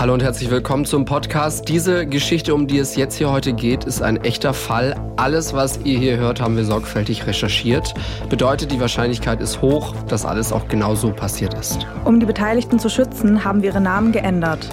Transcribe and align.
Hallo 0.00 0.14
und 0.14 0.22
herzlich 0.22 0.50
willkommen 0.50 0.86
zum 0.86 1.04
Podcast. 1.04 1.68
Diese 1.68 2.06
Geschichte, 2.06 2.54
um 2.54 2.66
die 2.66 2.78
es 2.78 2.96
jetzt 2.96 3.16
hier 3.16 3.30
heute 3.30 3.52
geht, 3.52 3.84
ist 3.84 4.00
ein 4.00 4.16
echter 4.16 4.54
Fall. 4.54 4.98
Alles, 5.16 5.52
was 5.52 5.78
ihr 5.84 5.98
hier 5.98 6.16
hört, 6.16 6.40
haben 6.40 6.56
wir 6.56 6.64
sorgfältig 6.64 7.26
recherchiert. 7.26 7.92
Bedeutet, 8.30 8.72
die 8.72 8.80
Wahrscheinlichkeit 8.80 9.42
ist 9.42 9.60
hoch, 9.60 9.94
dass 10.08 10.24
alles 10.24 10.52
auch 10.52 10.68
genau 10.68 10.94
so 10.94 11.12
passiert 11.12 11.52
ist. 11.52 11.86
Um 12.06 12.18
die 12.18 12.24
Beteiligten 12.24 12.78
zu 12.78 12.88
schützen, 12.88 13.44
haben 13.44 13.60
wir 13.60 13.72
ihre 13.72 13.82
Namen 13.82 14.10
geändert. 14.10 14.70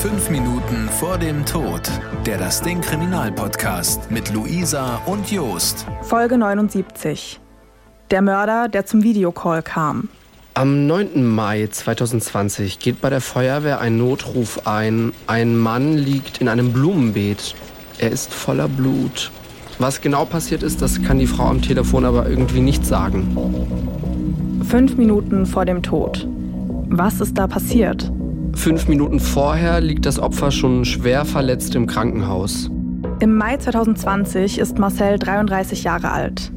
Fünf 0.00 0.30
Minuten 0.30 0.88
vor 0.98 1.18
dem 1.18 1.44
Tod. 1.44 1.82
Der 2.24 2.38
Das 2.38 2.62
Ding 2.62 2.80
Kriminalpodcast 2.80 4.10
mit 4.10 4.32
Luisa 4.32 4.98
und 5.04 5.30
Jost. 5.30 5.84
Folge 6.00 6.38
79. 6.38 7.38
Der 8.10 8.22
Mörder, 8.22 8.70
der 8.70 8.86
zum 8.86 9.02
Videocall 9.02 9.62
kam. 9.62 10.08
Am 10.56 10.86
9. 10.86 11.24
Mai 11.26 11.66
2020 11.68 12.78
geht 12.78 13.00
bei 13.00 13.10
der 13.10 13.20
Feuerwehr 13.20 13.80
ein 13.80 13.98
Notruf 13.98 14.68
ein. 14.68 15.10
Ein 15.26 15.56
Mann 15.56 15.98
liegt 15.98 16.40
in 16.40 16.46
einem 16.46 16.72
Blumenbeet. 16.72 17.56
Er 17.98 18.12
ist 18.12 18.32
voller 18.32 18.68
Blut. 18.68 19.32
Was 19.80 20.00
genau 20.00 20.24
passiert 20.24 20.62
ist, 20.62 20.80
das 20.80 21.02
kann 21.02 21.18
die 21.18 21.26
Frau 21.26 21.46
am 21.46 21.60
Telefon 21.60 22.04
aber 22.04 22.28
irgendwie 22.28 22.60
nicht 22.60 22.86
sagen. 22.86 24.62
Fünf 24.68 24.96
Minuten 24.96 25.44
vor 25.44 25.64
dem 25.64 25.82
Tod. 25.82 26.28
Was 26.88 27.20
ist 27.20 27.36
da 27.36 27.48
passiert? 27.48 28.12
Fünf 28.54 28.86
Minuten 28.86 29.18
vorher 29.18 29.80
liegt 29.80 30.06
das 30.06 30.20
Opfer 30.20 30.52
schon 30.52 30.84
schwer 30.84 31.24
verletzt 31.24 31.74
im 31.74 31.88
Krankenhaus. 31.88 32.70
Im 33.18 33.34
Mai 33.34 33.56
2020 33.56 34.60
ist 34.60 34.78
Marcel 34.78 35.18
33 35.18 35.82
Jahre 35.82 36.12
alt. 36.12 36.53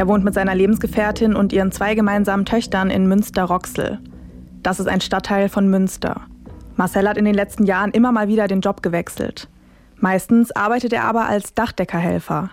Er 0.00 0.08
wohnt 0.08 0.24
mit 0.24 0.32
seiner 0.32 0.54
Lebensgefährtin 0.54 1.36
und 1.36 1.52
ihren 1.52 1.72
zwei 1.72 1.94
gemeinsamen 1.94 2.46
Töchtern 2.46 2.88
in 2.88 3.06
Münster-Roxel. 3.06 3.98
Das 4.62 4.80
ist 4.80 4.86
ein 4.86 5.02
Stadtteil 5.02 5.50
von 5.50 5.68
Münster. 5.68 6.22
Marcel 6.74 7.06
hat 7.06 7.18
in 7.18 7.26
den 7.26 7.34
letzten 7.34 7.66
Jahren 7.66 7.90
immer 7.90 8.10
mal 8.10 8.26
wieder 8.26 8.48
den 8.48 8.62
Job 8.62 8.82
gewechselt. 8.82 9.50
Meistens 9.96 10.52
arbeitet 10.52 10.94
er 10.94 11.04
aber 11.04 11.26
als 11.26 11.52
Dachdeckerhelfer. 11.52 12.48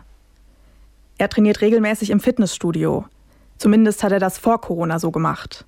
Er 1.18 1.30
trainiert 1.30 1.62
regelmäßig 1.62 2.10
im 2.10 2.20
Fitnessstudio. 2.20 3.06
Zumindest 3.58 4.04
hat 4.04 4.12
er 4.12 4.20
das 4.20 4.38
vor 4.38 4.60
Corona 4.60 5.00
so 5.00 5.12
gemacht. 5.12 5.66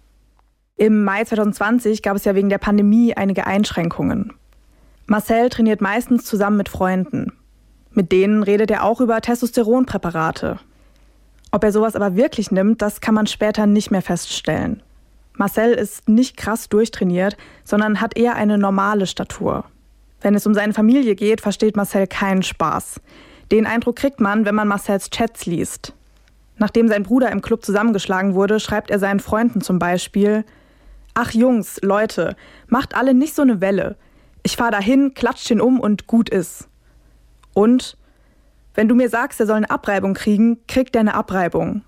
Im 0.76 1.06
Mai 1.06 1.24
2020 1.24 2.04
gab 2.04 2.18
es 2.18 2.26
ja 2.26 2.36
wegen 2.36 2.50
der 2.50 2.58
Pandemie 2.58 3.14
einige 3.16 3.48
Einschränkungen. 3.48 4.34
Marcel 5.06 5.48
trainiert 5.48 5.80
meistens 5.80 6.26
zusammen 6.26 6.58
mit 6.58 6.68
Freunden. 6.68 7.32
Mit 7.92 8.12
denen 8.12 8.44
redet 8.44 8.70
er 8.70 8.84
auch 8.84 9.00
über 9.00 9.22
Testosteronpräparate, 9.22 10.60
ob 11.52 11.64
er 11.64 11.72
sowas 11.72 11.96
aber 11.96 12.16
wirklich 12.16 12.52
nimmt, 12.52 12.82
das 12.82 13.02
kann 13.02 13.16
man 13.16 13.28
später 13.28 13.66
nicht 13.66 13.92
mehr 13.92 14.02
feststellen. 14.02 14.84
Marcel 15.34 15.72
ist 15.72 16.10
nicht 16.10 16.38
krass 16.38 16.70
durchtrainiert, 16.70 17.38
sondern 17.64 18.02
hat 18.02 18.18
eher 18.18 18.36
eine 18.36 18.58
normale 18.58 19.08
Statur. 19.08 19.64
Wenn 20.22 20.36
es 20.36 20.46
um 20.46 20.54
seine 20.54 20.74
Familie 20.74 21.16
geht, 21.16 21.42
versteht 21.42 21.78
Marcel 21.78 22.08
keinen 22.08 22.44
Spaß. 22.44 23.00
Den 23.52 23.66
Eindruck 23.66 23.96
kriegt 23.96 24.20
man, 24.20 24.46
wenn 24.46 24.56
man 24.56 24.68
Marcels 24.68 25.10
Chats 25.10 25.46
liest. 25.46 25.94
Nachdem 26.58 26.90
sein 26.90 27.04
Bruder 27.04 27.32
im 27.32 27.42
Club 27.42 27.64
zusammengeschlagen 27.64 28.36
wurde, 28.36 28.60
schreibt 28.60 28.92
er 28.92 29.00
seinen 29.00 29.22
Freunden 29.22 29.62
zum 29.62 29.80
Beispiel: 29.80 30.44
Ach 31.14 31.32
Jungs, 31.32 31.80
Leute, 31.82 32.36
macht 32.68 32.96
alle 32.96 33.14
nicht 33.14 33.34
so 33.34 33.42
eine 33.42 33.62
Welle. 33.62 33.96
Ich 34.44 34.58
fahr 34.58 34.72
dahin, 34.72 35.14
klatscht 35.14 35.50
ihn 35.50 35.62
um 35.62 35.80
und 35.80 36.06
gut 36.06 36.30
ist. 36.30 36.68
Und 37.54 37.98
wenn 38.74 38.88
du 38.88 38.96
mir 38.96 39.10
sagst, 39.10 39.40
er 39.40 39.46
soll 39.46 39.58
eine 39.58 39.70
Abreibung 39.70 40.14
kriegen, 40.14 40.60
kriegt 40.68 40.96
er 40.96 41.02
eine 41.02 41.14
Abreibung. 41.14 41.82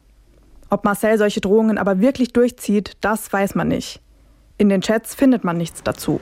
Ob 0.69 0.83
Marcel 0.85 1.17
solche 1.17 1.41
Drohungen 1.41 1.77
aber 1.77 1.99
wirklich 1.99 2.33
durchzieht, 2.33 2.93
das 3.01 3.31
weiß 3.31 3.55
man 3.55 3.67
nicht. 3.67 4.01
In 4.57 4.69
den 4.69 4.81
Chats 4.81 5.15
findet 5.15 5.43
man 5.43 5.57
nichts 5.57 5.83
dazu. 5.83 6.21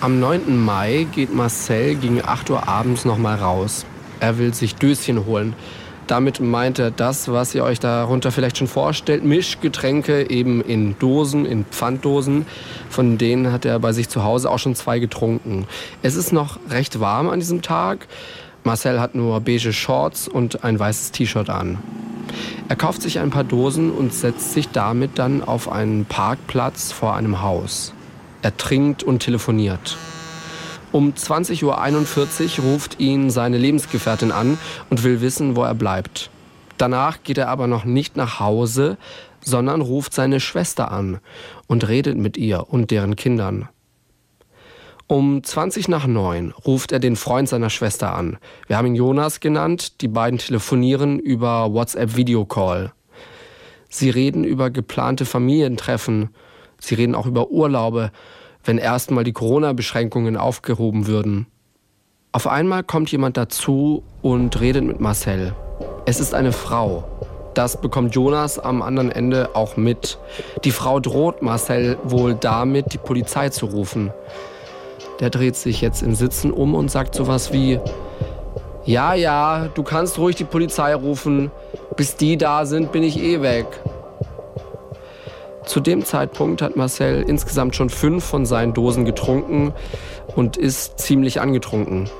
Am 0.00 0.20
9. 0.20 0.56
Mai 0.56 1.06
geht 1.12 1.34
Marcel 1.34 1.94
gegen 1.96 2.22
8 2.24 2.50
Uhr 2.50 2.68
abends 2.68 3.04
nochmal 3.04 3.36
raus. 3.36 3.86
Er 4.20 4.38
will 4.38 4.54
sich 4.54 4.74
Döschen 4.74 5.26
holen. 5.26 5.54
Damit 6.06 6.40
meint 6.40 6.78
er 6.78 6.90
das, 6.90 7.28
was 7.28 7.54
ihr 7.54 7.64
euch 7.64 7.80
darunter 7.80 8.30
vielleicht 8.30 8.58
schon 8.58 8.66
vorstellt. 8.66 9.24
Mischgetränke 9.24 10.28
eben 10.28 10.60
in 10.60 10.98
Dosen, 10.98 11.46
in 11.46 11.64
Pfanddosen. 11.64 12.44
Von 12.90 13.16
denen 13.16 13.50
hat 13.50 13.64
er 13.64 13.78
bei 13.78 13.92
sich 13.92 14.10
zu 14.10 14.22
Hause 14.22 14.50
auch 14.50 14.58
schon 14.58 14.74
zwei 14.74 14.98
getrunken. 14.98 15.66
Es 16.02 16.14
ist 16.14 16.32
noch 16.32 16.58
recht 16.68 17.00
warm 17.00 17.30
an 17.30 17.40
diesem 17.40 17.62
Tag. 17.62 18.06
Marcel 18.64 18.98
hat 18.98 19.14
nur 19.14 19.40
beige 19.40 19.74
Shorts 19.74 20.26
und 20.26 20.64
ein 20.64 20.78
weißes 20.78 21.12
T-Shirt 21.12 21.50
an. 21.50 21.78
Er 22.68 22.76
kauft 22.76 23.02
sich 23.02 23.18
ein 23.18 23.30
paar 23.30 23.44
Dosen 23.44 23.90
und 23.90 24.14
setzt 24.14 24.54
sich 24.54 24.70
damit 24.70 25.18
dann 25.18 25.44
auf 25.44 25.70
einen 25.70 26.06
Parkplatz 26.06 26.90
vor 26.90 27.14
einem 27.14 27.42
Haus. 27.42 27.92
Er 28.40 28.56
trinkt 28.56 29.02
und 29.02 29.20
telefoniert. 29.20 29.98
Um 30.92 31.12
20.41 31.12 32.58
Uhr 32.58 32.64
ruft 32.64 33.00
ihn 33.00 33.28
seine 33.28 33.58
Lebensgefährtin 33.58 34.32
an 34.32 34.58
und 34.88 35.02
will 35.02 35.20
wissen, 35.20 35.56
wo 35.56 35.64
er 35.64 35.74
bleibt. 35.74 36.30
Danach 36.78 37.22
geht 37.22 37.36
er 37.36 37.48
aber 37.48 37.66
noch 37.66 37.84
nicht 37.84 38.16
nach 38.16 38.40
Hause, 38.40 38.96
sondern 39.42 39.82
ruft 39.82 40.14
seine 40.14 40.40
Schwester 40.40 40.90
an 40.90 41.20
und 41.66 41.86
redet 41.86 42.16
mit 42.16 42.38
ihr 42.38 42.68
und 42.70 42.90
deren 42.90 43.14
Kindern. 43.14 43.68
Um 45.06 45.42
20 45.44 45.88
nach 45.88 46.06
9 46.06 46.54
ruft 46.64 46.90
er 46.90 46.98
den 46.98 47.16
Freund 47.16 47.46
seiner 47.46 47.68
Schwester 47.68 48.14
an. 48.14 48.38
Wir 48.68 48.78
haben 48.78 48.86
ihn 48.86 48.94
Jonas 48.94 49.40
genannt. 49.40 50.00
Die 50.00 50.08
beiden 50.08 50.38
telefonieren 50.38 51.18
über 51.18 51.74
WhatsApp 51.74 52.16
Videocall. 52.16 52.92
Sie 53.90 54.08
reden 54.08 54.44
über 54.44 54.70
geplante 54.70 55.26
Familientreffen. 55.26 56.30
Sie 56.80 56.94
reden 56.94 57.14
auch 57.14 57.26
über 57.26 57.50
Urlaube, 57.50 58.12
wenn 58.64 58.78
erstmal 58.78 59.24
die 59.24 59.34
Corona-Beschränkungen 59.34 60.38
aufgehoben 60.38 61.06
würden. 61.06 61.48
Auf 62.32 62.46
einmal 62.46 62.82
kommt 62.82 63.12
jemand 63.12 63.36
dazu 63.36 64.02
und 64.22 64.58
redet 64.58 64.84
mit 64.84 65.00
Marcel. 65.00 65.54
Es 66.06 66.18
ist 66.18 66.32
eine 66.32 66.52
Frau. 66.52 67.04
Das 67.52 67.78
bekommt 67.78 68.14
Jonas 68.14 68.58
am 68.58 68.80
anderen 68.80 69.12
Ende 69.12 69.54
auch 69.54 69.76
mit. 69.76 70.18
Die 70.64 70.70
Frau 70.70 70.98
droht 70.98 71.42
Marcel 71.42 71.98
wohl 72.04 72.34
damit, 72.34 72.94
die 72.94 72.98
Polizei 72.98 73.50
zu 73.50 73.66
rufen 73.66 74.10
der 75.20 75.30
dreht 75.30 75.56
sich 75.56 75.80
jetzt 75.80 76.02
im 76.02 76.14
Sitzen 76.14 76.50
um 76.50 76.74
und 76.74 76.90
sagt 76.90 77.14
sowas 77.14 77.52
wie, 77.52 77.80
ja, 78.84 79.14
ja, 79.14 79.68
du 79.74 79.82
kannst 79.82 80.18
ruhig 80.18 80.36
die 80.36 80.44
Polizei 80.44 80.94
rufen, 80.94 81.50
bis 81.96 82.16
die 82.16 82.36
da 82.36 82.66
sind, 82.66 82.92
bin 82.92 83.02
ich 83.02 83.18
eh 83.18 83.40
weg. 83.40 83.66
Zu 85.64 85.80
dem 85.80 86.04
Zeitpunkt 86.04 86.60
hat 86.60 86.76
Marcel 86.76 87.22
insgesamt 87.22 87.74
schon 87.74 87.88
fünf 87.88 88.24
von 88.24 88.44
seinen 88.44 88.74
Dosen 88.74 89.06
getrunken 89.06 89.72
und 90.36 90.58
ist 90.58 90.98
ziemlich 90.98 91.40
angetrunken. 91.40 92.10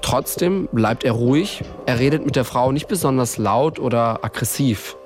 Trotzdem 0.00 0.68
bleibt 0.72 1.04
er 1.04 1.12
ruhig, 1.12 1.62
er 1.86 1.98
redet 1.98 2.24
mit 2.24 2.36
der 2.36 2.44
Frau 2.44 2.72
nicht 2.72 2.88
besonders 2.88 3.36
laut 3.36 3.78
oder 3.78 4.24
aggressiv. 4.24 4.96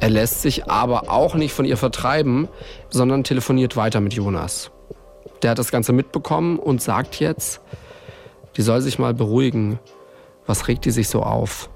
Er 0.00 0.10
lässt 0.10 0.42
sich 0.42 0.70
aber 0.70 1.10
auch 1.10 1.34
nicht 1.34 1.52
von 1.52 1.64
ihr 1.64 1.76
vertreiben, 1.76 2.48
sondern 2.88 3.24
telefoniert 3.24 3.76
weiter 3.76 4.00
mit 4.00 4.14
Jonas. 4.14 4.70
Der 5.42 5.50
hat 5.50 5.58
das 5.58 5.70
Ganze 5.70 5.92
mitbekommen 5.92 6.58
und 6.58 6.82
sagt 6.82 7.20
jetzt, 7.20 7.60
die 8.56 8.62
soll 8.62 8.80
sich 8.80 8.98
mal 8.98 9.14
beruhigen. 9.14 9.78
Was 10.46 10.68
regt 10.68 10.84
die 10.84 10.90
sich 10.90 11.08
so 11.08 11.22
auf? 11.22 11.70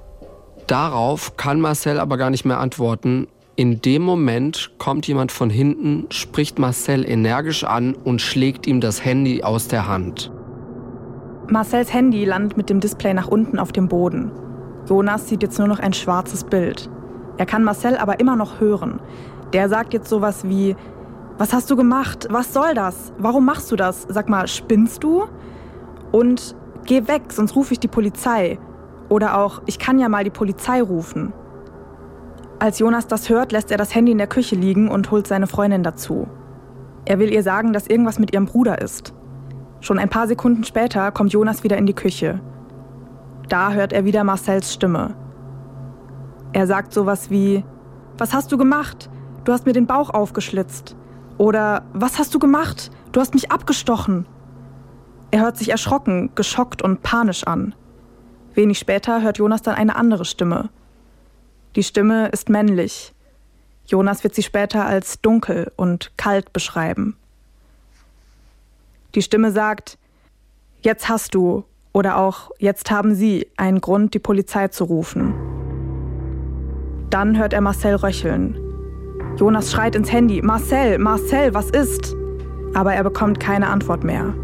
Darauf 0.66 1.36
kann 1.36 1.60
Marcel 1.60 2.00
aber 2.00 2.16
gar 2.16 2.30
nicht 2.30 2.44
mehr 2.44 2.58
antworten. 2.58 3.28
In 3.54 3.82
dem 3.82 4.02
Moment 4.02 4.72
kommt 4.78 5.06
jemand 5.06 5.30
von 5.30 5.50
hinten, 5.50 6.06
spricht 6.10 6.58
Marcel 6.58 7.08
energisch 7.08 7.64
an 7.64 7.94
und 7.94 8.20
schlägt 8.20 8.66
ihm 8.66 8.80
das 8.80 9.04
Handy 9.04 9.42
aus 9.42 9.68
der 9.68 9.86
Hand. 9.86 10.32
Marcels 11.48 11.92
Handy 11.92 12.24
landet 12.24 12.56
mit 12.56 12.70
dem 12.70 12.80
Display 12.80 13.12
nach 13.12 13.28
unten 13.28 13.58
auf 13.58 13.72
dem 13.72 13.88
Boden. 13.88 14.30
Jonas 14.88 15.28
sieht 15.28 15.42
jetzt 15.42 15.58
nur 15.58 15.68
noch 15.68 15.80
ein 15.80 15.92
schwarzes 15.92 16.44
Bild. 16.44 16.88
Er 17.36 17.44
kann 17.44 17.62
Marcel 17.62 17.96
aber 17.96 18.20
immer 18.20 18.36
noch 18.36 18.60
hören. 18.60 19.00
Der 19.52 19.68
sagt 19.68 19.92
jetzt 19.92 20.08
sowas 20.08 20.48
wie, 20.48 20.76
was 21.42 21.52
hast 21.52 21.68
du 21.72 21.74
gemacht? 21.74 22.28
Was 22.30 22.52
soll 22.52 22.72
das? 22.72 23.12
Warum 23.18 23.44
machst 23.44 23.72
du 23.72 23.74
das? 23.74 24.06
Sag 24.08 24.28
mal, 24.28 24.46
spinnst 24.46 25.02
du? 25.02 25.24
Und 26.12 26.54
geh 26.84 27.08
weg, 27.08 27.32
sonst 27.32 27.56
rufe 27.56 27.72
ich 27.72 27.80
die 27.80 27.88
Polizei. 27.88 28.60
Oder 29.08 29.36
auch, 29.36 29.60
ich 29.66 29.80
kann 29.80 29.98
ja 29.98 30.08
mal 30.08 30.22
die 30.22 30.30
Polizei 30.30 30.80
rufen. 30.80 31.32
Als 32.60 32.78
Jonas 32.78 33.08
das 33.08 33.28
hört, 33.28 33.50
lässt 33.50 33.72
er 33.72 33.76
das 33.76 33.92
Handy 33.92 34.12
in 34.12 34.18
der 34.18 34.28
Küche 34.28 34.54
liegen 34.54 34.88
und 34.88 35.10
holt 35.10 35.26
seine 35.26 35.48
Freundin 35.48 35.82
dazu. 35.82 36.28
Er 37.06 37.18
will 37.18 37.32
ihr 37.32 37.42
sagen, 37.42 37.72
dass 37.72 37.88
irgendwas 37.88 38.20
mit 38.20 38.32
ihrem 38.32 38.46
Bruder 38.46 38.80
ist. 38.80 39.12
Schon 39.80 39.98
ein 39.98 40.10
paar 40.10 40.28
Sekunden 40.28 40.62
später 40.62 41.10
kommt 41.10 41.32
Jonas 41.32 41.64
wieder 41.64 41.76
in 41.76 41.86
die 41.86 41.92
Küche. 41.92 42.38
Da 43.48 43.72
hört 43.72 43.92
er 43.92 44.04
wieder 44.04 44.22
Marcells 44.22 44.72
Stimme. 44.72 45.16
Er 46.52 46.68
sagt 46.68 46.92
sowas 46.92 47.30
wie, 47.30 47.64
was 48.16 48.32
hast 48.32 48.52
du 48.52 48.56
gemacht? 48.56 49.10
Du 49.42 49.52
hast 49.52 49.66
mir 49.66 49.72
den 49.72 49.88
Bauch 49.88 50.10
aufgeschlitzt. 50.10 50.94
Oder 51.38 51.84
was 51.92 52.18
hast 52.18 52.34
du 52.34 52.38
gemacht? 52.38 52.90
Du 53.12 53.20
hast 53.20 53.34
mich 53.34 53.50
abgestochen. 53.50 54.26
Er 55.30 55.40
hört 55.40 55.56
sich 55.56 55.70
erschrocken, 55.70 56.30
geschockt 56.34 56.82
und 56.82 57.02
panisch 57.02 57.44
an. 57.44 57.74
Wenig 58.54 58.78
später 58.78 59.22
hört 59.22 59.38
Jonas 59.38 59.62
dann 59.62 59.74
eine 59.74 59.96
andere 59.96 60.24
Stimme. 60.24 60.68
Die 61.74 61.82
Stimme 61.82 62.28
ist 62.28 62.50
männlich. 62.50 63.14
Jonas 63.86 64.24
wird 64.24 64.34
sie 64.34 64.42
später 64.42 64.84
als 64.84 65.20
dunkel 65.20 65.72
und 65.76 66.12
kalt 66.16 66.52
beschreiben. 66.52 67.16
Die 69.14 69.22
Stimme 69.22 69.52
sagt, 69.52 69.98
jetzt 70.82 71.08
hast 71.08 71.34
du 71.34 71.64
oder 71.92 72.18
auch 72.18 72.50
jetzt 72.58 72.90
haben 72.90 73.14
Sie 73.14 73.48
einen 73.56 73.80
Grund, 73.80 74.14
die 74.14 74.18
Polizei 74.18 74.68
zu 74.68 74.84
rufen. 74.84 75.34
Dann 77.10 77.36
hört 77.38 77.52
er 77.52 77.60
Marcel 77.60 77.96
röcheln. 77.96 78.71
Jonas 79.36 79.72
schreit 79.72 79.96
ins 79.96 80.12
Handy, 80.12 80.42
Marcel, 80.42 80.98
Marcel, 80.98 81.54
was 81.54 81.70
ist? 81.70 82.14
Aber 82.74 82.92
er 82.92 83.02
bekommt 83.02 83.40
keine 83.40 83.68
Antwort 83.68 84.04
mehr. 84.04 84.34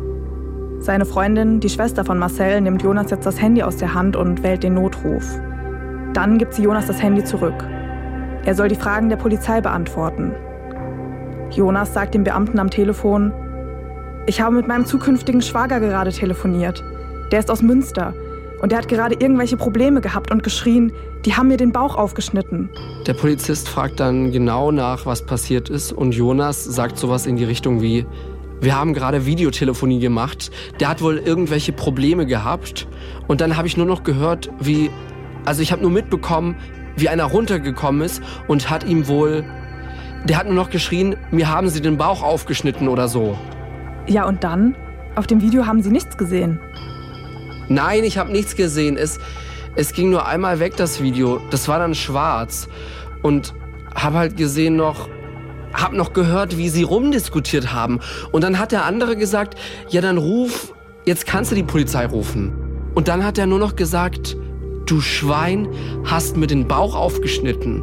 Seine 0.81 1.05
Freundin, 1.05 1.61
die 1.61 1.69
Schwester 1.69 2.05
von 2.05 2.19
Marcel, 2.19 2.61
nimmt 2.61 2.83
Jonas 2.83 3.11
jetzt 3.11 3.27
das 3.27 3.41
Handy 3.41 3.63
aus 3.63 3.77
der 3.77 3.95
Hand 3.95 4.17
und 4.17 4.43
wählt 4.43 4.63
den 4.63 4.75
Notruf. 4.75 5.25
Dann 6.15 6.39
gibt 6.39 6.55
sie 6.55 6.63
Jonas 6.63 6.87
das 6.87 7.03
Handy 7.03 7.23
zurück. 7.23 7.67
Er 8.45 8.55
soll 8.55 8.69
die 8.69 8.77
Fragen 8.77 9.11
der 9.11 9.17
Polizei 9.17 9.61
beantworten. 9.61 10.33
Jonas 11.51 11.93
sagt 11.93 12.15
dem 12.15 12.25
Beamten 12.25 12.59
am 12.59 12.71
Telefon, 12.71 13.33
ich 14.27 14.41
habe 14.41 14.57
mit 14.57 14.69
meinem 14.69 14.87
zukünftigen 14.87 15.43
Schwager 15.43 15.81
gerade 15.81 16.13
telefoniert. 16.13 16.83
Der 17.31 17.41
ist 17.41 17.51
aus 17.51 17.63
Münster 17.63 18.15
und 18.61 18.73
der 18.73 18.79
hat 18.79 18.89
gerade 18.89 19.15
irgendwelche 19.15 19.57
Probleme 19.57 20.01
gehabt 20.01 20.31
und 20.31 20.43
geschrien, 20.43 20.93
die 21.25 21.35
haben 21.35 21.49
mir 21.49 21.57
den 21.57 21.73
Bauch 21.73 21.97
aufgeschnitten. 21.97 22.71
Der 23.07 23.15
Polizist 23.15 23.69
fragt 23.69 24.01
dann 24.01 24.33
genau 24.33 24.71
nach, 24.71 25.07
was 25.07 25.25
passiert 25.25 25.69
ist 25.69 25.93
und 25.93 26.13
Jonas 26.15 26.65
sagt 26.65 26.99
sowas 26.99 27.27
in 27.27 27.37
die 27.37 27.45
Richtung 27.45 27.83
wie, 27.83 28.07
wir 28.61 28.77
haben 28.77 28.93
gerade 28.93 29.25
Videotelefonie 29.25 30.01
gemacht, 30.01 30.51
der 30.81 30.89
hat 30.89 31.01
wohl 31.01 31.19
irgendwelche 31.19 31.73
Probleme 31.73 32.27
gehabt 32.27 32.89
und 33.29 33.41
dann 33.41 33.57
habe 33.57 33.69
ich 33.69 33.77
nur 33.77 33.87
noch 33.87 34.03
gehört, 34.03 34.51
wie, 34.59 34.91
also 35.45 35.63
ich 35.63 35.71
habe 35.71 35.83
nur 35.83 35.91
mitbekommen, 35.91 36.57
wie 36.97 37.09
einer 37.09 37.25
runtergekommen 37.25 38.03
ist 38.03 38.23
und 38.49 38.69
hat 38.69 38.85
ihm 38.85 39.07
wohl, 39.07 39.45
der 40.25 40.37
hat 40.37 40.47
nur 40.47 40.57
noch 40.57 40.71
geschrien, 40.71 41.17
mir 41.31 41.49
haben 41.49 41.69
sie 41.69 41.81
den 41.81 41.97
Bauch 41.97 42.23
aufgeschnitten 42.23 42.89
oder 42.89 43.07
so. 43.07 43.39
Ja 44.09 44.27
und 44.27 44.43
dann? 44.43 44.75
Auf 45.15 45.27
dem 45.27 45.41
Video 45.41 45.67
haben 45.67 45.83
sie 45.83 45.91
nichts 45.91 46.17
gesehen. 46.17 46.61
Nein, 47.69 48.05
ich 48.05 48.19
habe 48.19 48.33
nichts 48.33 48.57
gesehen. 48.57 48.97
Es, 48.97 49.19
es 49.77 49.93
ging 49.93 50.11
nur 50.11 50.27
einmal 50.27 50.61
weg, 50.61 50.77
das 50.77 51.03
Video. 51.03 51.41
Das 51.51 51.69
war 51.69 51.79
dann 51.79 51.95
schwarz. 51.95 52.69
Und 53.23 53.55
habe 53.95 54.19
halt 54.19 54.37
gesehen 54.37 54.77
noch, 54.77 55.09
hab 55.75 55.93
noch 55.93 56.13
gehört, 56.13 56.57
wie 56.57 56.69
sie 56.69 56.83
rumdiskutiert 56.83 57.73
haben. 57.73 58.01
Und 58.33 58.45
dann 58.45 58.59
hat 58.59 58.73
der 58.73 58.85
andere 58.85 59.17
gesagt, 59.17 59.57
ja 59.89 60.01
dann 60.01 60.19
ruf, 60.19 60.75
jetzt 61.05 61.27
kannst 61.27 61.51
du 61.51 61.57
die 61.57 61.63
Polizei 61.63 62.07
rufen. 62.07 62.53
Und 62.95 63.09
dann 63.09 63.25
hat 63.25 63.39
er 63.39 63.47
nur 63.47 63.59
noch 63.59 63.77
gesagt, 63.77 64.37
du 64.87 65.01
Schwein, 65.01 65.69
hast 66.05 66.37
mir 66.37 66.47
den 66.47 66.67
Bauch 66.67 66.95
aufgeschnitten. 66.95 67.83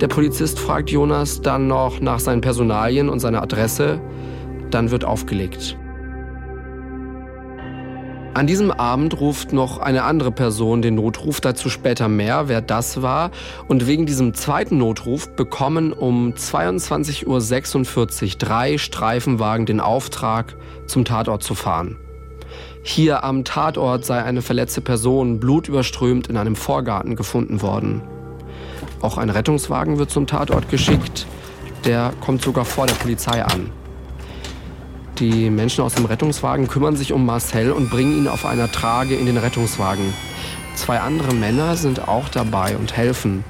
Der 0.00 0.08
Polizist 0.08 0.58
fragt 0.58 0.90
Jonas 0.90 1.42
dann 1.42 1.66
noch 1.66 2.00
nach 2.00 2.20
seinen 2.20 2.40
Personalien 2.40 3.10
und 3.10 3.20
seiner 3.20 3.42
Adresse. 3.42 4.00
Dann 4.70 4.90
wird 4.90 5.04
aufgelegt. 5.04 5.76
An 8.32 8.46
diesem 8.46 8.70
Abend 8.70 9.20
ruft 9.20 9.52
noch 9.52 9.78
eine 9.78 10.04
andere 10.04 10.30
Person 10.30 10.82
den 10.82 10.94
Notruf, 10.94 11.40
dazu 11.40 11.68
später 11.68 12.06
mehr, 12.08 12.46
wer 12.46 12.60
das 12.60 13.02
war. 13.02 13.32
Und 13.66 13.88
wegen 13.88 14.06
diesem 14.06 14.34
zweiten 14.34 14.78
Notruf 14.78 15.28
bekommen 15.30 15.92
um 15.92 16.32
22.46 16.34 17.26
Uhr 17.26 18.38
drei 18.38 18.78
Streifenwagen 18.78 19.66
den 19.66 19.80
Auftrag, 19.80 20.54
zum 20.86 21.04
Tatort 21.04 21.42
zu 21.42 21.56
fahren. 21.56 21.96
Hier 22.84 23.24
am 23.24 23.44
Tatort 23.44 24.04
sei 24.04 24.22
eine 24.22 24.42
verletzte 24.42 24.80
Person 24.80 25.40
blutüberströmt 25.40 26.28
in 26.28 26.36
einem 26.36 26.54
Vorgarten 26.54 27.16
gefunden 27.16 27.62
worden. 27.62 28.00
Auch 29.00 29.18
ein 29.18 29.30
Rettungswagen 29.30 29.98
wird 29.98 30.10
zum 30.10 30.28
Tatort 30.28 30.70
geschickt. 30.70 31.26
Der 31.84 32.12
kommt 32.20 32.42
sogar 32.42 32.64
vor 32.64 32.86
der 32.86 32.94
Polizei 32.94 33.44
an. 33.44 33.72
Die 35.20 35.50
Menschen 35.50 35.84
aus 35.84 35.96
dem 35.96 36.06
Rettungswagen 36.06 36.66
kümmern 36.66 36.96
sich 36.96 37.12
um 37.12 37.26
Marcel 37.26 37.72
und 37.72 37.90
bringen 37.90 38.16
ihn 38.16 38.26
auf 38.26 38.46
einer 38.46 38.72
Trage 38.72 39.16
in 39.16 39.26
den 39.26 39.36
Rettungswagen. 39.36 40.14
Zwei 40.74 40.98
andere 40.98 41.34
Männer 41.34 41.76
sind 41.76 42.08
auch 42.08 42.30
dabei 42.30 42.74
und 42.78 42.96
helfen. 42.96 43.44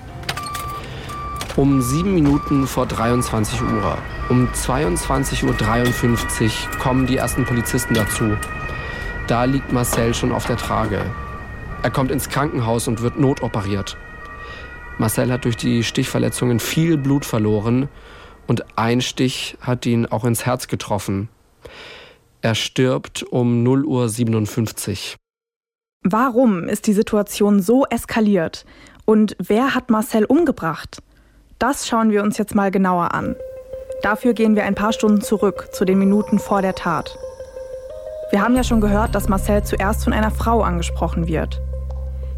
Um 1.55 1.81
sieben 1.81 2.12
Minuten 2.12 2.67
vor 2.67 2.87
23 2.87 3.62
Uhr, 3.62 3.99
um 4.28 4.49
22.53 4.49 6.44
Uhr 6.44 6.78
kommen 6.81 7.06
die 7.06 7.19
ersten 7.19 7.44
Polizisten 7.44 7.94
dazu. 7.94 8.37
Da 9.28 9.44
liegt 9.44 9.72
Marcel 9.72 10.12
schon 10.12 10.32
auf 10.32 10.46
der 10.46 10.56
Trage. 10.56 11.02
Er 11.84 11.90
kommt 11.93 12.11
ins 12.11 12.28
Krankenhaus 12.28 12.88
und 12.88 13.00
wird 13.00 13.17
notoperiert. 13.17 13.96
Marcel 14.99 15.31
hat 15.31 15.44
durch 15.44 15.56
die 15.56 15.84
Stichverletzungen 15.84 16.58
viel 16.58 16.96
Blut 16.96 17.25
verloren 17.25 17.88
und 18.49 18.76
ein 18.76 19.00
Stich 19.00 19.56
hat 19.61 19.87
ihn 19.87 20.06
auch 20.06 20.25
ins 20.25 20.44
Herz 20.46 20.67
getroffen. 20.67 21.28
Er 22.43 22.55
stirbt 22.55 23.23
um 23.23 23.65
0.57 23.67 25.15
Uhr. 25.15 25.19
Warum 26.03 26.69
ist 26.69 26.87
die 26.87 26.95
Situation 26.95 27.61
so 27.61 27.85
eskaliert? 27.91 28.65
Und 29.05 29.37
wer 29.39 29.75
hat 29.75 29.91
Marcel 29.91 30.25
umgebracht? 30.25 31.03
Das 31.59 31.87
schauen 31.87 32.11
wir 32.11 32.23
uns 32.23 32.39
jetzt 32.39 32.55
mal 32.55 32.71
genauer 32.71 33.13
an. 33.13 33.37
Dafür 34.03 34.33
gehen 34.33 34.57
wir 34.57 34.65
ein 34.65 34.75
paar 34.75 34.95
Stunden 34.95 35.21
zurück 35.21 35.69
zu 35.73 35.85
den 35.85 35.99
Minuten 35.99 36.39
vor 36.39 36.63
der 36.63 36.75
Tat. 36.75 37.19
Wir 38.31 38.41
haben 38.41 38.57
ja 38.57 38.65
schon 38.65 38.81
gehört, 38.81 39.15
dass 39.15 39.29
Marcel 39.29 39.63
zuerst 39.65 40.05
von 40.05 40.15
einer 40.15 40.31
Frau 40.31 40.63
angesprochen 40.63 41.27
wird. 41.27 41.61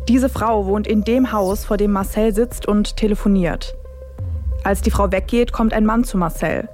Diese 0.09 0.29
Frau 0.29 0.67
wohnt 0.67 0.89
in 0.89 1.05
dem 1.05 1.31
Haus, 1.31 1.65
vor 1.65 1.77
dem 1.77 1.93
Marcel 1.93 2.35
sitzt 2.35 2.67
und 2.67 2.97
telefoniert. 2.97 3.77
Als 4.65 4.81
die 4.81 4.91
Frau 4.91 5.13
weggeht, 5.13 5.53
kommt 5.53 5.73
ein 5.73 5.87
Mann 5.87 6.03
zu 6.03 6.19
Marcel. 6.19 6.69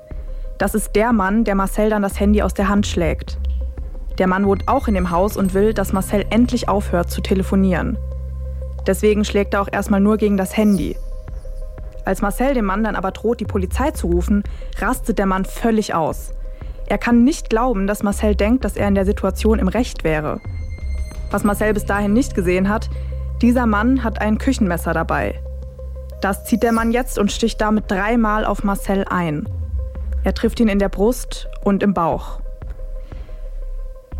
Das 0.59 0.75
ist 0.75 0.97
der 0.97 1.13
Mann, 1.13 1.45
der 1.45 1.55
Marcel 1.55 1.89
dann 1.89 2.03
das 2.03 2.19
Handy 2.19 2.43
aus 2.43 2.53
der 2.53 2.69
Hand 2.69 2.87
schlägt. 2.87 3.39
Der 4.19 4.27
Mann 4.27 4.45
wohnt 4.45 4.67
auch 4.67 4.89
in 4.89 4.95
dem 4.95 5.11
Haus 5.11 5.37
und 5.37 5.55
will, 5.55 5.73
dass 5.73 5.93
Marcel 5.93 6.27
endlich 6.31 6.69
aufhört 6.69 7.11
zu 7.11 7.21
telefonieren. 7.21 7.97
Deswegen 8.85 9.25
schlägt 9.25 9.55
er 9.55 9.63
auch 9.63 9.69
erstmal 9.71 10.01
nur 10.01 10.17
gegen 10.17 10.37
das 10.37 10.57
Handy. 10.57 10.97
Als 12.05 12.23
Marcel 12.23 12.55
dem 12.55 12.65
Mann 12.65 12.83
dann 12.83 12.97
aber 12.97 13.13
droht, 13.13 13.39
die 13.39 13.45
Polizei 13.45 13.93
zu 13.93 14.09
rufen, 14.09 14.43
rastet 14.79 15.19
der 15.19 15.27
Mann 15.27 15.45
völlig 15.45 15.95
aus. 15.95 16.33
Er 16.87 16.99
kann 16.99 17.23
nicht 17.23 17.51
glauben, 17.51 17.87
dass 17.87 18.03
Marcel 18.03 18.35
denkt, 18.35 18.65
dass 18.65 18.77
er 18.77 18.89
in 18.89 18.95
der 18.95 19.05
Situation 19.05 19.59
im 19.61 19.69
Recht 19.69 20.03
wäre. 20.03 20.41
Was 21.31 21.45
Marcel 21.45 21.75
bis 21.75 21.85
dahin 21.85 22.15
nicht 22.15 22.35
gesehen 22.35 22.69
hat, 22.69 22.89
dieser 23.43 23.67
Mann 23.67 24.03
hat 24.03 24.21
ein 24.21 24.39
Küchenmesser 24.39 24.95
dabei. 24.95 25.41
Das 26.21 26.45
zieht 26.47 26.65
der 26.65 26.73
Mann 26.73 26.91
jetzt 26.91 27.19
und 27.19 27.31
sticht 27.31 27.61
damit 27.61 27.89
dreimal 27.89 28.45
auf 28.45 28.65
Marcel 28.65 29.05
ein. 29.09 29.47
Er 30.25 30.35
trifft 30.35 30.61
ihn 30.61 30.69
in 30.69 30.79
der 30.79 30.89
Brust 30.89 31.49
und 31.65 31.83
im 31.83 31.95
Bauch. 31.95 32.41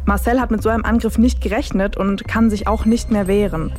Marcel 0.05 0.41
hat 0.41 0.51
mit 0.51 0.63
so 0.63 0.71
einem 0.71 0.85
Angriff 0.85 1.19
nicht 1.19 1.43
gerechnet 1.43 1.97
und 1.97 2.27
kann 2.27 2.49
sich 2.49 2.67
auch 2.67 2.87
nicht 2.87 3.11
mehr 3.11 3.27
wehren. 3.27 3.73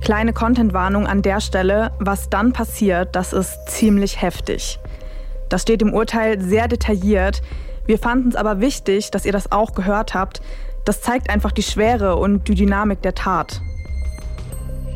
Kleine 0.00 0.32
Contentwarnung 0.32 1.06
an 1.06 1.22
der 1.22 1.40
Stelle, 1.40 1.92
was 1.98 2.28
dann 2.28 2.52
passiert, 2.52 3.16
das 3.16 3.32
ist 3.32 3.58
ziemlich 3.66 4.22
heftig. 4.22 4.78
Das 5.48 5.62
steht 5.62 5.82
im 5.82 5.92
Urteil 5.92 6.40
sehr 6.40 6.68
detailliert. 6.68 7.42
Wir 7.86 7.98
fanden 7.98 8.28
es 8.28 8.36
aber 8.36 8.60
wichtig, 8.60 9.10
dass 9.10 9.24
ihr 9.24 9.32
das 9.32 9.50
auch 9.50 9.72
gehört 9.74 10.14
habt. 10.14 10.40
Das 10.84 11.00
zeigt 11.00 11.30
einfach 11.30 11.52
die 11.52 11.62
Schwere 11.62 12.16
und 12.16 12.48
die 12.48 12.54
Dynamik 12.54 13.02
der 13.02 13.14
Tat. 13.14 13.60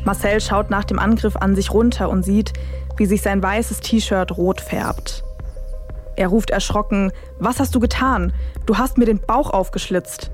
Marcel 0.05 0.41
schaut 0.41 0.71
nach 0.71 0.85
dem 0.85 0.99
Angriff 0.99 1.37
an 1.37 1.57
sich 1.57 1.73
runter 1.73 2.09
und 2.11 2.23
sieht, 2.23 2.53
wie 2.97 3.07
sich 3.07 3.23
sein 3.23 3.43
weißes 3.43 3.81
T-Shirt 3.81 4.37
rot 4.37 4.61
färbt. 4.61 5.25
Er 6.19 6.27
ruft 6.27 6.51
erschrocken, 6.51 7.13
was 7.39 7.61
hast 7.61 7.77
du 7.77 7.79
getan? 7.79 8.33
Du 8.67 8.77
hast 8.77 8.99
mir 8.99 9.05
den 9.05 9.21
Bauch 9.21 9.51
aufgeschlitzt. 9.51 10.33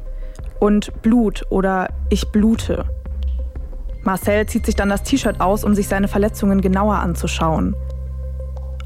Und 0.59 1.03
Blut 1.03 1.45
oder 1.51 1.89
ich 2.09 2.33
blute. 2.33 2.87
Marcel 4.03 4.47
zieht 4.47 4.65
sich 4.65 4.77
dann 4.77 4.89
das 4.89 5.03
T-Shirt 5.03 5.43
aus, 5.43 5.63
um 5.63 5.75
sich 5.75 5.87
seine 5.87 6.09
Verletzungen 6.09 6.63
genauer 6.63 6.95
anzuschauen. 6.95 7.77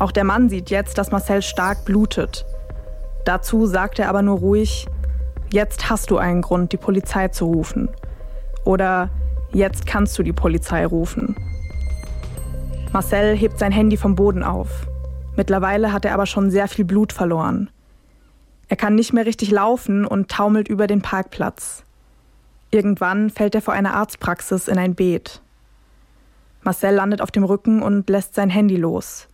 Auch 0.01 0.11
der 0.11 0.25
Mann 0.25 0.49
sieht 0.49 0.71
jetzt, 0.71 0.99
dass 0.99 1.13
Marcel 1.13 1.41
stark 1.41 1.85
blutet. 1.85 2.45
Dazu 3.25 3.67
sagt 3.67 4.01
er 4.01 4.09
aber 4.09 4.23
nur 4.23 4.39
ruhig, 4.39 4.89
jetzt 5.53 5.89
hast 5.89 6.11
du 6.11 6.19
einen 6.19 6.43
Grund, 6.43 6.73
die 6.73 6.79
Polizei 6.79 7.29
zu 7.29 7.45
rufen. 7.45 7.91
Oder 8.65 9.11
jetzt 9.53 9.87
kannst 9.87 10.19
du 10.19 10.25
die 10.25 10.33
Polizei 10.33 10.85
rufen. 10.85 11.37
Marcel 12.93 13.37
hebt 13.37 13.61
sein 13.61 13.71
Handy 13.71 13.97
vom 13.97 14.17
Boden 14.17 14.43
auf. 14.43 14.88
Mittlerweile 15.39 15.93
hat 15.93 16.05
er 16.05 16.15
aber 16.15 16.27
schon 16.27 16.51
sehr 16.51 16.67
viel 16.67 16.85
Blut 16.85 17.13
verloren. 17.13 17.71
Er 18.67 18.77
kann 18.77 18.97
nicht 18.97 19.13
mehr 19.13 19.25
richtig 19.25 19.53
laufen 19.53 20.05
und 20.05 20.29
taumelt 20.29 20.67
über 20.67 20.89
den 20.89 21.01
Parkplatz. 21.01 21.85
Irgendwann 22.73 23.31
fällt 23.31 23.55
er 23.55 23.63
vor 23.63 23.73
einer 23.73 23.95
Arztpraxis 23.95 24.67
in 24.67 24.79
ein 24.79 24.97
Beet. 24.97 25.41
Marcel 26.63 26.93
landet 26.93 27.23
auf 27.23 27.31
dem 27.31 27.45
Rücken 27.45 27.83
und 27.83 28.11
lässt 28.11 28.35
sein 28.35 28.51
Handy 28.51 28.75
los. 28.75 29.29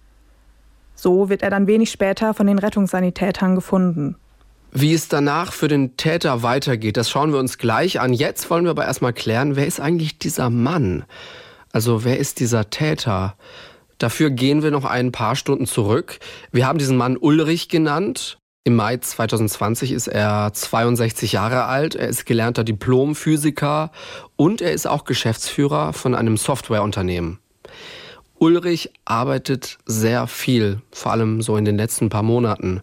So 0.94 1.30
wird 1.30 1.40
er 1.40 1.48
dann 1.48 1.66
wenig 1.66 1.90
später 1.90 2.34
von 2.34 2.48
den 2.48 2.58
Rettungssanitätern 2.58 3.54
gefunden. 3.54 4.16
Wie 4.72 4.92
es 4.92 5.08
danach 5.08 5.54
für 5.54 5.68
den 5.68 5.96
Täter 5.96 6.42
weitergeht, 6.42 6.98
das 6.98 7.08
schauen 7.08 7.32
wir 7.32 7.38
uns 7.38 7.56
gleich 7.56 7.98
an. 7.98 8.12
Jetzt 8.12 8.50
wollen 8.50 8.64
wir 8.64 8.72
aber 8.72 8.84
erstmal 8.84 9.14
klären, 9.14 9.56
wer 9.56 9.66
ist 9.66 9.80
eigentlich 9.80 10.18
dieser 10.18 10.50
Mann? 10.50 11.06
Also 11.72 12.04
wer 12.04 12.18
ist 12.18 12.40
dieser 12.40 12.68
Täter? 12.68 13.36
Dafür 13.98 14.30
gehen 14.30 14.62
wir 14.62 14.70
noch 14.70 14.84
ein 14.84 15.12
paar 15.12 15.36
Stunden 15.36 15.66
zurück. 15.66 16.18
Wir 16.52 16.66
haben 16.66 16.78
diesen 16.78 16.96
Mann 16.96 17.16
Ulrich 17.16 17.68
genannt. 17.68 18.38
Im 18.66 18.76
Mai 18.76 18.96
2020 18.96 19.92
ist 19.92 20.08
er 20.08 20.50
62 20.52 21.32
Jahre 21.32 21.64
alt, 21.64 21.96
er 21.96 22.08
ist 22.08 22.24
gelernter 22.24 22.64
Diplomphysiker 22.64 23.90
und 24.36 24.62
er 24.62 24.72
ist 24.72 24.86
auch 24.86 25.04
Geschäftsführer 25.04 25.92
von 25.92 26.14
einem 26.14 26.38
Softwareunternehmen. 26.38 27.38
Ulrich 28.38 28.90
arbeitet 29.04 29.78
sehr 29.84 30.26
viel, 30.26 30.80
vor 30.90 31.12
allem 31.12 31.42
so 31.42 31.56
in 31.56 31.66
den 31.66 31.76
letzten 31.76 32.08
paar 32.08 32.22
Monaten. 32.22 32.80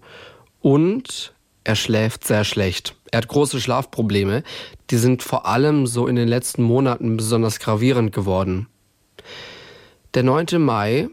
Und 0.61 1.33
er 1.63 1.75
schläft 1.75 2.25
sehr 2.25 2.43
schlecht. 2.43 2.95
Er 3.11 3.17
hat 3.17 3.27
große 3.27 3.59
Schlafprobleme. 3.59 4.43
Die 4.89 4.97
sind 4.97 5.23
vor 5.23 5.45
allem 5.45 5.87
so 5.87 6.07
in 6.07 6.15
den 6.15 6.27
letzten 6.27 6.63
Monaten 6.63 7.17
besonders 7.17 7.59
gravierend 7.59 8.13
geworden. 8.13 8.67
Der 10.13 10.23
9. 10.23 10.59
Mai, 10.61 11.07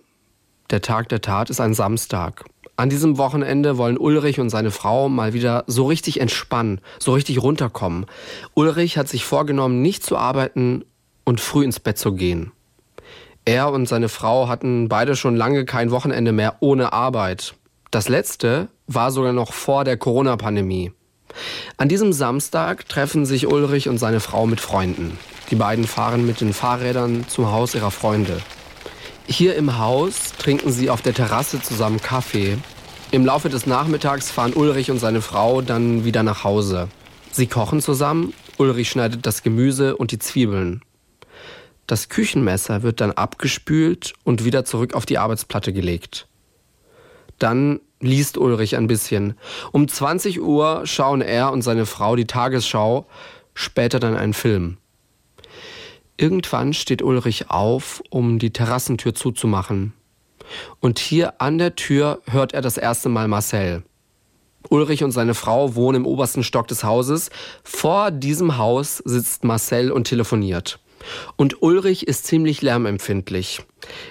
der 0.70 0.82
Tag 0.82 1.08
der 1.08 1.20
Tat, 1.20 1.50
ist 1.50 1.60
ein 1.60 1.72
Samstag. 1.72 2.44
An 2.74 2.90
diesem 2.90 3.16
Wochenende 3.16 3.78
wollen 3.78 3.96
Ulrich 3.96 4.40
und 4.40 4.50
seine 4.50 4.72
Frau 4.72 5.08
mal 5.08 5.32
wieder 5.32 5.62
so 5.68 5.86
richtig 5.86 6.20
entspannen, 6.20 6.80
so 6.98 7.12
richtig 7.12 7.40
runterkommen. 7.40 8.06
Ulrich 8.54 8.98
hat 8.98 9.08
sich 9.08 9.24
vorgenommen, 9.24 9.82
nicht 9.82 10.02
zu 10.02 10.16
arbeiten 10.16 10.84
und 11.22 11.40
früh 11.40 11.62
ins 11.62 11.78
Bett 11.78 11.96
zu 11.96 12.12
gehen. 12.14 12.50
Er 13.44 13.70
und 13.70 13.86
seine 13.86 14.08
Frau 14.08 14.48
hatten 14.48 14.88
beide 14.88 15.14
schon 15.14 15.36
lange 15.36 15.64
kein 15.64 15.92
Wochenende 15.92 16.32
mehr 16.32 16.56
ohne 16.58 16.92
Arbeit. 16.92 17.54
Das 17.92 18.08
letzte 18.08 18.66
war 18.88 19.12
sogar 19.12 19.32
noch 19.32 19.52
vor 19.52 19.84
der 19.84 19.96
Corona-Pandemie. 19.96 20.90
An 21.76 21.88
diesem 21.88 22.12
Samstag 22.12 22.88
treffen 22.88 23.26
sich 23.26 23.46
Ulrich 23.46 23.88
und 23.88 23.98
seine 23.98 24.18
Frau 24.18 24.44
mit 24.46 24.60
Freunden. 24.60 25.16
Die 25.52 25.56
beiden 25.56 25.86
fahren 25.86 26.26
mit 26.26 26.40
den 26.40 26.52
Fahrrädern 26.52 27.26
zum 27.28 27.52
Haus 27.52 27.76
ihrer 27.76 27.92
Freunde. 27.92 28.42
Hier 29.30 29.56
im 29.56 29.76
Haus 29.78 30.32
trinken 30.38 30.72
sie 30.72 30.88
auf 30.88 31.02
der 31.02 31.12
Terrasse 31.12 31.60
zusammen 31.60 32.00
Kaffee. 32.00 32.56
Im 33.10 33.26
Laufe 33.26 33.50
des 33.50 33.66
Nachmittags 33.66 34.30
fahren 34.30 34.54
Ulrich 34.54 34.90
und 34.90 34.98
seine 34.98 35.20
Frau 35.20 35.60
dann 35.60 36.06
wieder 36.06 36.22
nach 36.22 36.44
Hause. 36.44 36.88
Sie 37.30 37.46
kochen 37.46 37.82
zusammen, 37.82 38.32
Ulrich 38.56 38.88
schneidet 38.88 39.26
das 39.26 39.42
Gemüse 39.42 39.96
und 39.96 40.12
die 40.12 40.18
Zwiebeln. 40.18 40.80
Das 41.86 42.08
Küchenmesser 42.08 42.82
wird 42.82 43.02
dann 43.02 43.12
abgespült 43.12 44.14
und 44.24 44.46
wieder 44.46 44.64
zurück 44.64 44.94
auf 44.94 45.04
die 45.04 45.18
Arbeitsplatte 45.18 45.74
gelegt. 45.74 46.26
Dann 47.38 47.80
liest 48.00 48.38
Ulrich 48.38 48.76
ein 48.76 48.86
bisschen. 48.86 49.34
Um 49.72 49.88
20 49.88 50.40
Uhr 50.40 50.82
schauen 50.84 51.20
er 51.20 51.52
und 51.52 51.60
seine 51.60 51.84
Frau 51.84 52.16
die 52.16 52.26
Tagesschau, 52.26 53.06
später 53.52 54.00
dann 54.00 54.16
einen 54.16 54.34
Film. 54.34 54.78
Irgendwann 56.18 56.74
steht 56.74 57.00
Ulrich 57.00 57.48
auf, 57.48 58.02
um 58.10 58.38
die 58.40 58.52
Terrassentür 58.52 59.14
zuzumachen. 59.14 59.94
Und 60.80 60.98
hier 60.98 61.40
an 61.40 61.58
der 61.58 61.76
Tür 61.76 62.20
hört 62.26 62.54
er 62.54 62.60
das 62.60 62.76
erste 62.76 63.08
Mal 63.08 63.28
Marcel. 63.28 63.84
Ulrich 64.68 65.04
und 65.04 65.12
seine 65.12 65.34
Frau 65.34 65.76
wohnen 65.76 66.02
im 66.02 66.06
obersten 66.06 66.42
Stock 66.42 66.66
des 66.66 66.82
Hauses. 66.82 67.30
Vor 67.62 68.10
diesem 68.10 68.58
Haus 68.58 68.98
sitzt 69.04 69.44
Marcel 69.44 69.92
und 69.92 70.08
telefoniert. 70.08 70.80
Und 71.36 71.62
Ulrich 71.62 72.08
ist 72.08 72.26
ziemlich 72.26 72.62
lärmempfindlich. 72.62 73.62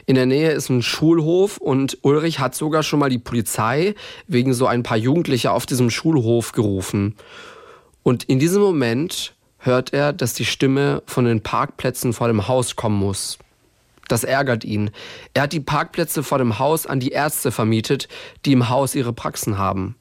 In 0.05 0.15
der 0.15 0.25
Nähe 0.25 0.51
ist 0.51 0.69
ein 0.69 0.81
Schulhof 0.81 1.57
und 1.57 1.97
Ulrich 2.03 2.39
hat 2.39 2.55
sogar 2.55 2.83
schon 2.83 2.99
mal 2.99 3.09
die 3.09 3.19
Polizei 3.19 3.95
wegen 4.27 4.53
so 4.53 4.65
ein 4.65 4.83
paar 4.83 4.97
Jugendlicher 4.97 5.51
auf 5.51 5.65
diesem 5.65 5.89
Schulhof 5.89 6.53
gerufen. 6.53 7.17
Und 8.03 8.23
in 8.23 8.39
diesem 8.39 8.61
Moment 8.61 9.35
hört 9.59 9.93
er, 9.93 10.13
dass 10.13 10.33
die 10.33 10.45
Stimme 10.45 11.03
von 11.05 11.25
den 11.25 11.41
Parkplätzen 11.41 12.13
vor 12.13 12.27
dem 12.27 12.47
Haus 12.47 12.75
kommen 12.75 12.97
muss. 12.97 13.37
Das 14.07 14.23
ärgert 14.23 14.63
ihn. 14.63 14.91
Er 15.33 15.43
hat 15.43 15.53
die 15.53 15.59
Parkplätze 15.59 16.23
vor 16.23 16.37
dem 16.37 16.59
Haus 16.59 16.85
an 16.85 16.99
die 16.99 17.09
Ärzte 17.09 17.51
vermietet, 17.51 18.07
die 18.45 18.53
im 18.53 18.69
Haus 18.69 18.95
ihre 18.95 19.13
Praxen 19.13 19.57
haben. 19.57 19.95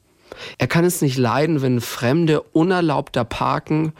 Er 0.57 0.67
kann 0.67 0.85
es 0.85 1.01
nicht 1.01 1.17
leiden, 1.17 1.61
wenn 1.61 1.81
Fremde 1.81 2.41
unerlaubter 2.41 3.25
parken 3.25 3.93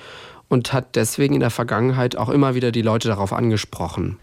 und 0.49 0.71
hat 0.73 0.95
deswegen 0.95 1.33
in 1.33 1.39
der 1.41 1.49
Vergangenheit 1.49 2.15
auch 2.15 2.29
immer 2.29 2.55
wieder 2.55 2.71
die 2.71 2.81
Leute 2.81 3.07
darauf 3.07 3.33
angesprochen. 3.33 4.17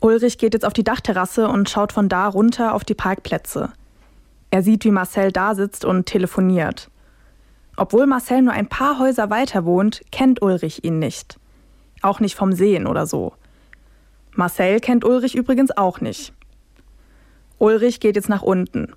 Ulrich 0.00 0.36
geht 0.36 0.52
jetzt 0.52 0.66
auf 0.66 0.74
die 0.74 0.84
Dachterrasse 0.84 1.48
und 1.48 1.70
schaut 1.70 1.92
von 1.92 2.08
da 2.08 2.28
runter 2.28 2.74
auf 2.74 2.84
die 2.84 2.94
Parkplätze. 2.94 3.72
Er 4.50 4.62
sieht, 4.62 4.84
wie 4.84 4.90
Marcel 4.90 5.32
da 5.32 5.54
sitzt 5.54 5.84
und 5.84 6.06
telefoniert. 6.06 6.90
Obwohl 7.76 8.06
Marcel 8.06 8.42
nur 8.42 8.52
ein 8.52 8.68
paar 8.68 8.98
Häuser 8.98 9.30
weiter 9.30 9.64
wohnt, 9.64 10.02
kennt 10.12 10.42
Ulrich 10.42 10.84
ihn 10.84 10.98
nicht. 10.98 11.38
Auch 12.02 12.20
nicht 12.20 12.36
vom 12.36 12.52
Sehen 12.52 12.86
oder 12.86 13.06
so. 13.06 13.32
Marcel 14.34 14.80
kennt 14.80 15.04
Ulrich 15.04 15.34
übrigens 15.34 15.76
auch 15.76 16.00
nicht. 16.00 16.32
Ulrich 17.58 18.00
geht 18.00 18.16
jetzt 18.16 18.28
nach 18.28 18.42
unten. 18.42 18.92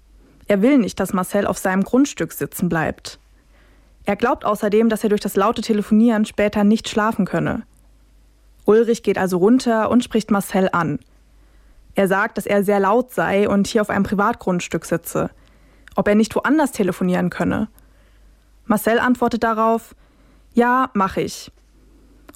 Er 0.48 0.62
will 0.62 0.78
nicht, 0.78 1.00
dass 1.00 1.14
Marcel 1.14 1.46
auf 1.48 1.58
seinem 1.58 1.84
Grundstück 1.84 2.34
sitzen 2.34 2.70
bleibt. 2.70 3.20
Er 4.06 4.16
glaubt 4.16 4.46
außerdem, 4.46 4.90
dass 4.90 5.04
er 5.04 5.10
durch 5.10 5.22
das 5.22 5.36
laute 5.36 5.62
Telefonieren 5.62 6.26
später 6.26 6.64
nicht 6.64 6.88
schlafen 6.88 7.26
könne. 7.26 7.64
Ulrich 8.66 9.04
geht 9.04 9.18
also 9.18 9.38
runter 9.38 9.90
und 9.90 10.04
spricht 10.04 10.32
Marcel 10.32 10.70
an. 10.72 11.00
Er 11.96 12.08
sagt, 12.08 12.38
dass 12.38 12.46
er 12.46 12.64
sehr 12.64 12.80
laut 12.80 13.12
sei 13.12 13.50
und 13.50 13.68
hier 13.68 13.82
auf 13.82 13.90
einem 13.90 14.04
Privatgrundstück 14.04 14.86
sitze. 14.86 15.30
Ob 15.96 16.08
er 16.08 16.16
nicht 16.16 16.36
woanders 16.36 16.72
telefonieren 16.72 17.30
könne. 17.30 17.70
Marcel 18.68 19.00
antwortet 19.00 19.44
darauf, 19.44 19.96
ja, 20.54 20.90
mache 20.94 21.22
ich. 21.22 21.52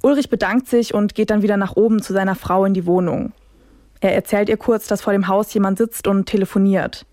Ulrich 0.01 0.29
bedankt 0.29 0.67
sich 0.67 0.93
und 0.93 1.13
geht 1.13 1.29
dann 1.29 1.41
wieder 1.43 1.57
nach 1.57 1.75
oben 1.75 2.01
zu 2.01 2.13
seiner 2.13 2.35
Frau 2.35 2.65
in 2.65 2.73
die 2.73 2.85
Wohnung. 2.85 3.33
Er 3.99 4.15
erzählt 4.15 4.49
ihr 4.49 4.57
kurz, 4.57 4.87
dass 4.87 5.01
vor 5.01 5.13
dem 5.13 5.27
Haus 5.27 5.53
jemand 5.53 5.77
sitzt 5.77 6.07
und 6.07 6.25
telefoniert. 6.25 7.05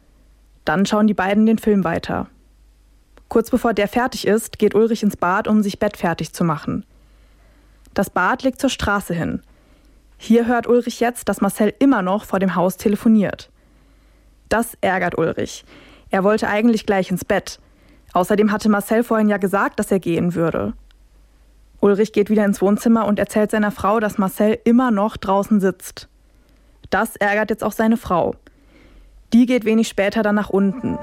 Dann 0.65 0.87
schauen 0.87 1.07
die 1.07 1.15
beiden 1.15 1.45
den 1.45 1.59
Film 1.59 1.85
weiter. 1.85 2.29
Kurz 3.29 3.51
bevor 3.51 3.75
der 3.75 3.89
fertig 3.89 4.27
ist, 4.27 4.59
geht 4.59 4.75
Ulrich 4.75 5.03
ins 5.03 5.17
Bad, 5.17 5.49
um 5.49 5.63
sich 5.63 5.79
bettfertig 5.79 6.33
zu 6.33 6.45
machen. 6.45 6.87
Das 7.93 8.09
Bad 8.09 8.43
liegt 8.43 8.61
zur 8.61 8.71
Straße 8.71 9.13
hin. 9.13 9.43
Hier 10.17 10.47
hört 10.47 10.67
Ulrich 10.67 11.01
jetzt, 11.01 11.29
dass 11.29 11.41
Marcel 11.43 11.75
immer 11.79 12.01
noch 12.01 12.25
vor 12.25 12.39
dem 12.39 12.55
Haus 12.55 12.77
telefoniert. 12.79 13.51
Das 14.49 14.79
ärgert 14.81 15.19
Ulrich. 15.19 15.65
Er 16.11 16.25
wollte 16.25 16.49
eigentlich 16.49 16.87
gleich 16.87 17.11
ins 17.11 17.25
Bett. 17.25 17.61
Außerdem 18.13 18.53
hatte 18.53 18.69
Marcel 18.69 19.05
vorhin 19.05 19.29
ja 19.29 19.37
gesagt, 19.37 19.79
dass 19.79 19.91
er 19.91 20.01
gehen 20.01 20.35
würde. 20.35 20.75
Ulrich 21.81 22.13
geht 22.13 22.31
wieder 22.31 22.45
ins 22.45 22.61
Wohnzimmer 22.61 23.07
und 23.07 23.19
erzählt 23.19 23.51
seiner 23.51 23.71
Frau, 23.71 24.01
dass 24.01 24.19
Marcel 24.19 24.59
immer 24.65 24.91
noch 24.91 25.17
draußen 25.17 25.61
sitzt. 25.61 26.09
Das 26.91 27.17
ärgert 27.17 27.51
jetzt 27.51 27.63
auch 27.63 27.73
seine 27.73 27.97
Frau. 27.97 28.35
Die 29.33 29.47
geht 29.47 29.65
wenig 29.65 29.89
später 29.89 30.23
dann 30.23 30.35
nach 30.35 30.51
unten. 30.51 30.99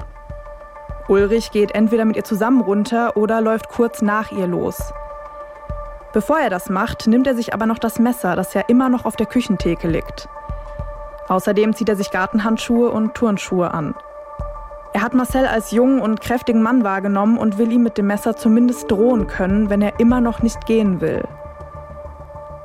Ulrich 1.08 1.52
geht 1.52 1.74
entweder 1.74 2.04
mit 2.04 2.16
ihr 2.16 2.24
zusammen 2.24 2.60
runter 2.60 3.16
oder 3.16 3.40
läuft 3.40 3.68
kurz 3.68 4.02
nach 4.02 4.32
ihr 4.32 4.48
los. 4.48 4.92
Bevor 6.12 6.38
er 6.38 6.50
das 6.50 6.68
macht, 6.68 7.06
nimmt 7.06 7.26
er 7.26 7.36
sich 7.36 7.54
aber 7.54 7.66
noch 7.66 7.78
das 7.78 7.98
Messer, 7.98 8.34
das 8.36 8.54
ja 8.54 8.62
immer 8.62 8.88
noch 8.88 9.04
auf 9.04 9.16
der 9.16 9.26
Küchentheke 9.26 9.86
liegt. 9.86 10.28
Außerdem 11.28 11.74
zieht 11.74 11.88
er 11.88 11.96
sich 11.96 12.10
Gartenhandschuhe 12.10 12.90
und 12.90 13.14
Turnschuhe 13.14 13.72
an. 13.72 13.94
Er 14.96 15.02
hat 15.02 15.12
Marcel 15.12 15.46
als 15.46 15.72
jungen 15.72 16.00
und 16.00 16.22
kräftigen 16.22 16.62
Mann 16.62 16.82
wahrgenommen 16.82 17.36
und 17.36 17.58
will 17.58 17.70
ihm 17.70 17.82
mit 17.82 17.98
dem 17.98 18.06
Messer 18.06 18.34
zumindest 18.34 18.90
drohen 18.90 19.26
können, 19.26 19.68
wenn 19.68 19.82
er 19.82 20.00
immer 20.00 20.22
noch 20.22 20.40
nicht 20.40 20.64
gehen 20.64 21.02
will. 21.02 21.22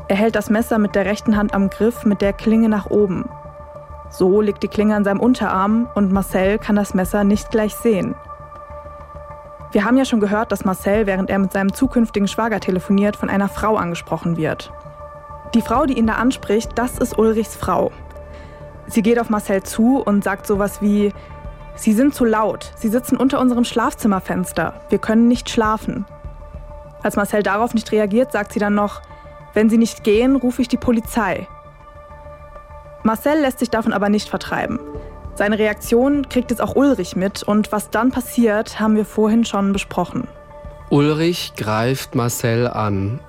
Er 0.07 0.15
hält 0.15 0.35
das 0.35 0.49
Messer 0.49 0.77
mit 0.77 0.95
der 0.95 1.03
rechten 1.03 1.35
Hand 1.35 1.53
am 1.53 1.69
Griff 1.69 2.05
mit 2.05 2.21
der 2.21 2.31
Klinge 2.31 2.69
nach 2.69 2.89
oben. 2.89 3.27
So 4.09 4.39
liegt 4.39 4.63
die 4.63 4.69
Klinge 4.69 4.95
an 4.95 5.03
seinem 5.03 5.19
Unterarm 5.19 5.89
und 5.93 6.13
Marcel 6.13 6.57
kann 6.57 6.77
das 6.77 6.93
Messer 6.93 7.25
nicht 7.25 7.51
gleich 7.51 7.75
sehen. 7.75 8.15
Wir 9.73 9.83
haben 9.83 9.97
ja 9.97 10.05
schon 10.05 10.21
gehört, 10.21 10.53
dass 10.53 10.63
Marcel, 10.63 11.07
während 11.07 11.29
er 11.29 11.39
mit 11.39 11.51
seinem 11.51 11.73
zukünftigen 11.73 12.29
Schwager 12.29 12.61
telefoniert, 12.61 13.17
von 13.17 13.29
einer 13.29 13.49
Frau 13.49 13.75
angesprochen 13.75 14.37
wird. 14.37 14.71
Die 15.53 15.61
Frau, 15.61 15.85
die 15.85 15.97
ihn 15.97 16.07
da 16.07 16.13
anspricht, 16.13 16.71
das 16.75 16.97
ist 16.97 17.19
Ulrichs 17.19 17.57
Frau. 17.57 17.91
Sie 18.87 19.01
geht 19.01 19.19
auf 19.19 19.29
Marcel 19.29 19.63
zu 19.63 19.97
und 19.97 20.23
sagt 20.23 20.47
sowas 20.47 20.81
wie, 20.81 21.11
Sie 21.75 21.93
sind 21.93 22.13
zu 22.13 22.25
laut, 22.25 22.71
Sie 22.75 22.89
sitzen 22.89 23.17
unter 23.17 23.39
unserem 23.39 23.63
Schlafzimmerfenster, 23.63 24.73
wir 24.89 24.99
können 24.99 25.27
nicht 25.27 25.49
schlafen. 25.49 26.05
Als 27.03 27.15
Marcel 27.15 27.43
darauf 27.43 27.73
nicht 27.73 27.91
reagiert, 27.91 28.31
sagt 28.31 28.53
sie 28.53 28.59
dann 28.59 28.75
noch, 28.75 29.01
wenn 29.53 29.69
Sie 29.69 29.77
nicht 29.77 30.03
gehen, 30.03 30.35
rufe 30.35 30.61
ich 30.61 30.67
die 30.67 30.77
Polizei. 30.77 31.47
Marcel 33.03 33.39
lässt 33.41 33.59
sich 33.59 33.69
davon 33.69 33.93
aber 33.93 34.09
nicht 34.09 34.29
vertreiben. 34.29 34.79
Seine 35.35 35.57
Reaktion 35.57 36.29
kriegt 36.29 36.51
jetzt 36.51 36.61
auch 36.61 36.75
Ulrich 36.75 37.15
mit 37.15 37.41
und 37.41 37.71
was 37.71 37.89
dann 37.89 38.11
passiert, 38.11 38.79
haben 38.79 38.95
wir 38.95 39.05
vorhin 39.05 39.45
schon 39.45 39.73
besprochen. 39.73 40.27
Ulrich 40.89 41.53
greift 41.55 42.15
Marcel 42.15 42.67
an. 42.67 43.19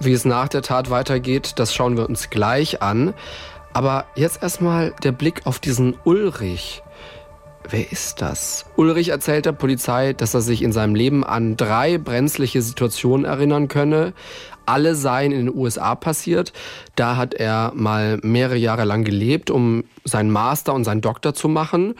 Wie 0.00 0.12
es 0.12 0.24
nach 0.24 0.48
der 0.48 0.62
Tat 0.62 0.90
weitergeht, 0.90 1.52
das 1.56 1.72
schauen 1.72 1.96
wir 1.96 2.08
uns 2.08 2.30
gleich 2.30 2.82
an. 2.82 3.14
Aber 3.72 4.04
jetzt 4.16 4.42
erstmal 4.42 4.92
der 5.02 5.12
Blick 5.12 5.46
auf 5.46 5.60
diesen 5.60 5.96
Ulrich. 6.04 6.82
Wer 7.68 7.90
ist 7.90 8.20
das? 8.20 8.66
Ulrich 8.76 9.08
erzählt 9.08 9.46
der 9.46 9.52
Polizei, 9.52 10.12
dass 10.12 10.34
er 10.34 10.40
sich 10.40 10.62
in 10.62 10.72
seinem 10.72 10.94
Leben 10.94 11.24
an 11.24 11.56
drei 11.56 11.98
brenzliche 11.98 12.60
Situationen 12.60 13.24
erinnern 13.24 13.68
könne. 13.68 14.12
Alle 14.66 14.94
seien 14.94 15.32
in 15.32 15.46
den 15.46 15.56
USA 15.56 15.94
passiert. 15.94 16.52
Da 16.96 17.16
hat 17.16 17.34
er 17.34 17.72
mal 17.74 18.18
mehrere 18.22 18.56
Jahre 18.56 18.84
lang 18.84 19.04
gelebt, 19.04 19.50
um 19.50 19.84
seinen 20.04 20.30
Master 20.30 20.74
und 20.74 20.84
seinen 20.84 21.00
Doktor 21.00 21.34
zu 21.34 21.48
machen. 21.48 21.94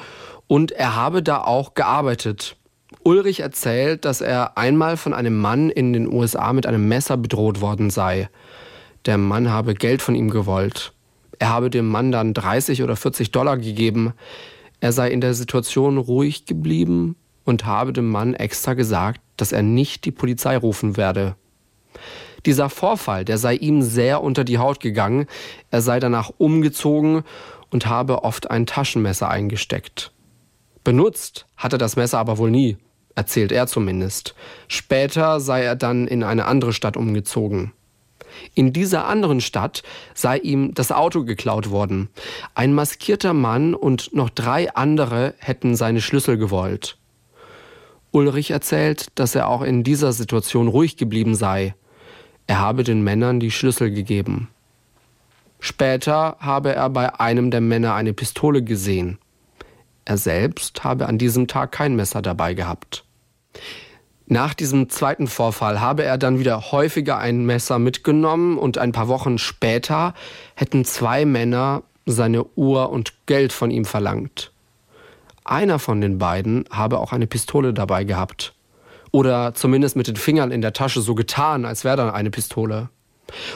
Und 0.46 0.72
er 0.72 0.96
habe 0.96 1.22
da 1.22 1.38
auch 1.42 1.74
gearbeitet. 1.74 2.56
Ulrich 3.04 3.40
erzählt, 3.40 4.04
dass 4.04 4.20
er 4.20 4.58
einmal 4.58 4.96
von 4.96 5.14
einem 5.14 5.38
Mann 5.38 5.70
in 5.70 5.92
den 5.92 6.12
USA 6.12 6.52
mit 6.52 6.66
einem 6.66 6.88
Messer 6.88 7.16
bedroht 7.16 7.60
worden 7.60 7.90
sei. 7.90 8.28
Der 9.06 9.18
Mann 9.18 9.50
habe 9.50 9.74
Geld 9.74 10.02
von 10.02 10.14
ihm 10.14 10.30
gewollt. 10.30 10.92
Er 11.38 11.48
habe 11.48 11.70
dem 11.70 11.88
Mann 11.88 12.12
dann 12.12 12.34
30 12.34 12.82
oder 12.82 12.94
40 12.94 13.32
Dollar 13.32 13.56
gegeben. 13.56 14.12
Er 14.82 14.90
sei 14.90 15.12
in 15.12 15.20
der 15.20 15.34
Situation 15.34 15.96
ruhig 15.96 16.44
geblieben 16.44 17.14
und 17.44 17.66
habe 17.66 17.92
dem 17.92 18.10
Mann 18.10 18.34
extra 18.34 18.74
gesagt, 18.74 19.20
dass 19.36 19.52
er 19.52 19.62
nicht 19.62 20.04
die 20.04 20.10
Polizei 20.10 20.56
rufen 20.56 20.96
werde. 20.96 21.36
Dieser 22.46 22.68
Vorfall, 22.68 23.24
der 23.24 23.38
sei 23.38 23.54
ihm 23.54 23.82
sehr 23.82 24.24
unter 24.24 24.42
die 24.42 24.58
Haut 24.58 24.80
gegangen. 24.80 25.28
Er 25.70 25.82
sei 25.82 26.00
danach 26.00 26.32
umgezogen 26.36 27.22
und 27.70 27.86
habe 27.86 28.24
oft 28.24 28.50
ein 28.50 28.66
Taschenmesser 28.66 29.28
eingesteckt. 29.28 30.10
Benutzt 30.82 31.46
hatte 31.56 31.78
das 31.78 31.94
Messer 31.94 32.18
aber 32.18 32.38
wohl 32.38 32.50
nie, 32.50 32.76
erzählt 33.14 33.52
er 33.52 33.68
zumindest. 33.68 34.34
Später 34.66 35.38
sei 35.38 35.62
er 35.62 35.76
dann 35.76 36.08
in 36.08 36.24
eine 36.24 36.46
andere 36.46 36.72
Stadt 36.72 36.96
umgezogen. 36.96 37.72
In 38.54 38.72
dieser 38.72 39.06
anderen 39.06 39.40
Stadt 39.40 39.82
sei 40.14 40.38
ihm 40.38 40.74
das 40.74 40.92
Auto 40.92 41.24
geklaut 41.24 41.70
worden. 41.70 42.08
Ein 42.54 42.74
maskierter 42.74 43.34
Mann 43.34 43.74
und 43.74 44.14
noch 44.14 44.30
drei 44.30 44.74
andere 44.74 45.34
hätten 45.38 45.76
seine 45.76 46.00
Schlüssel 46.00 46.36
gewollt. 46.38 46.96
Ulrich 48.10 48.50
erzählt, 48.50 49.06
dass 49.14 49.34
er 49.34 49.48
auch 49.48 49.62
in 49.62 49.84
dieser 49.84 50.12
Situation 50.12 50.68
ruhig 50.68 50.96
geblieben 50.96 51.34
sei. 51.34 51.74
Er 52.46 52.58
habe 52.58 52.84
den 52.84 53.02
Männern 53.02 53.40
die 53.40 53.50
Schlüssel 53.50 53.90
gegeben. 53.90 54.48
Später 55.60 56.36
habe 56.40 56.74
er 56.74 56.90
bei 56.90 57.18
einem 57.20 57.50
der 57.50 57.60
Männer 57.60 57.94
eine 57.94 58.12
Pistole 58.12 58.62
gesehen. 58.62 59.18
Er 60.04 60.18
selbst 60.18 60.82
habe 60.82 61.06
an 61.06 61.18
diesem 61.18 61.46
Tag 61.46 61.72
kein 61.72 61.94
Messer 61.94 62.20
dabei 62.20 62.54
gehabt. 62.54 63.04
Nach 64.26 64.54
diesem 64.54 64.88
zweiten 64.88 65.26
Vorfall 65.26 65.80
habe 65.80 66.04
er 66.04 66.16
dann 66.16 66.38
wieder 66.38 66.72
häufiger 66.72 67.18
ein 67.18 67.44
Messer 67.44 67.78
mitgenommen 67.78 68.56
und 68.58 68.78
ein 68.78 68.92
paar 68.92 69.08
Wochen 69.08 69.38
später 69.38 70.14
hätten 70.54 70.84
zwei 70.84 71.24
Männer 71.24 71.82
seine 72.06 72.44
Uhr 72.56 72.90
und 72.90 73.26
Geld 73.26 73.52
von 73.52 73.70
ihm 73.70 73.84
verlangt. 73.84 74.52
Einer 75.44 75.78
von 75.78 76.00
den 76.00 76.18
beiden 76.18 76.64
habe 76.70 76.98
auch 76.98 77.12
eine 77.12 77.26
Pistole 77.26 77.74
dabei 77.74 78.04
gehabt. 78.04 78.54
Oder 79.10 79.54
zumindest 79.54 79.96
mit 79.96 80.06
den 80.06 80.16
Fingern 80.16 80.50
in 80.50 80.62
der 80.62 80.72
Tasche 80.72 81.00
so 81.00 81.14
getan, 81.14 81.64
als 81.64 81.84
wäre 81.84 81.96
dann 81.96 82.10
eine 82.10 82.30
Pistole. 82.30 82.88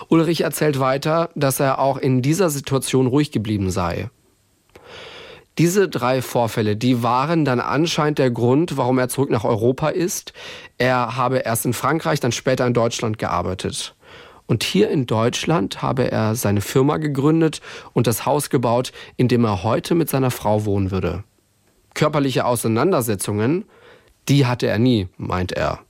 Ulrich 0.09 0.43
erzählt 0.43 0.79
weiter, 0.79 1.31
dass 1.35 1.61
er 1.61 1.79
auch 1.79 1.97
in 1.97 2.23
dieser 2.23 2.51
Situation 2.51 3.07
ruhig 3.07 3.31
geblieben 3.31 3.71
sei. 3.71 4.11
Diese 5.59 5.89
drei 5.89 6.21
Vorfälle, 6.21 6.77
die 6.77 7.03
waren 7.03 7.47
dann 7.47 7.61
anscheinend 7.61 8.19
der 8.19 8.31
Grund, 8.31 8.77
warum 8.77 8.99
er 8.99 9.09
zurück 9.09 9.31
nach 9.31 9.45
Europa 9.45 9.89
ist. 9.89 10.35
Er 10.77 11.17
habe 11.17 11.39
erst 11.39 11.65
in 11.65 11.73
Frankreich, 11.73 12.21
dann 12.21 12.33
später 12.33 12.67
in 12.67 12.75
Deutschland 12.75 13.19
gearbeitet. 13.19 13.95
Und 14.47 14.63
hier 14.63 14.91
in 14.91 15.07
Deutschland 15.07 15.83
habe 15.83 16.11
er 16.11 16.35
seine 16.35 16.61
Firma 16.61 16.99
gegründet 16.99 17.61
und 17.95 18.07
das 18.07 18.27
Haus 18.27 18.51
gebaut, 18.51 18.93
in 19.17 19.29
dem 19.29 19.45
er 19.45 19.63
heute 19.63 19.95
mit 19.95 20.11
seiner 20.11 20.31
Frau 20.31 20.67
wohnen 20.67 20.91
würde. 20.91 21.25
Körperliche 21.95 22.45
Auseinandersetzungen, 22.45 23.65
die 24.29 24.47
hatte 24.47 24.67
er 24.67 24.79
nie, 24.79 25.09
meint 25.17 25.53
er. 25.53 25.81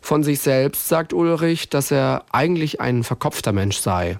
Von 0.00 0.22
sich 0.22 0.40
selbst 0.40 0.88
sagt 0.88 1.12
Ulrich, 1.12 1.68
dass 1.68 1.90
er 1.90 2.24
eigentlich 2.32 2.80
ein 2.80 3.04
verkopfter 3.04 3.52
Mensch 3.52 3.78
sei. 3.78 4.18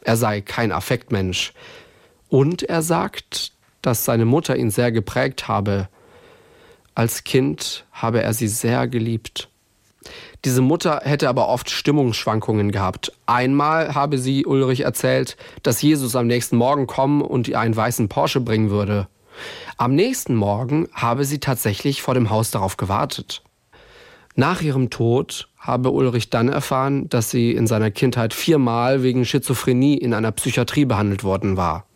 Er 0.00 0.16
sei 0.16 0.40
kein 0.40 0.72
Affektmensch. 0.72 1.52
Und 2.28 2.62
er 2.62 2.82
sagt, 2.82 3.53
dass 3.86 4.04
seine 4.04 4.24
Mutter 4.24 4.56
ihn 4.56 4.70
sehr 4.70 4.92
geprägt 4.92 5.48
habe. 5.48 5.88
Als 6.94 7.24
Kind 7.24 7.84
habe 7.92 8.22
er 8.22 8.32
sie 8.34 8.48
sehr 8.48 8.86
geliebt. 8.88 9.48
Diese 10.44 10.60
Mutter 10.60 11.00
hätte 11.04 11.28
aber 11.28 11.48
oft 11.48 11.70
Stimmungsschwankungen 11.70 12.70
gehabt. 12.70 13.12
Einmal 13.26 13.94
habe 13.94 14.18
sie 14.18 14.44
Ulrich 14.44 14.80
erzählt, 14.82 15.36
dass 15.62 15.80
Jesus 15.80 16.16
am 16.16 16.26
nächsten 16.26 16.56
Morgen 16.56 16.86
kommen 16.86 17.22
und 17.22 17.48
ihr 17.48 17.58
einen 17.58 17.74
weißen 17.74 18.08
Porsche 18.08 18.40
bringen 18.40 18.70
würde. 18.70 19.08
Am 19.78 19.94
nächsten 19.94 20.34
Morgen 20.34 20.88
habe 20.92 21.24
sie 21.24 21.40
tatsächlich 21.40 22.02
vor 22.02 22.14
dem 22.14 22.30
Haus 22.30 22.50
darauf 22.50 22.76
gewartet. 22.76 23.42
Nach 24.36 24.60
ihrem 24.60 24.90
Tod 24.90 25.48
habe 25.58 25.90
Ulrich 25.90 26.28
dann 26.28 26.48
erfahren, 26.48 27.08
dass 27.08 27.30
sie 27.30 27.52
in 27.52 27.66
seiner 27.66 27.90
Kindheit 27.90 28.34
viermal 28.34 29.02
wegen 29.02 29.24
Schizophrenie 29.24 29.96
in 29.96 30.12
einer 30.12 30.32
Psychiatrie 30.32 30.84
behandelt 30.84 31.24
worden 31.24 31.56
war. 31.56 31.86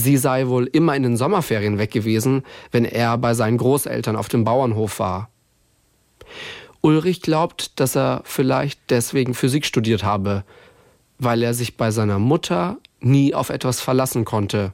Sie 0.00 0.16
sei 0.16 0.48
wohl 0.48 0.66
immer 0.66 0.96
in 0.96 1.02
den 1.02 1.16
Sommerferien 1.16 1.78
weg 1.78 1.90
gewesen, 1.90 2.42
wenn 2.70 2.84
er 2.84 3.18
bei 3.18 3.34
seinen 3.34 3.58
Großeltern 3.58 4.16
auf 4.16 4.28
dem 4.28 4.44
Bauernhof 4.44 4.98
war. 4.98 5.28
Ulrich 6.80 7.20
glaubt, 7.20 7.78
dass 7.78 7.96
er 7.96 8.22
vielleicht 8.24 8.80
deswegen 8.88 9.34
Physik 9.34 9.66
studiert 9.66 10.02
habe, 10.02 10.44
weil 11.18 11.42
er 11.42 11.52
sich 11.52 11.76
bei 11.76 11.90
seiner 11.90 12.18
Mutter 12.18 12.78
nie 13.00 13.34
auf 13.34 13.50
etwas 13.50 13.80
verlassen 13.80 14.24
konnte. 14.24 14.72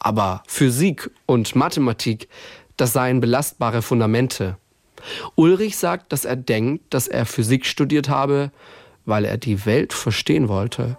Aber 0.00 0.42
Physik 0.48 1.10
und 1.26 1.54
Mathematik, 1.54 2.28
das 2.76 2.92
seien 2.92 3.20
belastbare 3.20 3.82
Fundamente. 3.82 4.56
Ulrich 5.36 5.76
sagt, 5.76 6.12
dass 6.12 6.24
er 6.24 6.36
denkt, 6.36 6.92
dass 6.92 7.06
er 7.06 7.26
Physik 7.26 7.64
studiert 7.64 8.08
habe, 8.08 8.50
weil 9.04 9.24
er 9.24 9.38
die 9.38 9.64
Welt 9.64 9.92
verstehen 9.92 10.48
wollte. 10.48 10.96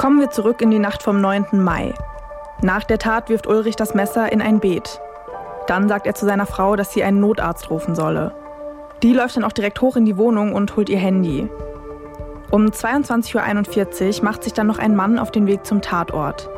Kommen 0.00 0.18
wir 0.18 0.30
zurück 0.30 0.62
in 0.62 0.70
die 0.70 0.78
Nacht 0.78 1.02
vom 1.02 1.20
9. 1.20 1.62
Mai. 1.62 1.92
Nach 2.62 2.84
der 2.84 2.96
Tat 2.96 3.28
wirft 3.28 3.46
Ulrich 3.46 3.76
das 3.76 3.92
Messer 3.92 4.32
in 4.32 4.40
ein 4.40 4.58
Beet. 4.58 4.98
Dann 5.66 5.90
sagt 5.90 6.06
er 6.06 6.14
zu 6.14 6.24
seiner 6.24 6.46
Frau, 6.46 6.74
dass 6.74 6.94
sie 6.94 7.04
einen 7.04 7.20
Notarzt 7.20 7.68
rufen 7.68 7.94
solle. 7.94 8.34
Die 9.02 9.12
läuft 9.12 9.36
dann 9.36 9.44
auch 9.44 9.52
direkt 9.52 9.82
hoch 9.82 9.96
in 9.96 10.06
die 10.06 10.16
Wohnung 10.16 10.54
und 10.54 10.74
holt 10.74 10.88
ihr 10.88 10.96
Handy. 10.96 11.50
Um 12.50 12.68
22.41 12.68 14.20
Uhr 14.20 14.24
macht 14.24 14.42
sich 14.42 14.54
dann 14.54 14.68
noch 14.68 14.78
ein 14.78 14.96
Mann 14.96 15.18
auf 15.18 15.32
den 15.32 15.46
Weg 15.46 15.66
zum 15.66 15.82
Tatort. 15.82 16.48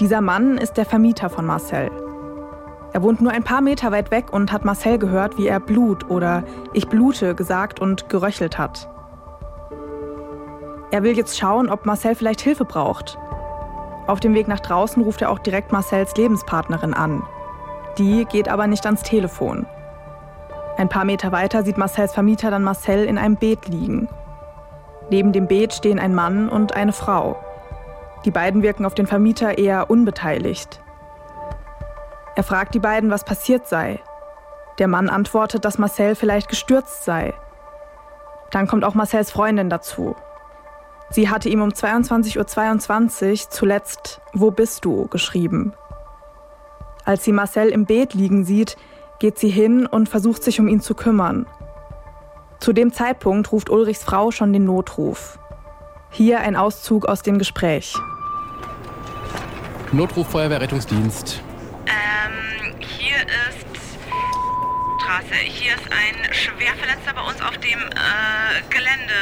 Dieser 0.00 0.20
Mann 0.20 0.58
ist 0.58 0.76
der 0.76 0.84
Vermieter 0.84 1.30
von 1.30 1.46
Marcel. 1.46 1.88
Er 2.92 3.02
wohnt 3.04 3.20
nur 3.20 3.30
ein 3.30 3.44
paar 3.44 3.60
Meter 3.60 3.92
weit 3.92 4.10
weg 4.10 4.32
und 4.32 4.50
hat 4.50 4.64
Marcel 4.64 4.98
gehört, 4.98 5.38
wie 5.38 5.46
er 5.46 5.60
Blut 5.60 6.10
oder 6.10 6.42
Ich 6.72 6.88
blute 6.88 7.36
gesagt 7.36 7.78
und 7.78 8.08
geröchelt 8.08 8.58
hat. 8.58 8.88
Er 10.92 11.02
will 11.02 11.16
jetzt 11.16 11.38
schauen, 11.38 11.70
ob 11.70 11.86
Marcel 11.86 12.14
vielleicht 12.14 12.42
Hilfe 12.42 12.66
braucht. 12.66 13.18
Auf 14.06 14.20
dem 14.20 14.34
Weg 14.34 14.46
nach 14.46 14.60
draußen 14.60 15.02
ruft 15.02 15.22
er 15.22 15.30
auch 15.30 15.38
direkt 15.38 15.72
Marcells 15.72 16.14
Lebenspartnerin 16.16 16.92
an. 16.92 17.22
Die 17.96 18.26
geht 18.26 18.46
aber 18.48 18.66
nicht 18.66 18.84
ans 18.84 19.02
Telefon. 19.02 19.66
Ein 20.76 20.90
paar 20.90 21.06
Meter 21.06 21.32
weiter 21.32 21.62
sieht 21.62 21.78
Marcells 21.78 22.12
Vermieter 22.12 22.50
dann 22.50 22.62
Marcel 22.62 23.04
in 23.04 23.16
einem 23.16 23.36
Beet 23.36 23.68
liegen. 23.68 24.10
Neben 25.08 25.32
dem 25.32 25.46
Beet 25.46 25.72
stehen 25.72 25.98
ein 25.98 26.14
Mann 26.14 26.50
und 26.50 26.76
eine 26.76 26.92
Frau. 26.92 27.42
Die 28.26 28.30
beiden 28.30 28.62
wirken 28.62 28.84
auf 28.84 28.94
den 28.94 29.06
Vermieter 29.06 29.56
eher 29.56 29.88
unbeteiligt. 29.88 30.82
Er 32.36 32.42
fragt 32.42 32.74
die 32.74 32.80
beiden, 32.80 33.10
was 33.10 33.24
passiert 33.24 33.66
sei. 33.66 33.98
Der 34.78 34.88
Mann 34.88 35.08
antwortet, 35.08 35.64
dass 35.64 35.78
Marcel 35.78 36.16
vielleicht 36.16 36.50
gestürzt 36.50 37.04
sei. 37.04 37.32
Dann 38.50 38.66
kommt 38.66 38.84
auch 38.84 38.94
Marcells 38.94 39.30
Freundin 39.30 39.70
dazu. 39.70 40.16
Sie 41.12 41.28
hatte 41.28 41.50
ihm 41.50 41.60
um 41.60 41.68
22.22 41.68 42.38
Uhr 42.38 42.46
22 42.46 43.48
zuletzt 43.50 44.22
Wo 44.32 44.50
bist 44.50 44.84
du 44.86 45.08
geschrieben. 45.08 45.74
Als 47.04 47.24
sie 47.24 47.32
Marcel 47.32 47.68
im 47.68 47.84
Beet 47.84 48.14
liegen 48.14 48.44
sieht, 48.44 48.76
geht 49.18 49.38
sie 49.38 49.50
hin 49.50 49.86
und 49.86 50.08
versucht 50.08 50.42
sich 50.42 50.58
um 50.58 50.68
ihn 50.68 50.80
zu 50.80 50.94
kümmern. 50.94 51.46
Zu 52.60 52.72
dem 52.72 52.94
Zeitpunkt 52.94 53.52
ruft 53.52 53.68
Ulrichs 53.68 54.02
Frau 54.02 54.30
schon 54.30 54.54
den 54.54 54.64
Notruf. 54.64 55.38
Hier 56.10 56.40
ein 56.40 56.56
Auszug 56.56 57.04
aus 57.04 57.20
dem 57.20 57.38
Gespräch. 57.38 57.94
Notruf 59.92 60.30
Feuerwehrrettungsdienst. 60.30 61.42
Ähm, 61.86 62.74
hier 62.78 63.16
ist 63.50 63.66
Straße. 65.02 65.34
Hier 65.34 65.74
ist 65.74 65.86
ein 65.90 66.32
Schwerverletzter 66.32 67.12
bei 67.14 67.22
uns 67.28 67.42
auf 67.42 67.58
dem 67.58 67.80
äh, 67.80 68.62
Gelände. 68.70 69.12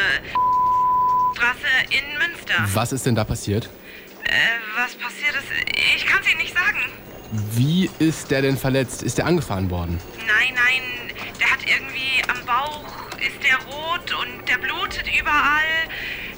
Straße 1.35 1.67
in 1.91 2.19
Münster. 2.19 2.55
Was 2.75 2.93
ist 2.93 3.07
denn 3.07 3.15
da 3.15 3.25
passiert? 3.25 3.69
Äh, 4.25 4.31
was 4.77 4.95
passiert 4.95 5.35
ist, 5.35 5.97
ich 5.97 6.07
kann 6.07 6.21
es 6.23 6.29
Ihnen 6.31 6.39
nicht 6.39 6.55
sagen. 6.55 6.79
Wie 7.53 7.91
ist 7.99 8.31
der 8.31 8.43
denn 8.43 8.57
verletzt? 8.57 9.03
Ist 9.03 9.19
der 9.19 9.27
angefahren 9.27 9.71
worden? 9.71 9.99
Nein, 10.19 10.55
nein, 10.55 11.15
der 11.39 11.51
hat 11.51 11.61
irgendwie 11.65 12.23
am 12.29 12.45
Bauch, 12.45 12.85
ist 13.19 13.43
der 13.45 13.57
rot 13.73 14.13
und 14.21 14.49
der 14.49 14.59
blutet 14.59 15.05
überall. 15.07 15.89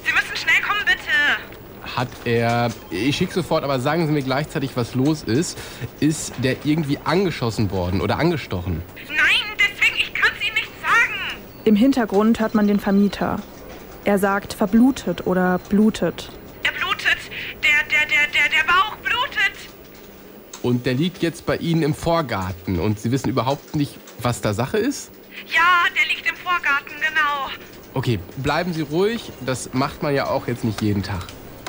Sie 0.05 0.11
müssen 0.11 0.35
schnell 0.35 0.61
kommen, 0.61 0.85
bitte. 0.85 1.95
Hat 1.95 2.07
er, 2.25 2.71
ich 2.89 3.17
schicke 3.17 3.33
sofort, 3.33 3.63
aber 3.63 3.79
sagen 3.79 4.07
Sie 4.07 4.13
mir 4.13 4.21
gleichzeitig, 4.21 4.71
was 4.75 4.95
los 4.95 5.23
ist. 5.23 5.57
Ist 5.99 6.33
der 6.43 6.57
irgendwie 6.63 6.97
angeschossen 7.03 7.71
worden 7.71 7.99
oder 8.01 8.17
angestochen? 8.19 8.81
Nein, 9.09 9.57
deswegen, 9.57 9.97
ich 9.97 10.13
kann 10.13 10.31
es 10.37 10.45
Ihnen 10.45 10.55
nicht 10.55 10.71
sagen. 10.81 11.41
Im 11.65 11.75
Hintergrund 11.75 12.39
hört 12.39 12.55
man 12.55 12.67
den 12.67 12.79
Vermieter. 12.79 13.39
Er 14.05 14.19
sagt 14.19 14.53
verblutet 14.53 15.25
oder 15.27 15.59
blutet. 15.69 16.29
Er 16.63 16.71
blutet. 16.73 17.17
Der, 17.63 17.71
der, 17.89 18.05
der, 18.05 18.27
der, 18.33 18.49
der 18.49 18.71
Bauch 18.71 18.97
blutet. 18.97 19.53
Und 20.61 20.85
der 20.85 20.93
liegt 20.93 21.21
jetzt 21.21 21.45
bei 21.45 21.55
Ihnen 21.55 21.83
im 21.83 21.93
Vorgarten 21.93 22.79
und 22.79 22.99
Sie 22.99 23.11
wissen 23.11 23.29
überhaupt 23.29 23.75
nicht, 23.75 23.97
was 24.19 24.41
da 24.41 24.53
Sache 24.53 24.77
ist? 24.77 25.11
Ja, 25.47 25.85
der 25.97 26.05
liegt 26.13 26.29
im 26.29 26.35
Vorgarten, 26.35 26.95
genau. 26.99 27.49
Okay, 27.93 28.19
bleiben 28.37 28.73
Sie 28.73 28.81
ruhig. 28.81 29.31
Das 29.45 29.73
macht 29.73 30.03
man 30.03 30.13
ja 30.13 30.27
auch 30.27 30.47
jetzt 30.47 30.65
nicht 30.65 30.81
jeden 30.81 31.03
Tag. 31.03 31.25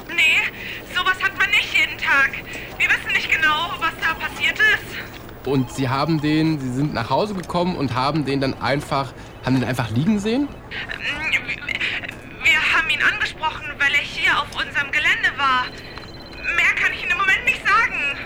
Nee, 0.09 0.43
sowas 0.93 1.23
hat 1.23 1.39
man 1.39 1.49
nicht 1.51 1.73
jeden 1.73 1.99
Tag. 1.99 2.33
Wir 2.79 2.89
wissen 2.89 3.13
nicht 3.15 3.31
genau, 3.31 3.71
was 3.79 3.93
da 4.01 4.15
passiert 4.15 4.59
ist. 4.59 5.49
Und 5.49 5.71
Sie 5.71 5.89
haben 5.89 6.21
den, 6.21 6.59
Sie 6.59 6.73
sind 6.73 6.95
nach 6.95 7.11
Hause 7.11 7.35
gekommen 7.35 7.77
und 7.77 7.95
haben 7.95 8.25
den 8.25 8.41
dann 8.41 8.55
einfach, 8.61 9.13
haben 9.45 9.55
den 9.55 9.65
einfach 9.65 9.91
liegen 9.91 10.19
sehen? 10.19 10.49
Wir 10.71 11.24
Gelände 14.95 15.37
war. 15.37 15.65
Mehr 16.55 16.73
kann 16.81 16.93
ich 16.93 17.03
Ihnen 17.03 17.11
im 17.11 17.19
Moment 17.19 17.45
nicht 17.45 17.67
sagen. 17.67 18.17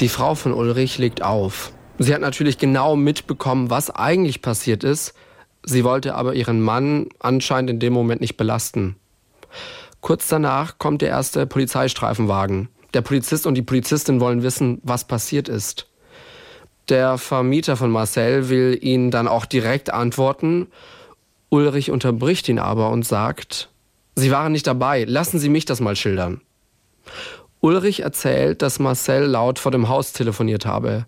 Die 0.00 0.08
Frau 0.08 0.34
von 0.34 0.54
Ulrich 0.54 0.96
legt 0.96 1.22
auf. 1.22 1.72
Sie 1.98 2.14
hat 2.14 2.22
natürlich 2.22 2.58
genau 2.58 2.96
mitbekommen, 2.96 3.68
was 3.68 3.90
eigentlich 3.90 4.40
passiert 4.40 4.84
ist. 4.84 5.14
Sie 5.62 5.84
wollte 5.84 6.14
aber 6.14 6.34
ihren 6.34 6.60
Mann 6.60 7.08
anscheinend 7.20 7.70
in 7.70 7.78
dem 7.78 7.92
Moment 7.92 8.20
nicht 8.20 8.36
belasten. 8.36 8.96
Kurz 10.00 10.28
danach 10.28 10.78
kommt 10.78 11.02
der 11.02 11.10
erste 11.10 11.46
Polizeistreifenwagen. 11.46 12.68
Der 12.94 13.02
Polizist 13.02 13.46
und 13.46 13.54
die 13.54 13.62
Polizistin 13.62 14.20
wollen 14.20 14.42
wissen, 14.42 14.80
was 14.82 15.06
passiert 15.06 15.48
ist. 15.48 15.88
Der 16.88 17.16
Vermieter 17.16 17.76
von 17.76 17.90
Marcel 17.90 18.48
will 18.48 18.78
ihnen 18.80 19.10
dann 19.10 19.28
auch 19.28 19.46
direkt 19.46 19.92
antworten. 19.92 20.68
Ulrich 21.48 21.90
unterbricht 21.90 22.48
ihn 22.48 22.58
aber 22.58 22.90
und 22.90 23.06
sagt, 23.06 23.70
Sie 24.14 24.30
waren 24.30 24.52
nicht 24.52 24.66
dabei, 24.66 25.04
lassen 25.04 25.38
Sie 25.38 25.48
mich 25.48 25.64
das 25.64 25.80
mal 25.80 25.96
schildern. 25.96 26.40
Ulrich 27.60 28.00
erzählt, 28.00 28.62
dass 28.62 28.78
Marcel 28.78 29.24
laut 29.24 29.58
vor 29.58 29.72
dem 29.72 29.88
Haus 29.88 30.12
telefoniert 30.12 30.66
habe. 30.66 31.06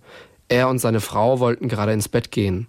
Er 0.49 0.69
und 0.69 0.79
seine 0.79 1.01
Frau 1.01 1.39
wollten 1.39 1.69
gerade 1.69 1.93
ins 1.93 2.09
Bett 2.09 2.31
gehen. 2.31 2.67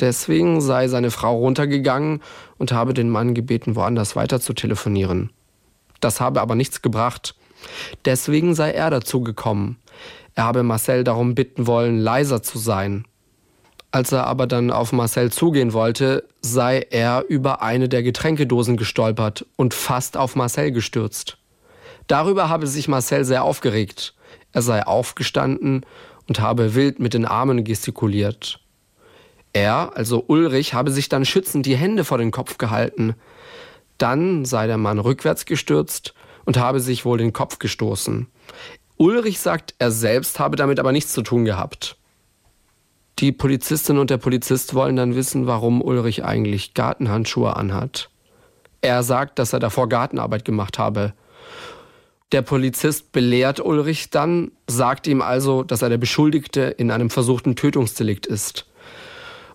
Deswegen 0.00 0.60
sei 0.60 0.88
seine 0.88 1.10
Frau 1.10 1.38
runtergegangen 1.38 2.22
und 2.58 2.72
habe 2.72 2.94
den 2.94 3.08
Mann 3.08 3.34
gebeten, 3.34 3.76
woanders 3.76 4.16
weiter 4.16 4.40
zu 4.40 4.52
telefonieren. 4.52 5.30
Das 6.00 6.20
habe 6.20 6.40
aber 6.40 6.54
nichts 6.54 6.82
gebracht. 6.82 7.36
Deswegen 8.04 8.54
sei 8.54 8.72
er 8.72 8.90
dazu 8.90 9.20
gekommen. 9.20 9.78
Er 10.34 10.44
habe 10.44 10.62
Marcel 10.62 11.04
darum 11.04 11.34
bitten 11.34 11.66
wollen, 11.66 11.98
leiser 11.98 12.42
zu 12.42 12.58
sein. 12.58 13.04
Als 13.92 14.10
er 14.10 14.26
aber 14.26 14.46
dann 14.46 14.70
auf 14.70 14.92
Marcel 14.92 15.30
zugehen 15.30 15.74
wollte, 15.74 16.26
sei 16.40 16.86
er 16.90 17.26
über 17.28 17.60
eine 17.60 17.90
der 17.90 18.02
Getränkedosen 18.02 18.78
gestolpert 18.78 19.46
und 19.56 19.74
fast 19.74 20.16
auf 20.16 20.34
Marcel 20.34 20.72
gestürzt. 20.72 21.36
Darüber 22.06 22.48
habe 22.48 22.66
sich 22.66 22.88
Marcel 22.88 23.26
sehr 23.26 23.44
aufgeregt. 23.44 24.14
Er 24.52 24.62
sei 24.62 24.86
aufgestanden 24.86 25.84
und 26.26 26.40
habe 26.40 26.74
wild 26.74 27.00
mit 27.00 27.12
den 27.12 27.26
Armen 27.26 27.64
gestikuliert. 27.64 28.60
Er, 29.52 29.92
also 29.94 30.24
Ulrich, 30.26 30.72
habe 30.72 30.90
sich 30.90 31.10
dann 31.10 31.26
schützend 31.26 31.66
die 31.66 31.76
Hände 31.76 32.04
vor 32.04 32.16
den 32.16 32.30
Kopf 32.30 32.56
gehalten. 32.56 33.14
Dann 33.98 34.46
sei 34.46 34.66
der 34.66 34.78
Mann 34.78 34.98
rückwärts 35.00 35.44
gestürzt 35.44 36.14
und 36.46 36.56
habe 36.56 36.80
sich 36.80 37.04
wohl 37.04 37.18
den 37.18 37.34
Kopf 37.34 37.58
gestoßen. 37.58 38.28
Ulrich 38.96 39.40
sagt, 39.40 39.74
er 39.78 39.90
selbst 39.90 40.40
habe 40.40 40.56
damit 40.56 40.80
aber 40.80 40.92
nichts 40.92 41.12
zu 41.12 41.20
tun 41.20 41.44
gehabt. 41.44 41.98
Die 43.18 43.32
Polizistin 43.32 43.98
und 43.98 44.10
der 44.10 44.18
Polizist 44.18 44.74
wollen 44.74 44.96
dann 44.96 45.14
wissen, 45.14 45.46
warum 45.46 45.80
Ulrich 45.80 46.24
eigentlich 46.24 46.74
Gartenhandschuhe 46.74 47.56
anhat. 47.56 48.10
Er 48.80 49.02
sagt, 49.02 49.38
dass 49.38 49.52
er 49.52 49.60
davor 49.60 49.88
Gartenarbeit 49.88 50.44
gemacht 50.44 50.78
habe. 50.78 51.12
Der 52.32 52.42
Polizist 52.42 53.12
belehrt 53.12 53.60
Ulrich 53.60 54.10
dann, 54.10 54.50
sagt 54.66 55.06
ihm 55.06 55.22
also, 55.22 55.62
dass 55.62 55.82
er 55.82 55.88
der 55.88 55.98
Beschuldigte 55.98 56.62
in 56.62 56.90
einem 56.90 57.10
versuchten 57.10 57.54
Tötungsdelikt 57.54 58.26
ist. 58.26 58.66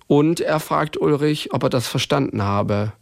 Und 0.05 0.39
er 0.39 0.59
fragt 0.59 0.95
Ulrich, 0.95 1.53
ob 1.53 1.63
er 1.63 1.69
das 1.69 1.87
verstanden 1.87 2.43
habe. 2.43 2.93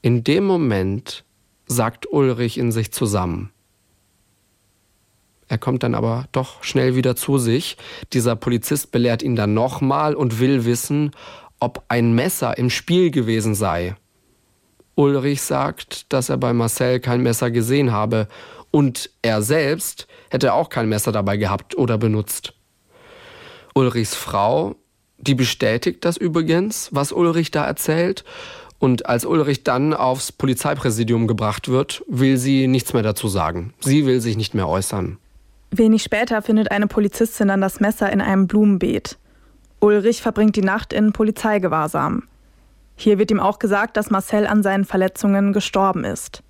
In 0.00 0.24
dem 0.24 0.44
Moment 0.44 1.24
sagt 1.66 2.10
Ulrich 2.10 2.58
in 2.58 2.72
sich 2.72 2.92
zusammen. 2.92 3.50
Er 5.48 5.58
kommt 5.58 5.82
dann 5.82 5.94
aber 5.94 6.26
doch 6.32 6.62
schnell 6.64 6.96
wieder 6.96 7.14
zu 7.16 7.38
sich. 7.38 7.76
Dieser 8.12 8.36
Polizist 8.36 8.90
belehrt 8.90 9.22
ihn 9.22 9.36
dann 9.36 9.54
nochmal 9.54 10.14
und 10.14 10.40
will 10.40 10.64
wissen, 10.64 11.12
ob 11.60 11.84
ein 11.88 12.14
Messer 12.14 12.58
im 12.58 12.70
Spiel 12.70 13.10
gewesen 13.10 13.54
sei. 13.54 13.96
Ulrich 14.96 15.42
sagt, 15.42 16.12
dass 16.12 16.28
er 16.30 16.38
bei 16.38 16.52
Marcel 16.52 17.00
kein 17.00 17.22
Messer 17.22 17.50
gesehen 17.50 17.92
habe 17.92 18.28
und 18.70 19.10
er 19.22 19.42
selbst 19.42 20.06
hätte 20.30 20.54
auch 20.54 20.68
kein 20.68 20.88
Messer 20.88 21.12
dabei 21.12 21.36
gehabt 21.36 21.76
oder 21.76 21.98
benutzt. 21.98 22.54
Ulrichs 23.74 24.14
Frau, 24.14 24.74
die 25.18 25.34
bestätigt 25.34 26.04
das 26.04 26.16
übrigens, 26.16 26.88
was 26.92 27.12
Ulrich 27.12 27.50
da 27.50 27.64
erzählt. 27.64 28.24
Und 28.78 29.06
als 29.06 29.24
Ulrich 29.24 29.64
dann 29.64 29.94
aufs 29.94 30.32
Polizeipräsidium 30.32 31.26
gebracht 31.26 31.68
wird, 31.68 32.04
will 32.08 32.36
sie 32.36 32.68
nichts 32.68 32.92
mehr 32.92 33.02
dazu 33.02 33.28
sagen. 33.28 33.72
Sie 33.80 34.04
will 34.04 34.20
sich 34.20 34.36
nicht 34.36 34.54
mehr 34.54 34.68
äußern. 34.68 35.18
Wenig 35.70 36.02
später 36.02 36.42
findet 36.42 36.70
eine 36.70 36.86
Polizistin 36.86 37.48
dann 37.48 37.60
das 37.60 37.80
Messer 37.80 38.10
in 38.12 38.20
einem 38.20 38.46
Blumenbeet. 38.46 39.18
Ulrich 39.80 40.22
verbringt 40.22 40.56
die 40.56 40.62
Nacht 40.62 40.92
in 40.92 41.12
Polizeigewahrsam. 41.12 42.24
Hier 42.96 43.18
wird 43.18 43.30
ihm 43.30 43.40
auch 43.40 43.58
gesagt, 43.58 43.96
dass 43.96 44.10
Marcel 44.10 44.46
an 44.46 44.62
seinen 44.62 44.84
Verletzungen 44.84 45.52
gestorben 45.52 46.04
ist. 46.04 46.42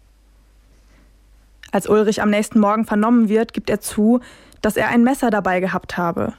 Als 1.73 1.89
Ulrich 1.89 2.23
am 2.23 2.31
nächsten 2.31 2.61
Morgen 2.61 2.85
vernommen 2.85 3.29
wird, 3.29 3.53
gibt 3.53 3.69
er 3.69 3.81
zu, 3.81 4.21
dass 4.63 4.77
er 4.77 4.89
ein 4.89 5.03
Messer 5.03 5.31
dabei 5.31 5.61
gehabt 5.61 5.97
habe. 5.97 6.35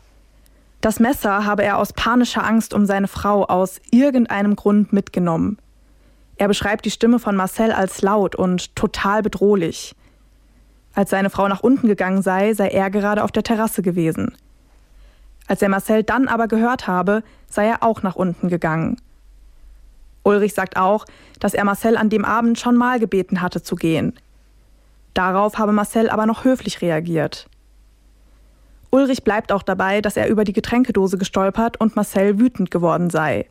Das 0.81 0.99
Messer 0.99 1.45
habe 1.45 1.63
er 1.63 1.77
aus 1.77 1.91
panischer 1.91 2.45
Angst 2.45 2.73
um 2.73 2.85
seine 2.85 3.07
Frau 3.07 3.45
aus 3.45 3.81
irgendeinem 3.91 4.55
Grund 4.55 4.93
mitgenommen. 4.93 5.57
Er 6.37 6.47
beschreibt 6.47 6.85
die 6.85 6.91
Stimme 6.91 7.19
von 7.19 7.35
Marcel 7.35 7.71
als 7.71 8.01
laut 8.01 8.35
und 8.35 8.75
total 8.75 9.23
bedrohlich. 9.23 9.95
Als 10.97 11.11
seine 11.11 11.29
Frau 11.29 11.47
nach 11.47 11.59
unten 11.59 11.87
gegangen 11.87 12.23
sei, 12.23 12.55
sei 12.55 12.69
er 12.69 12.89
gerade 12.89 13.23
auf 13.23 13.31
der 13.31 13.43
Terrasse 13.43 13.83
gewesen. 13.83 14.35
Als 15.45 15.61
er 15.61 15.69
Marcel 15.69 16.01
dann 16.01 16.27
aber 16.27 16.47
gehört 16.47 16.87
habe, 16.87 17.21
sei 17.47 17.67
er 17.67 17.83
auch 17.83 18.01
nach 18.01 18.15
unten 18.15 18.49
gegangen. 18.49 18.99
Ulrich 20.23 20.55
sagt 20.55 20.75
auch, 20.75 21.05
dass 21.39 21.53
er 21.53 21.65
Marcel 21.65 21.97
an 21.97 22.09
dem 22.09 22.25
Abend 22.25 22.59
schon 22.59 22.75
mal 22.75 22.99
gebeten 22.99 23.41
hatte 23.41 23.61
zu 23.61 23.75
gehen. 23.75 24.17
Darauf 25.13 25.59
habe 25.59 25.71
Marcel 25.71 26.09
aber 26.09 26.25
noch 26.25 26.45
höflich 26.45 26.81
reagiert. 26.81 27.47
Ulrich 28.89 29.23
bleibt 29.23 29.51
auch 29.51 29.61
dabei, 29.61 30.01
dass 30.01 30.17
er 30.17 30.27
über 30.27 30.45
die 30.45 30.53
Getränkedose 30.53 31.19
gestolpert 31.19 31.79
und 31.79 31.95
Marcel 31.95 32.39
wütend 32.39 32.71
geworden 32.71 33.11
sei. 33.11 33.45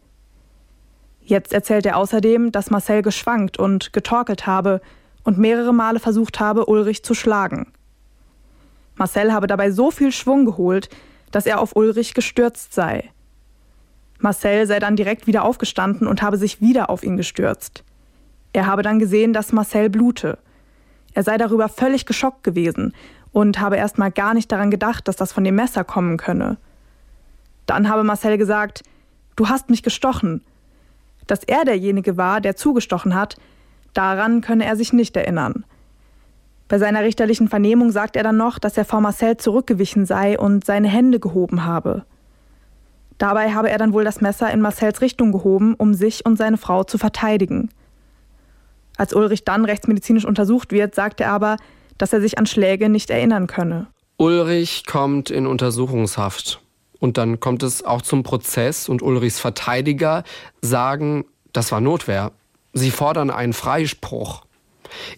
Jetzt 1.23 1.53
erzählt 1.53 1.87
er 1.87 1.97
außerdem, 1.97 2.51
dass 2.51 2.71
Marcel 2.71 3.03
geschwankt 3.03 3.57
und 3.57 3.93
getorkelt 3.93 4.49
habe 4.49 4.81
und 5.27 5.39
mehrere 5.39 5.75
Male 5.75 5.99
versucht 5.99 6.39
habe, 6.39 6.67
Ulrich 6.67 7.03
zu 7.03 7.13
schlagen. 7.13 7.73
Marcel 8.95 9.33
habe 9.33 9.49
dabei 9.49 9.73
so 9.73 9.91
viel 9.91 10.13
Schwung 10.13 10.45
geholt, 10.45 10.89
dass 11.33 11.47
er 11.47 11.61
auf 11.61 11.75
Ulrich 11.75 12.15
gestürzt 12.15 12.73
sei. 12.73 13.11
Marcel 14.21 14.67
sei 14.67 14.79
dann 14.79 14.95
direkt 14.97 15.27
wieder 15.27 15.45
aufgestanden 15.45 16.07
und 16.07 16.23
habe 16.23 16.39
sich 16.39 16.61
wieder 16.61 16.89
auf 16.89 17.03
ihn 17.03 17.17
gestürzt. 17.17 17.83
Er 18.53 18.67
habe 18.67 18.83
dann 18.83 19.01
gesehen, 19.01 19.33
dass 19.33 19.53
Marcel 19.53 19.91
blute. 19.91 20.39
Er 21.13 21.25
sei 21.25 21.37
darüber 21.37 21.69
völlig 21.69 22.07
geschockt 22.07 22.45
gewesen 22.45 22.95
und 23.33 23.59
habe 23.59 23.77
erst 23.77 23.99
mal 23.99 24.13
gar 24.13 24.33
nicht 24.33 24.51
daran 24.53 24.71
gedacht, 24.71 25.09
dass 25.09 25.17
das 25.17 25.33
von 25.33 25.45
dem 25.45 25.57
Messer 25.57 25.83
kommen 25.83 26.17
könne. 26.19 26.57
Dann 27.67 27.89
habe 27.89 28.05
Marcel 28.05 28.39
gesagt, 28.39 28.85
du 29.35 29.49
hast 29.49 29.71
mich 29.71 29.83
gestochen. 29.83 30.43
Dass 31.27 31.43
er 31.43 31.65
derjenige 31.65 32.17
war, 32.17 32.41
der 32.41 32.55
zugestochen 32.55 33.15
hat, 33.15 33.37
Daran 33.97 34.43
könne 34.43 34.67
er 34.67 34.77
sich 34.77 34.93
nicht 34.93 35.17
erinnern. 35.17 35.65
Bei 36.69 36.79
seiner 36.79 37.03
richterlichen 37.03 37.49
Vernehmung 37.49 37.91
sagt 37.93 38.15
er 38.15 38.23
dann 38.23 38.37
noch, 38.37 38.59
dass 38.59 38.77
er 38.77 38.85
vor 38.85 39.01
Marcel 39.01 39.39
zurückgewichen 39.39 40.05
sei 40.05 40.39
und 40.39 40.67
seine 40.67 40.89
Hände 40.89 41.19
gehoben 41.19 41.65
habe. 41.65 42.05
Dabei 43.17 43.55
habe 43.55 43.71
er 43.71 43.79
dann 43.79 43.95
wohl 43.95 44.05
das 44.05 44.21
Messer 44.21 44.51
in 44.51 44.61
Marcels 44.61 45.01
Richtung 45.01 45.33
gehoben, 45.33 45.75
um 45.75 45.95
sich 45.95 46.27
und 46.27 46.37
seine 46.37 46.59
Frau 46.59 46.85
zu 46.85 46.99
verteidigen. 46.99 47.71
Als 48.99 49.15
Ulrich 49.15 49.45
dann 49.45 49.65
rechtsmedizinisch 49.65 50.27
untersucht 50.27 50.73
wird, 50.73 50.95
sagt 50.95 51.23
er 51.23 51.31
aber, 51.31 51.57
dass 51.97 52.13
er 52.13 52.21
sich 52.21 52.37
an 52.37 52.45
Schläge 52.45 52.91
nicht 52.91 53.09
erinnern 53.09 53.47
könne. 53.47 53.87
Ulrich 54.19 54.85
kommt 54.87 55.31
in 55.31 55.47
Untersuchungshaft. 55.47 56.61
Und 56.99 57.17
dann 57.17 57.41
kommt 57.41 57.63
es 57.63 57.83
auch 57.83 58.03
zum 58.03 58.23
Prozess 58.23 58.91
und 58.91 59.01
Ulrichs 59.01 59.39
Verteidiger 59.39 60.23
sagen, 60.61 61.25
das 61.53 61.73
war 61.73 61.81
Notwehr. 61.81 62.33
Sie 62.73 62.91
fordern 62.91 63.31
einen 63.31 63.53
Freispruch. 63.53 64.45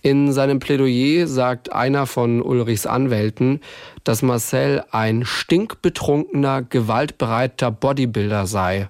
In 0.02 0.32
seinem 0.32 0.58
Plädoyer 0.58 1.26
sagt 1.26 1.72
einer 1.72 2.06
von 2.06 2.42
Ulrichs 2.42 2.86
Anwälten, 2.86 3.60
dass 4.04 4.22
Marcel 4.22 4.84
ein 4.90 5.24
stinkbetrunkener, 5.24 6.62
gewaltbereiter 6.62 7.70
Bodybuilder 7.70 8.46
sei. 8.46 8.88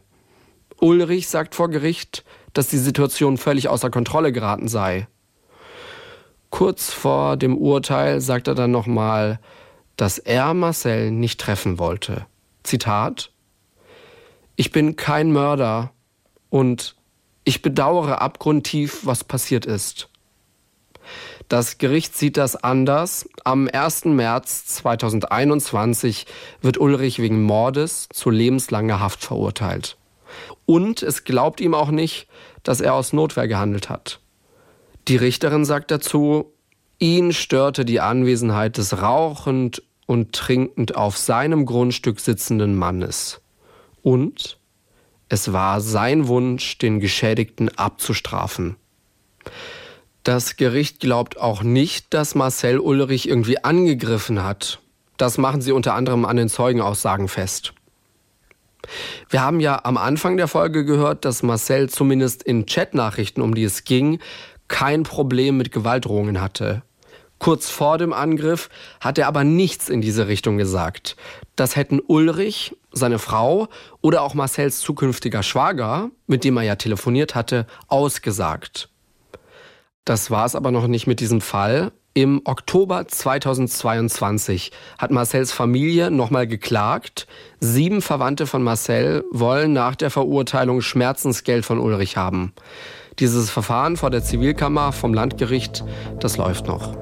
Ulrich 0.81 1.29
sagt 1.29 1.55
vor 1.55 1.69
Gericht, 1.71 2.25
dass 2.53 2.69
die 2.69 2.79
Situation 2.79 3.37
völlig 3.37 3.69
außer 3.69 3.91
Kontrolle 3.91 4.33
geraten 4.33 4.69
sei. 4.69 5.09
Kurz 6.51 6.93
vor 6.93 7.37
dem 7.37 7.57
Urteil 7.57 8.21
sagt 8.21 8.49
er 8.49 8.55
dann 8.55 8.71
nochmal, 8.71 9.39
dass 9.97 10.19
er 10.19 10.55
Marcel 10.55 11.11
nicht 11.11 11.41
treffen 11.41 11.79
wollte. 11.79 12.27
Zitat 12.63 13.33
Ich 14.57 14.71
bin 14.71 14.97
kein 14.97 15.33
Mörder 15.33 15.93
und 16.49 16.97
ich 17.49 17.63
bedauere 17.63 18.21
abgrundtief, 18.21 19.07
was 19.07 19.25
passiert 19.25 19.65
ist. 19.65 20.11
Das 21.49 21.79
Gericht 21.79 22.15
sieht 22.15 22.37
das 22.37 22.63
anders. 22.63 23.27
Am 23.43 23.71
1. 23.73 24.05
März 24.05 24.67
2021 24.67 26.27
wird 26.61 26.77
Ulrich 26.77 27.21
wegen 27.21 27.43
Mordes 27.43 28.11
zu 28.13 28.29
lebenslanger 28.29 29.01
Haft 29.01 29.25
verurteilt. 29.25 29.97
Und 30.67 31.03
es 31.03 31.25
glaubt 31.25 31.63
ihm 31.63 31.73
auch 31.73 31.91
nicht, 31.91 32.29
dass 32.65 32.83
er 32.83 32.93
aus 32.93 33.15
Notwehr 33.15 33.49
gehandelt 33.49 33.89
hat. 33.89 34.21
Die 35.09 35.17
Richterin 35.17 35.65
sagt 35.65 35.91
dazu, 35.91 36.53
ihn 36.99 37.33
störte 37.33 37.87
die 37.87 38.01
Anwesenheit 38.01 38.77
des 38.77 39.01
rauchend 39.01 39.83
und 40.05 40.35
trinkend 40.35 40.97
auf 40.97 41.17
seinem 41.17 41.65
Grundstück 41.65 42.21
sitzenden 42.21 42.77
Mannes. 42.77 43.41
Und 44.03 44.58
es 45.29 45.53
war 45.53 45.81
sein 45.81 46.29
Wunsch, 46.29 46.79
den 46.79 47.01
Geschädigten 47.01 47.69
abzustrafen. 47.77 48.77
Das 50.25 50.57
Gericht 50.57 51.01
glaubt 51.01 51.39
auch 51.39 51.63
nicht, 51.63 52.13
dass 52.13 52.35
Marcel 52.35 52.79
Ulrich 52.79 53.29
irgendwie 53.29 53.63
angegriffen 53.63 54.43
hat. 54.43 54.81
Das 55.17 55.39
machen 55.39 55.61
sie 55.61 55.73
unter 55.73 55.95
anderem 55.95 56.25
an 56.25 56.37
den 56.37 56.49
Zeugenaussagen 56.49 57.29
fest. 57.29 57.73
Wir 59.29 59.43
haben 59.43 59.61
ja 59.61 59.85
am 59.85 59.97
Anfang 59.97 60.37
der 60.37 60.49
Folge 60.49 60.85
gehört, 60.85 61.25
dass 61.25 61.43
Marcel 61.43 61.91
zumindest 61.91 62.43
in 62.43 62.67
Chatnachrichten, 62.67 63.43
um 63.43 63.55
die 63.55 63.65
es 63.65 63.85
ging, 63.85 64.21
kein 64.69 65.03
Problem 65.03 65.57
mit 65.57 65.73
Gewaltdrohungen 65.73 66.41
hatte. 66.41 66.83
Kurz 67.39 67.71
vor 67.71 67.99
dem 67.99 68.13
Angriff 68.13 68.69
hat 69.01 69.19
er 69.19 69.29
aber 69.29 69.45
nichts 69.45 69.89
in 69.89 70.01
diese 70.01 70.27
Richtung 70.27 70.59
gesagt. 70.59 71.17
Das 71.57 71.77
hätten 71.77 72.01
Ulrich, 72.01 72.77
seine 72.93 73.19
Frau 73.19 73.69
oder 74.01 74.23
auch 74.23 74.35
Marcels 74.35 74.81
zukünftiger 74.81 75.43
Schwager, 75.43 76.11
mit 76.27 76.45
dem 76.45 76.57
er 76.57 76.63
ja 76.63 76.77
telefoniert 76.77 77.35
hatte, 77.35 77.67
ausgesagt. 77.89 78.89
Das 80.05 80.31
war 80.31 80.47
es 80.47 80.55
aber 80.55 80.71
noch 80.71 80.87
nicht 80.87 81.07
mit 81.07 81.21
diesem 81.21 81.41
Fall. 81.41 81.93
Im 82.15 82.41
Oktober 82.47 83.07
2022 83.07 84.73
hat 84.99 85.11
Marcells 85.11 85.53
Familie 85.53 86.11
nochmal 86.11 86.47
geklagt. 86.47 87.29
Sieben 87.61 88.03
Verwandte 88.03 88.47
von 88.47 88.63
Marcel 88.63 89.25
wollen 89.31 89.73
nach 89.73 89.95
der 89.95 90.11
Verurteilung 90.11 90.81
Schmerzensgeld 90.81 91.65
von 91.65 91.79
Ulrich 91.79 92.17
haben. 92.17 92.55
Dieses 93.19 93.51
Verfahren 93.51 93.97
vor 93.97 94.11
der 94.11 94.25
Zivilkammer 94.25 94.93
vom 94.93 95.13
Landgericht, 95.13 95.85
das 96.19 96.37
läuft 96.39 96.67
noch. 96.67 96.97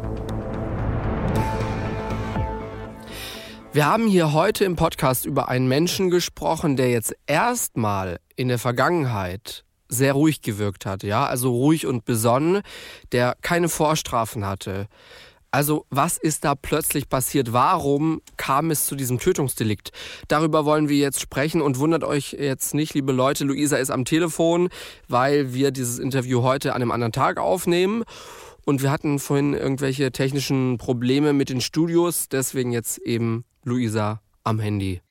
Wir 3.76 3.84
haben 3.84 4.08
hier 4.08 4.32
heute 4.32 4.64
im 4.64 4.74
Podcast 4.74 5.26
über 5.26 5.50
einen 5.50 5.68
Menschen 5.68 6.08
gesprochen, 6.08 6.76
der 6.76 6.88
jetzt 6.88 7.14
erstmal 7.26 8.20
in 8.34 8.48
der 8.48 8.58
Vergangenheit 8.58 9.66
sehr 9.86 10.14
ruhig 10.14 10.40
gewirkt 10.40 10.86
hat, 10.86 11.02
ja, 11.02 11.26
also 11.26 11.50
ruhig 11.50 11.84
und 11.84 12.06
besonnen, 12.06 12.62
der 13.12 13.36
keine 13.42 13.68
Vorstrafen 13.68 14.46
hatte. 14.46 14.86
Also 15.50 15.84
was 15.90 16.16
ist 16.16 16.46
da 16.46 16.54
plötzlich 16.54 17.10
passiert? 17.10 17.52
Warum 17.52 18.22
kam 18.38 18.70
es 18.70 18.86
zu 18.86 18.96
diesem 18.96 19.18
Tötungsdelikt? 19.18 19.92
Darüber 20.28 20.64
wollen 20.64 20.88
wir 20.88 20.96
jetzt 20.96 21.20
sprechen 21.20 21.60
und 21.60 21.78
wundert 21.78 22.02
euch 22.02 22.32
jetzt 22.32 22.72
nicht, 22.72 22.94
liebe 22.94 23.12
Leute, 23.12 23.44
Luisa 23.44 23.76
ist 23.76 23.90
am 23.90 24.06
Telefon, 24.06 24.70
weil 25.06 25.52
wir 25.52 25.70
dieses 25.70 25.98
Interview 25.98 26.42
heute 26.42 26.72
an 26.72 26.80
einem 26.80 26.92
anderen 26.92 27.12
Tag 27.12 27.38
aufnehmen. 27.38 28.04
Und 28.68 28.82
wir 28.82 28.90
hatten 28.90 29.20
vorhin 29.20 29.54
irgendwelche 29.54 30.10
technischen 30.10 30.76
Probleme 30.76 31.32
mit 31.32 31.50
den 31.50 31.60
Studios, 31.60 32.28
deswegen 32.28 32.72
jetzt 32.72 32.98
eben 32.98 33.44
Luisa 33.62 34.20
am 34.42 34.58
Handy. 34.58 35.02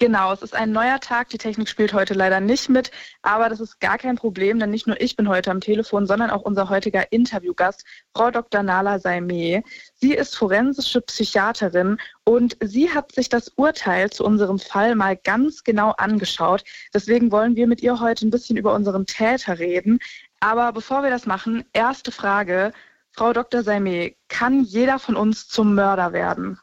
Genau, 0.00 0.32
es 0.32 0.42
ist 0.42 0.54
ein 0.54 0.70
neuer 0.70 1.00
Tag. 1.00 1.28
Die 1.30 1.38
Technik 1.38 1.68
spielt 1.68 1.92
heute 1.92 2.14
leider 2.14 2.38
nicht 2.38 2.68
mit, 2.68 2.90
aber 3.22 3.48
das 3.48 3.60
ist 3.60 3.80
gar 3.80 3.96
kein 3.96 4.16
Problem, 4.16 4.58
denn 4.60 4.70
nicht 4.70 4.86
nur 4.86 5.00
ich 5.00 5.16
bin 5.16 5.28
heute 5.28 5.50
am 5.50 5.60
Telefon, 5.60 6.06
sondern 6.06 6.30
auch 6.30 6.42
unser 6.42 6.68
heutiger 6.68 7.10
Interviewgast, 7.10 7.84
Frau 8.14 8.30
Dr. 8.30 8.62
Nala 8.62 8.98
Saimeh. 8.98 9.62
Sie 9.94 10.12
ist 10.14 10.36
forensische 10.36 11.00
Psychiaterin 11.00 11.98
und 12.24 12.56
sie 12.60 12.90
hat 12.90 13.12
sich 13.12 13.28
das 13.28 13.50
Urteil 13.56 14.10
zu 14.10 14.24
unserem 14.24 14.58
Fall 14.58 14.96
mal 14.96 15.16
ganz 15.16 15.62
genau 15.62 15.90
angeschaut. 15.92 16.64
Deswegen 16.92 17.30
wollen 17.30 17.54
wir 17.54 17.66
mit 17.66 17.80
ihr 17.80 18.00
heute 18.00 18.26
ein 18.26 18.30
bisschen 18.30 18.56
über 18.56 18.74
unseren 18.74 19.06
Täter 19.06 19.58
reden. 19.58 20.00
Aber 20.44 20.72
bevor 20.72 21.02
wir 21.02 21.08
das 21.08 21.24
machen, 21.24 21.64
erste 21.72 22.12
Frage. 22.12 22.72
Frau 23.12 23.32
Dr. 23.32 23.62
Saimeh, 23.62 24.14
kann 24.28 24.62
jeder 24.62 24.98
von 24.98 25.16
uns 25.16 25.48
zum 25.48 25.74
Mörder 25.74 26.12
werden? 26.12 26.60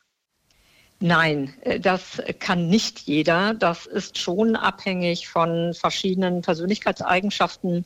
Nein, 0.99 1.55
äh, 1.61 1.79
das 1.79 2.21
kann 2.37 2.67
nicht 2.67 2.99
jeder. 2.99 3.55
Das 3.55 3.87
ist 3.87 4.19
schon 4.19 4.55
abhängig 4.55 5.27
von 5.27 5.73
verschiedenen 5.73 6.43
Persönlichkeitseigenschaften 6.43 7.83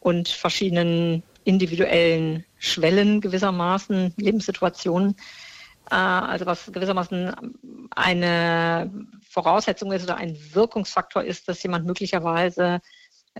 und 0.00 0.28
verschiedenen 0.28 1.22
individuellen 1.44 2.46
Schwellen 2.56 3.20
gewissermaßen, 3.20 4.14
Lebenssituationen. 4.16 5.14
Äh, 5.90 5.94
also 5.94 6.46
was 6.46 6.72
gewissermaßen 6.72 7.34
eine 7.94 8.90
Voraussetzung 9.28 9.92
ist 9.92 10.04
oder 10.04 10.16
ein 10.16 10.38
Wirkungsfaktor 10.54 11.22
ist, 11.22 11.48
dass 11.48 11.62
jemand 11.62 11.84
möglicherweise 11.84 12.80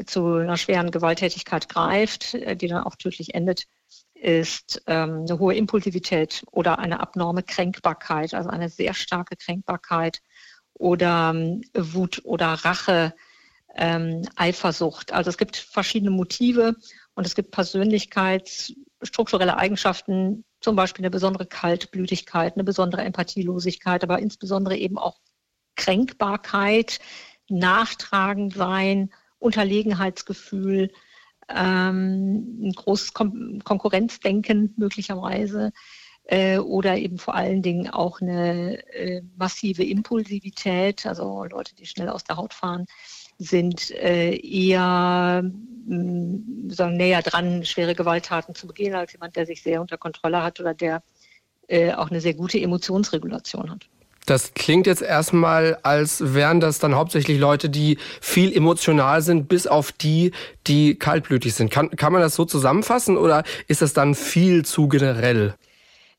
zu 0.06 0.34
einer 0.34 0.56
schweren 0.56 0.90
Gewalttätigkeit 0.90 1.68
greift, 1.68 2.34
äh, 2.34 2.56
die 2.56 2.68
dann 2.68 2.84
auch 2.84 2.96
tödlich 2.96 3.34
endet, 3.34 3.64
ist 4.14 4.82
ähm, 4.86 5.26
eine 5.28 5.38
hohe 5.38 5.54
Impulsivität 5.54 6.42
oder 6.50 6.78
eine 6.78 7.00
abnorme 7.00 7.42
Kränkbarkeit, 7.42 8.32
also 8.34 8.48
eine 8.48 8.70
sehr 8.70 8.94
starke 8.94 9.36
Kränkbarkeit 9.36 10.20
oder 10.72 11.32
ähm, 11.34 11.62
Wut 11.74 12.22
oder 12.24 12.48
Rache, 12.48 13.14
ähm, 13.76 14.22
Eifersucht. 14.36 15.12
Also 15.12 15.30
es 15.30 15.36
gibt 15.36 15.56
verschiedene 15.56 16.10
Motive 16.10 16.76
und 17.14 17.26
es 17.26 17.34
gibt 17.34 17.50
persönlichkeitsstrukturelle 17.50 19.58
Eigenschaften, 19.58 20.44
zum 20.60 20.76
Beispiel 20.76 21.02
eine 21.02 21.10
besondere 21.10 21.46
Kaltblütigkeit, 21.46 22.54
eine 22.54 22.64
besondere 22.64 23.02
Empathielosigkeit, 23.02 24.02
aber 24.02 24.20
insbesondere 24.20 24.76
eben 24.76 24.96
auch 24.96 25.18
Kränkbarkeit, 25.76 27.00
nachtragend 27.48 28.54
sein, 28.54 29.10
Unterlegenheitsgefühl, 29.44 30.90
ähm, 31.48 32.68
ein 32.68 32.72
großes 32.72 33.12
Kon 33.14 33.62
Konkurrenzdenken 33.64 34.74
möglicherweise 34.76 35.72
äh, 36.24 36.58
oder 36.58 36.96
eben 36.96 37.18
vor 37.18 37.34
allen 37.34 37.62
Dingen 37.62 37.90
auch 37.90 38.20
eine 38.20 38.82
äh, 38.94 39.22
massive 39.36 39.84
Impulsivität, 39.84 41.06
also 41.06 41.44
Leute, 41.44 41.74
die 41.74 41.86
schnell 41.86 42.08
aus 42.08 42.24
der 42.24 42.36
Haut 42.36 42.54
fahren, 42.54 42.86
sind 43.38 43.90
äh, 43.90 44.34
eher 44.36 45.42
mm, 45.42 46.70
sagen, 46.70 46.96
näher 46.96 47.22
dran, 47.22 47.64
schwere 47.64 47.94
Gewalttaten 47.94 48.54
zu 48.54 48.66
begehen, 48.66 48.94
als 48.94 49.12
jemand, 49.12 49.36
der 49.36 49.46
sich 49.46 49.62
sehr 49.62 49.80
unter 49.80 49.98
Kontrolle 49.98 50.42
hat 50.42 50.60
oder 50.60 50.72
der 50.72 51.02
äh, 51.68 51.92
auch 51.92 52.10
eine 52.10 52.20
sehr 52.20 52.34
gute 52.34 52.60
Emotionsregulation 52.60 53.70
hat. 53.70 53.88
Das 54.26 54.54
klingt 54.54 54.86
jetzt 54.86 55.02
erstmal, 55.02 55.78
als 55.82 56.34
wären 56.34 56.60
das 56.60 56.78
dann 56.78 56.94
hauptsächlich 56.94 57.38
Leute, 57.38 57.68
die 57.68 57.98
viel 58.22 58.56
emotional 58.56 59.20
sind, 59.20 59.48
bis 59.48 59.66
auf 59.66 59.92
die, 59.92 60.32
die 60.66 60.94
kaltblütig 60.94 61.54
sind. 61.54 61.70
Kann, 61.70 61.90
kann 61.90 62.12
man 62.12 62.22
das 62.22 62.34
so 62.34 62.46
zusammenfassen 62.46 63.18
oder 63.18 63.44
ist 63.68 63.82
das 63.82 63.92
dann 63.92 64.14
viel 64.14 64.64
zu 64.64 64.88
generell? 64.88 65.54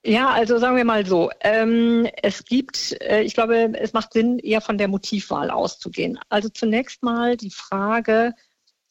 Ja, 0.07 0.29
also 0.29 0.59
sagen 0.59 0.77
wir 0.77 0.85
mal 0.85 1.03
so, 1.03 1.31
ähm, 1.41 2.07
es 2.21 2.45
gibt, 2.45 2.95
äh, 3.01 3.21
ich 3.21 3.33
glaube, 3.33 3.73
es 3.73 3.93
macht 3.93 4.13
Sinn, 4.13 4.37
eher 4.37 4.61
von 4.61 4.77
der 4.77 4.87
Motivwahl 4.87 5.49
auszugehen. 5.49 6.19
Also 6.29 6.47
zunächst 6.49 7.01
mal 7.01 7.35
die 7.35 7.49
Frage, 7.49 8.35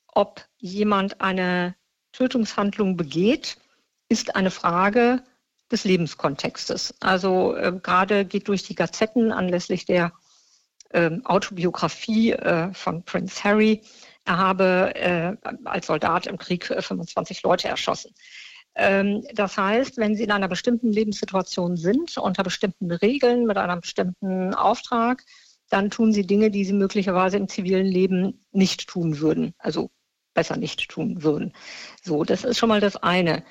ob 0.08 0.44
jemand 0.58 1.20
eine 1.20 1.76
Tötungshandlung 2.10 2.96
begeht, 2.96 3.58
ist 4.08 4.34
eine 4.34 4.50
Frage, 4.50 5.22
des 5.74 5.84
Lebenskontextes. 5.84 6.94
Also 7.00 7.54
äh, 7.56 7.72
gerade 7.82 8.24
geht 8.24 8.48
durch 8.48 8.62
die 8.62 8.74
Gazetten 8.74 9.32
anlässlich 9.32 9.84
der 9.84 10.12
äh, 10.90 11.10
Autobiografie 11.24 12.32
äh, 12.32 12.72
von 12.72 13.04
Prince 13.04 13.42
Harry. 13.44 13.82
Er 14.24 14.38
habe 14.38 14.94
äh, 14.94 15.36
als 15.64 15.86
Soldat 15.86 16.26
im 16.26 16.38
Krieg 16.38 16.66
25 16.66 17.38
äh, 17.38 17.40
Leute 17.44 17.68
erschossen. 17.68 18.14
Ähm, 18.76 19.24
das 19.34 19.56
heißt, 19.56 19.98
wenn 19.98 20.14
Sie 20.14 20.24
in 20.24 20.30
einer 20.30 20.48
bestimmten 20.48 20.90
Lebenssituation 20.90 21.76
sind, 21.76 22.16
unter 22.16 22.42
bestimmten 22.42 22.90
Regeln, 22.90 23.44
mit 23.44 23.56
einem 23.56 23.80
bestimmten 23.80 24.54
Auftrag, 24.54 25.22
dann 25.68 25.90
tun 25.90 26.12
Sie 26.12 26.26
Dinge, 26.26 26.50
die 26.50 26.64
Sie 26.64 26.72
möglicherweise 26.72 27.36
im 27.36 27.48
zivilen 27.48 27.86
Leben 27.86 28.44
nicht 28.52 28.88
tun 28.88 29.18
würden. 29.18 29.54
Also 29.58 29.90
besser 30.34 30.56
nicht 30.56 30.88
tun 30.88 31.22
würden. 31.22 31.52
So, 32.02 32.24
das 32.24 32.44
ist 32.44 32.58
schon 32.58 32.68
mal 32.68 32.80
das 32.80 32.96
eine. 32.96 33.44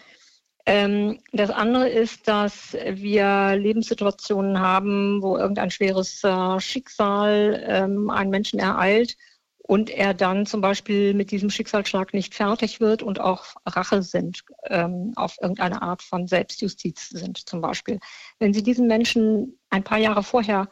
Ähm, 0.65 1.19
das 1.33 1.49
andere 1.49 1.89
ist, 1.89 2.27
dass 2.27 2.73
wir 2.73 3.55
Lebenssituationen 3.55 4.59
haben, 4.59 5.21
wo 5.21 5.37
irgendein 5.37 5.71
schweres 5.71 6.23
äh, 6.23 6.59
Schicksal 6.59 7.61
ähm, 7.67 8.09
einen 8.09 8.29
Menschen 8.29 8.59
ereilt 8.59 9.17
und 9.65 9.89
er 9.89 10.13
dann 10.13 10.45
zum 10.45 10.61
Beispiel 10.61 11.13
mit 11.13 11.31
diesem 11.31 11.49
Schicksalsschlag 11.49 12.13
nicht 12.13 12.35
fertig 12.35 12.79
wird 12.79 13.01
und 13.01 13.19
auch 13.19 13.45
Rache 13.65 14.03
sind, 14.03 14.43
ähm, 14.69 15.13
auf 15.15 15.37
irgendeine 15.41 15.81
Art 15.81 16.01
von 16.01 16.27
Selbstjustiz 16.27 17.09
sind 17.09 17.37
zum 17.49 17.61
Beispiel. 17.61 17.99
Wenn 18.39 18.53
Sie 18.53 18.63
diesen 18.63 18.87
Menschen 18.87 19.59
ein 19.69 19.83
paar 19.83 19.99
Jahre 19.99 20.23
vorher 20.23 20.69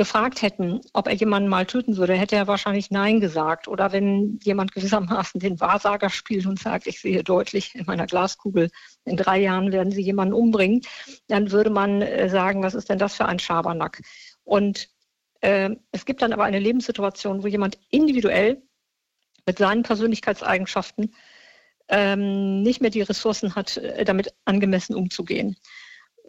gefragt 0.00 0.40
hätten, 0.40 0.80
ob 0.94 1.08
er 1.08 1.12
jemanden 1.12 1.50
mal 1.50 1.66
töten 1.66 1.98
würde, 1.98 2.14
hätte 2.14 2.34
er 2.34 2.46
wahrscheinlich 2.46 2.90
Nein 2.90 3.20
gesagt. 3.20 3.68
Oder 3.68 3.92
wenn 3.92 4.38
jemand 4.42 4.72
gewissermaßen 4.72 5.38
den 5.38 5.60
Wahrsager 5.60 6.08
spielt 6.08 6.46
und 6.46 6.58
sagt, 6.58 6.86
ich 6.86 7.02
sehe 7.02 7.22
deutlich 7.22 7.74
in 7.74 7.84
meiner 7.84 8.06
Glaskugel, 8.06 8.70
in 9.04 9.18
drei 9.18 9.38
Jahren 9.40 9.72
werden 9.72 9.92
Sie 9.92 10.00
jemanden 10.00 10.32
umbringen, 10.32 10.80
dann 11.28 11.52
würde 11.52 11.68
man 11.68 12.00
äh, 12.00 12.30
sagen, 12.30 12.62
was 12.62 12.72
ist 12.72 12.88
denn 12.88 12.96
das 12.96 13.14
für 13.14 13.26
ein 13.26 13.38
Schabernack? 13.38 14.00
Und 14.42 14.88
äh, 15.42 15.68
es 15.92 16.06
gibt 16.06 16.22
dann 16.22 16.32
aber 16.32 16.44
eine 16.44 16.60
Lebenssituation, 16.60 17.42
wo 17.42 17.46
jemand 17.46 17.78
individuell 17.90 18.62
mit 19.44 19.58
seinen 19.58 19.82
Persönlichkeitseigenschaften 19.82 21.14
ähm, 21.88 22.62
nicht 22.62 22.80
mehr 22.80 22.88
die 22.88 23.02
Ressourcen 23.02 23.54
hat, 23.54 23.76
äh, 23.76 24.06
damit 24.06 24.32
angemessen 24.46 24.94
umzugehen. 24.94 25.56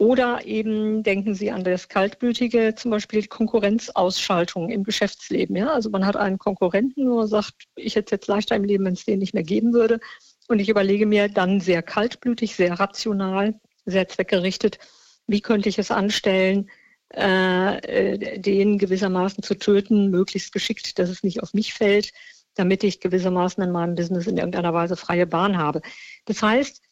Oder 0.02 0.44
eben 0.44 1.04
denken 1.04 1.36
Sie 1.36 1.52
an 1.52 1.62
das 1.62 1.88
kaltblütige, 1.88 2.74
zum 2.74 2.90
Beispiel 2.90 3.24
Konkurrenzausschaltung 3.28 4.68
im 4.68 4.82
Geschäftsleben. 4.82 5.54
Ja? 5.54 5.72
Also 5.72 5.90
man 5.90 6.04
hat 6.04 6.16
einen 6.16 6.38
Konkurrenten, 6.38 7.06
man 7.06 7.28
sagt, 7.28 7.54
ich 7.76 7.94
hätte 7.94 8.06
es 8.06 8.10
jetzt 8.10 8.26
leichter 8.26 8.56
im 8.56 8.64
Leben, 8.64 8.84
wenn 8.84 8.94
es 8.94 9.04
den 9.04 9.20
nicht 9.20 9.32
mehr 9.32 9.44
geben 9.44 9.72
würde. 9.72 10.00
Und 10.48 10.58
ich 10.58 10.68
überlege 10.68 11.06
mir 11.06 11.28
dann 11.28 11.60
sehr 11.60 11.84
kaltblütig, 11.84 12.56
sehr 12.56 12.80
rational, 12.80 13.60
sehr 13.84 14.08
zweckgerichtet, 14.08 14.80
wie 15.28 15.40
könnte 15.40 15.68
ich 15.68 15.78
es 15.78 15.92
anstellen, 15.92 16.68
äh, 17.10 18.40
den 18.40 18.78
gewissermaßen 18.78 19.44
zu 19.44 19.54
töten, 19.54 20.10
möglichst 20.10 20.52
geschickt, 20.52 20.98
dass 20.98 21.10
es 21.10 21.22
nicht 21.22 21.44
auf 21.44 21.54
mich 21.54 21.74
fällt, 21.74 22.10
damit 22.56 22.82
ich 22.82 22.98
gewissermaßen 22.98 23.62
in 23.62 23.70
meinem 23.70 23.94
Business 23.94 24.26
in 24.26 24.36
irgendeiner 24.36 24.74
Weise 24.74 24.96
freie 24.96 25.28
Bahn 25.28 25.58
habe. 25.58 25.80
Das 26.24 26.42
heißt, 26.42 26.82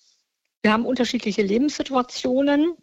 wir 0.63 0.73
haben 0.73 0.87
unterschiedliche 0.87 1.43
Lebenssituationen, 1.43 2.77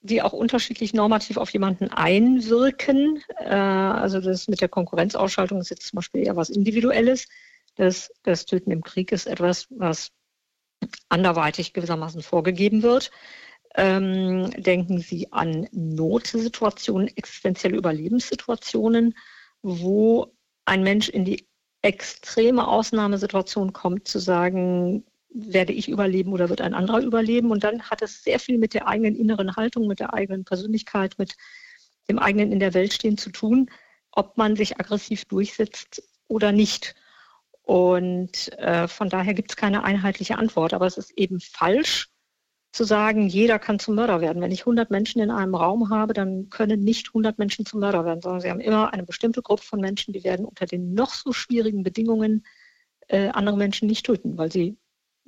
die 0.00 0.22
auch 0.22 0.32
unterschiedlich 0.32 0.94
normativ 0.94 1.36
auf 1.36 1.50
jemanden 1.50 1.88
einwirken. 1.88 3.22
Äh, 3.38 3.54
also 3.54 4.20
das 4.20 4.48
mit 4.48 4.60
der 4.60 4.68
Konkurrenzausschaltung 4.68 5.60
ist 5.60 5.70
jetzt 5.70 5.86
zum 5.86 5.96
Beispiel 5.96 6.26
eher 6.26 6.36
was 6.36 6.50
Individuelles. 6.50 7.26
Das, 7.74 8.10
das 8.22 8.44
Töten 8.44 8.70
im 8.70 8.82
Krieg 8.82 9.12
ist 9.12 9.26
etwas, 9.26 9.66
was 9.70 10.10
anderweitig 11.08 11.72
gewissermaßen 11.72 12.22
vorgegeben 12.22 12.82
wird. 12.82 13.10
Ähm, 13.74 14.50
denken 14.56 14.98
Sie 14.98 15.32
an 15.32 15.68
Notsituationen, 15.72 17.08
existenzielle 17.16 17.76
Überlebenssituationen, 17.76 19.14
wo 19.62 20.32
ein 20.64 20.82
Mensch 20.82 21.08
in 21.08 21.24
die 21.24 21.46
extreme 21.82 22.66
Ausnahmesituation 22.66 23.72
kommt, 23.72 24.08
zu 24.08 24.18
sagen, 24.18 25.04
werde 25.30 25.72
ich 25.72 25.88
überleben 25.88 26.32
oder 26.32 26.48
wird 26.48 26.60
ein 26.60 26.74
anderer 26.74 27.00
überleben? 27.00 27.50
Und 27.50 27.64
dann 27.64 27.82
hat 27.82 28.02
es 28.02 28.22
sehr 28.22 28.38
viel 28.38 28.58
mit 28.58 28.74
der 28.74 28.88
eigenen 28.88 29.14
inneren 29.14 29.56
Haltung, 29.56 29.86
mit 29.86 30.00
der 30.00 30.14
eigenen 30.14 30.44
Persönlichkeit, 30.44 31.14
mit 31.18 31.36
dem 32.08 32.18
eigenen 32.18 32.52
in 32.52 32.60
der 32.60 32.74
Welt 32.74 32.92
stehen 32.92 33.18
zu 33.18 33.30
tun, 33.30 33.70
ob 34.12 34.36
man 34.36 34.56
sich 34.56 34.78
aggressiv 34.80 35.24
durchsetzt 35.26 36.02
oder 36.26 36.52
nicht. 36.52 36.94
Und 37.62 38.52
äh, 38.58 38.88
von 38.88 39.10
daher 39.10 39.34
gibt 39.34 39.50
es 39.50 39.56
keine 39.56 39.84
einheitliche 39.84 40.38
Antwort. 40.38 40.72
Aber 40.72 40.86
es 40.86 40.96
ist 40.96 41.10
eben 41.18 41.40
falsch, 41.40 42.08
zu 42.72 42.84
sagen, 42.84 43.28
jeder 43.28 43.58
kann 43.58 43.78
zum 43.78 43.94
Mörder 43.94 44.20
werden. 44.20 44.42
Wenn 44.42 44.52
ich 44.52 44.60
100 44.60 44.90
Menschen 44.90 45.20
in 45.20 45.30
einem 45.30 45.54
Raum 45.54 45.90
habe, 45.90 46.12
dann 46.12 46.50
können 46.50 46.80
nicht 46.80 47.08
100 47.08 47.38
Menschen 47.38 47.66
zum 47.66 47.80
Mörder 47.80 48.04
werden, 48.04 48.20
sondern 48.20 48.40
sie 48.40 48.50
haben 48.50 48.60
immer 48.60 48.92
eine 48.92 49.04
bestimmte 49.04 49.42
Gruppe 49.42 49.62
von 49.62 49.80
Menschen, 49.80 50.12
die 50.12 50.22
werden 50.22 50.44
unter 50.44 50.66
den 50.66 50.94
noch 50.94 51.12
so 51.14 51.32
schwierigen 51.32 51.82
Bedingungen 51.82 52.44
äh, 53.08 53.28
andere 53.28 53.56
Menschen 53.56 53.88
nicht 53.88 54.04
töten, 54.04 54.36
weil 54.36 54.52
sie 54.52 54.76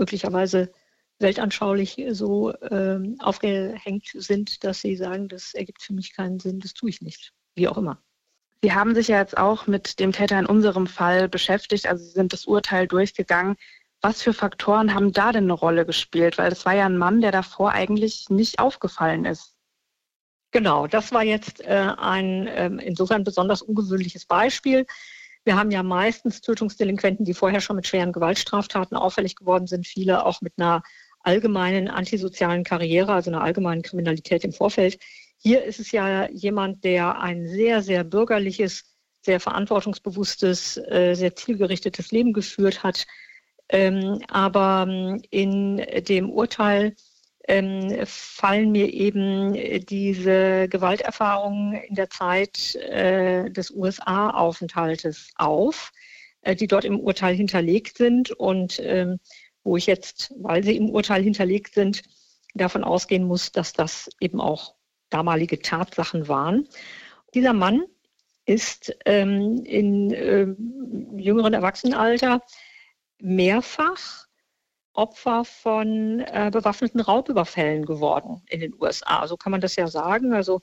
möglicherweise 0.00 0.72
weltanschaulich 1.20 2.02
so 2.10 2.52
ähm, 2.70 3.16
aufgehängt 3.20 4.08
sind, 4.14 4.64
dass 4.64 4.80
sie 4.80 4.96
sagen, 4.96 5.28
das 5.28 5.54
ergibt 5.54 5.82
für 5.82 5.92
mich 5.92 6.14
keinen 6.14 6.40
Sinn, 6.40 6.58
das 6.58 6.74
tue 6.74 6.90
ich 6.90 7.02
nicht. 7.02 7.32
Wie 7.54 7.68
auch 7.68 7.76
immer. 7.76 8.02
Sie 8.62 8.72
haben 8.72 8.94
sich 8.94 9.08
ja 9.08 9.18
jetzt 9.18 9.38
auch 9.38 9.66
mit 9.66 10.00
dem 10.00 10.12
Täter 10.12 10.38
in 10.38 10.46
unserem 10.46 10.86
Fall 10.86 11.28
beschäftigt, 11.28 11.86
also 11.86 12.04
Sie 12.04 12.10
sind 12.10 12.32
das 12.32 12.46
Urteil 12.46 12.86
durchgegangen. 12.86 13.56
Was 14.02 14.22
für 14.22 14.32
Faktoren 14.32 14.94
haben 14.94 15.12
da 15.12 15.30
denn 15.30 15.44
eine 15.44 15.52
Rolle 15.52 15.84
gespielt? 15.84 16.38
Weil 16.38 16.50
das 16.50 16.64
war 16.64 16.74
ja 16.74 16.86
ein 16.86 16.96
Mann, 16.96 17.20
der 17.20 17.32
davor 17.32 17.72
eigentlich 17.72 18.30
nicht 18.30 18.58
aufgefallen 18.58 19.26
ist. 19.26 19.56
Genau, 20.52 20.86
das 20.86 21.12
war 21.12 21.22
jetzt 21.22 21.60
äh, 21.60 21.92
ein 21.98 22.46
äh, 22.46 22.66
insofern 22.82 23.24
besonders 23.24 23.62
ungewöhnliches 23.62 24.26
Beispiel. 24.26 24.86
Wir 25.44 25.56
haben 25.56 25.70
ja 25.70 25.82
meistens 25.82 26.40
Tötungsdelinquenten, 26.40 27.24
die 27.24 27.34
vorher 27.34 27.60
schon 27.60 27.76
mit 27.76 27.86
schweren 27.86 28.12
Gewaltstraftaten 28.12 28.96
auffällig 28.96 29.36
geworden 29.36 29.66
sind, 29.66 29.86
viele 29.86 30.24
auch 30.24 30.40
mit 30.42 30.52
einer 30.58 30.82
allgemeinen 31.22 31.88
antisozialen 31.88 32.64
Karriere, 32.64 33.12
also 33.12 33.30
einer 33.30 33.42
allgemeinen 33.42 33.82
Kriminalität 33.82 34.44
im 34.44 34.52
Vorfeld. 34.52 34.98
Hier 35.38 35.64
ist 35.64 35.80
es 35.80 35.92
ja 35.92 36.28
jemand, 36.30 36.84
der 36.84 37.20
ein 37.20 37.46
sehr, 37.46 37.82
sehr 37.82 38.04
bürgerliches, 38.04 38.84
sehr 39.22 39.40
verantwortungsbewusstes, 39.40 40.76
äh, 40.76 41.14
sehr 41.14 41.34
zielgerichtetes 41.34 42.10
Leben 42.10 42.32
geführt 42.32 42.82
hat, 42.82 43.06
ähm, 43.70 44.20
aber 44.28 44.86
ähm, 44.88 45.22
in 45.30 45.76
dem 46.04 46.30
Urteil 46.30 46.94
ähm, 47.48 48.04
fallen 48.06 48.70
mir 48.72 48.92
eben 48.92 49.54
diese 49.86 50.68
Gewalterfahrungen 50.68 51.74
in 51.74 51.94
der 51.94 52.10
Zeit 52.10 52.74
äh, 52.76 53.50
des 53.50 53.70
USA-Aufenthaltes 53.70 55.32
auf, 55.36 55.92
äh, 56.42 56.54
die 56.54 56.66
dort 56.66 56.84
im 56.84 57.00
Urteil 57.00 57.34
hinterlegt 57.34 57.96
sind 57.96 58.30
und 58.30 58.80
ähm, 58.82 59.18
wo 59.64 59.76
ich 59.76 59.86
jetzt, 59.86 60.32
weil 60.38 60.64
sie 60.64 60.76
im 60.76 60.90
Urteil 60.90 61.22
hinterlegt 61.22 61.74
sind, 61.74 62.02
davon 62.54 62.84
ausgehen 62.84 63.24
muss, 63.24 63.52
dass 63.52 63.72
das 63.72 64.10
eben 64.20 64.40
auch 64.40 64.74
damalige 65.10 65.60
Tatsachen 65.60 66.28
waren. 66.28 66.68
Dieser 67.34 67.52
Mann 67.52 67.82
ist 68.44 68.96
ähm, 69.04 69.62
in 69.64 70.10
äh, 70.12 70.46
jüngeren 71.16 71.54
Erwachsenenalter 71.54 72.42
mehrfach 73.18 74.26
Opfer 74.92 75.44
von 75.44 76.20
äh, 76.20 76.50
bewaffneten 76.52 77.00
Raubüberfällen 77.00 77.84
geworden 77.86 78.42
in 78.48 78.60
den 78.60 78.74
USA. 78.80 79.26
So 79.26 79.36
kann 79.36 79.52
man 79.52 79.60
das 79.60 79.76
ja 79.76 79.86
sagen. 79.86 80.32
Also 80.32 80.60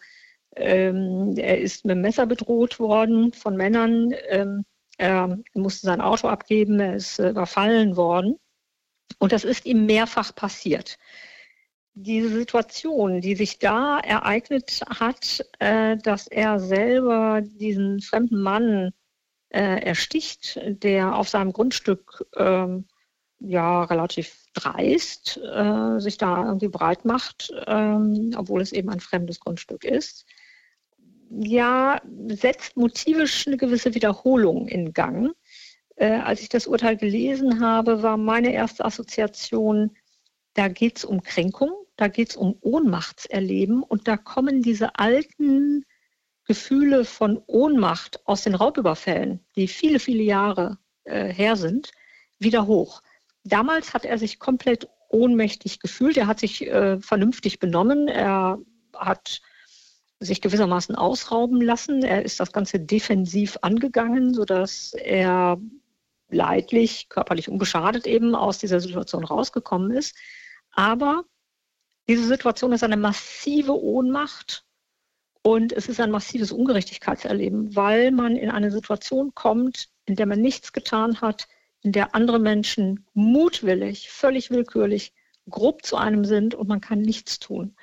ähm, 0.55 1.35
er 1.37 1.59
ist 1.59 1.85
mit 1.85 1.95
dem 1.95 2.01
Messer 2.01 2.25
bedroht 2.25 2.79
worden 2.79 3.33
von 3.33 3.55
Männern. 3.55 4.13
Ähm, 4.29 4.65
er 4.97 5.37
musste 5.53 5.87
sein 5.87 6.01
Auto 6.01 6.27
abgeben. 6.27 6.79
Er 6.79 6.95
ist 6.95 7.19
äh, 7.19 7.29
überfallen 7.29 7.95
worden. 7.95 8.39
Und 9.19 9.31
das 9.31 9.43
ist 9.43 9.65
ihm 9.65 9.85
mehrfach 9.85 10.35
passiert. 10.35 10.97
Diese 11.93 12.29
Situation, 12.29 13.21
die 13.21 13.35
sich 13.35 13.57
da 13.57 13.99
ereignet 13.99 14.81
hat, 14.87 15.43
äh, 15.59 15.97
dass 15.97 16.27
er 16.27 16.59
selber 16.59 17.41
diesen 17.41 18.01
fremden 18.01 18.41
Mann 18.41 18.91
äh, 19.49 19.81
ersticht, 19.81 20.59
der 20.63 21.15
auf 21.15 21.29
seinem 21.29 21.53
Grundstück 21.53 22.25
ähm, 22.35 22.87
ja 23.39 23.83
relativ 23.83 24.45
dreist 24.53 25.37
äh, 25.37 25.99
sich 25.99 26.17
da 26.17 26.45
irgendwie 26.45 26.69
breit 26.69 27.05
macht, 27.05 27.51
ähm, 27.67 28.33
obwohl 28.35 28.61
es 28.61 28.71
eben 28.71 28.89
ein 28.89 28.99
fremdes 28.99 29.39
Grundstück 29.39 29.83
ist. 29.83 30.25
Ja, 31.29 32.01
setzt 32.29 32.77
motivisch 32.77 33.47
eine 33.47 33.57
gewisse 33.57 33.93
Wiederholung 33.93 34.67
in 34.67 34.93
Gang. 34.93 35.33
Äh, 35.95 36.19
als 36.19 36.41
ich 36.41 36.49
das 36.49 36.67
Urteil 36.67 36.97
gelesen 36.97 37.59
habe, 37.59 38.01
war 38.01 38.17
meine 38.17 38.53
erste 38.53 38.85
Assoziation, 38.85 39.95
da 40.53 40.67
geht 40.67 40.97
es 40.97 41.05
um 41.05 41.21
Kränkung, 41.21 41.71
da 41.97 42.07
geht 42.07 42.29
es 42.29 42.35
um 42.35 42.57
Ohnmachtserleben 42.61 43.83
und 43.83 44.07
da 44.07 44.17
kommen 44.17 44.61
diese 44.61 44.97
alten 44.97 45.85
Gefühle 46.45 47.03
von 47.03 47.41
Ohnmacht 47.45 48.25
aus 48.25 48.43
den 48.43 48.55
Raubüberfällen, 48.55 49.45
die 49.55 49.67
viele, 49.67 49.99
viele 49.99 50.23
Jahre 50.23 50.77
äh, 51.03 51.31
her 51.31 51.55
sind, 51.57 51.91
wieder 52.39 52.67
hoch. 52.67 53.01
Damals 53.47 53.93
hat 53.93 54.05
er 54.05 54.17
sich 54.17 54.39
komplett 54.39 54.89
ohnmächtig 55.09 55.79
gefühlt. 55.79 56.17
Er 56.17 56.27
hat 56.27 56.39
sich 56.39 56.67
äh, 56.67 56.99
vernünftig 56.99 57.59
benommen. 57.59 58.07
Er 58.07 58.59
hat 58.93 59.41
sich 60.19 60.41
gewissermaßen 60.41 60.95
ausrauben 60.95 61.61
lassen. 61.61 62.03
Er 62.03 62.23
ist 62.23 62.39
das 62.39 62.51
Ganze 62.51 62.79
defensiv 62.79 63.57
angegangen, 63.61 64.33
sodass 64.33 64.93
er 64.93 65.59
leidlich, 66.29 67.07
körperlich 67.09 67.49
unbeschadet 67.49 68.05
eben 68.05 68.35
aus 68.35 68.57
dieser 68.57 68.79
Situation 68.79 69.23
rausgekommen 69.23 69.91
ist. 69.91 70.15
Aber 70.71 71.23
diese 72.09 72.27
Situation 72.27 72.73
ist 72.73 72.83
eine 72.83 72.97
massive 72.97 73.79
Ohnmacht 73.81 74.65
und 75.41 75.71
es 75.71 75.87
ist 75.87 75.99
ein 75.99 76.11
massives 76.11 76.51
Ungerechtigkeitserleben, 76.51 77.75
weil 77.75 78.11
man 78.11 78.35
in 78.35 78.49
eine 78.49 78.71
Situation 78.71 79.33
kommt, 79.33 79.89
in 80.05 80.15
der 80.15 80.25
man 80.25 80.41
nichts 80.41 80.73
getan 80.73 81.21
hat, 81.21 81.47
in 81.87 81.93
der 81.93 82.13
andere 82.13 82.37
Menschen 82.37 83.05
mutwillig, 83.13 84.09
völlig 84.09 84.51
willkürlich, 84.51 85.13
grob 85.49 85.85
zu 85.85 85.95
einem 85.95 86.25
sind 86.25 86.53
und 86.53 86.67
man 86.67 86.81
kann 86.81 87.01
nichts 87.01 87.39
tun. 87.39 87.77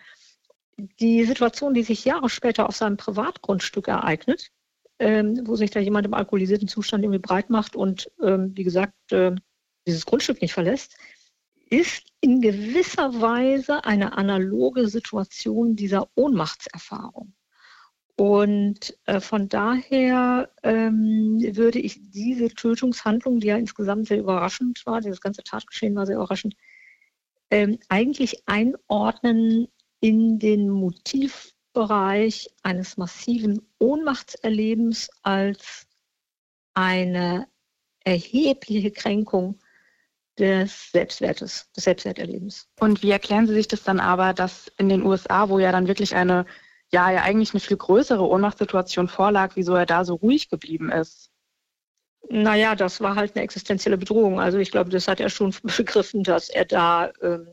Die 0.76 1.24
Situation, 1.24 1.72
die 1.72 1.84
sich 1.84 2.04
Jahre 2.04 2.28
später 2.28 2.68
auf 2.68 2.76
seinem 2.76 2.98
Privatgrundstück 2.98 3.88
ereignet, 3.88 4.50
ähm, 4.98 5.40
wo 5.46 5.56
sich 5.56 5.70
da 5.70 5.80
jemand 5.80 6.04
im 6.04 6.12
alkoholisierten 6.12 6.68
Zustand 6.68 7.02
irgendwie 7.02 7.26
breit 7.26 7.48
macht 7.48 7.76
und, 7.76 8.10
ähm, 8.22 8.52
wie 8.54 8.64
gesagt, 8.64 8.92
äh, 9.10 9.34
dieses 9.86 10.04
Grundstück 10.04 10.42
nicht 10.42 10.52
verlässt, 10.52 10.98
ist 11.70 12.06
in 12.20 12.42
gewisser 12.42 13.22
Weise 13.22 13.86
eine 13.86 14.18
analoge 14.18 14.86
Situation 14.86 15.76
dieser 15.76 16.10
Ohnmachtserfahrung. 16.14 17.32
Und 18.16 18.96
äh, 19.06 19.20
von 19.20 19.48
daher 19.48 20.50
ähm, 20.62 21.40
würde 21.56 21.80
ich 21.80 21.98
diese 22.10 22.48
Tötungshandlung, 22.48 23.40
die 23.40 23.48
ja 23.48 23.56
insgesamt 23.56 24.06
sehr 24.06 24.18
überraschend 24.18 24.84
war, 24.86 25.00
dieses 25.00 25.20
ganze 25.20 25.42
Tatgeschehen 25.42 25.96
war 25.96 26.06
sehr 26.06 26.16
überraschend, 26.16 26.54
ähm, 27.50 27.78
eigentlich 27.88 28.46
einordnen 28.46 29.66
in 30.00 30.38
den 30.38 30.68
Motivbereich 30.70 32.50
eines 32.62 32.96
massiven 32.96 33.62
Ohnmachtserlebens 33.78 35.10
als 35.22 35.88
eine 36.74 37.48
erhebliche 38.04 38.90
Kränkung 38.90 39.58
des 40.38 40.90
Selbstwertes, 40.90 41.70
des 41.76 41.84
Selbstwerterlebens. 41.84 42.68
Und 42.80 43.02
wie 43.02 43.10
erklären 43.10 43.46
Sie 43.46 43.54
sich 43.54 43.68
das 43.68 43.82
dann 43.82 44.00
aber, 44.00 44.34
dass 44.34 44.68
in 44.78 44.88
den 44.88 45.02
USA, 45.02 45.48
wo 45.48 45.58
ja 45.58 45.72
dann 45.72 45.86
wirklich 45.86 46.14
eine, 46.14 46.44
ja, 46.94 47.10
ja 47.10 47.22
eigentlich 47.22 47.52
eine 47.52 47.60
viel 47.60 47.76
größere 47.76 48.24
Ohnmachtssituation 48.26 49.08
vorlag, 49.08 49.56
wieso 49.56 49.74
er 49.74 49.84
da 49.84 50.04
so 50.04 50.14
ruhig 50.14 50.48
geblieben 50.48 50.92
ist? 50.92 51.32
Naja, 52.30 52.76
das 52.76 53.00
war 53.00 53.16
halt 53.16 53.34
eine 53.34 53.42
existenzielle 53.42 53.98
Bedrohung. 53.98 54.38
Also 54.40 54.58
ich 54.58 54.70
glaube, 54.70 54.90
das 54.90 55.08
hat 55.08 55.18
er 55.18 55.28
schon 55.28 55.52
begriffen, 55.76 56.22
dass 56.22 56.48
er 56.48 56.64
da 56.64 57.12
ähm, 57.20 57.48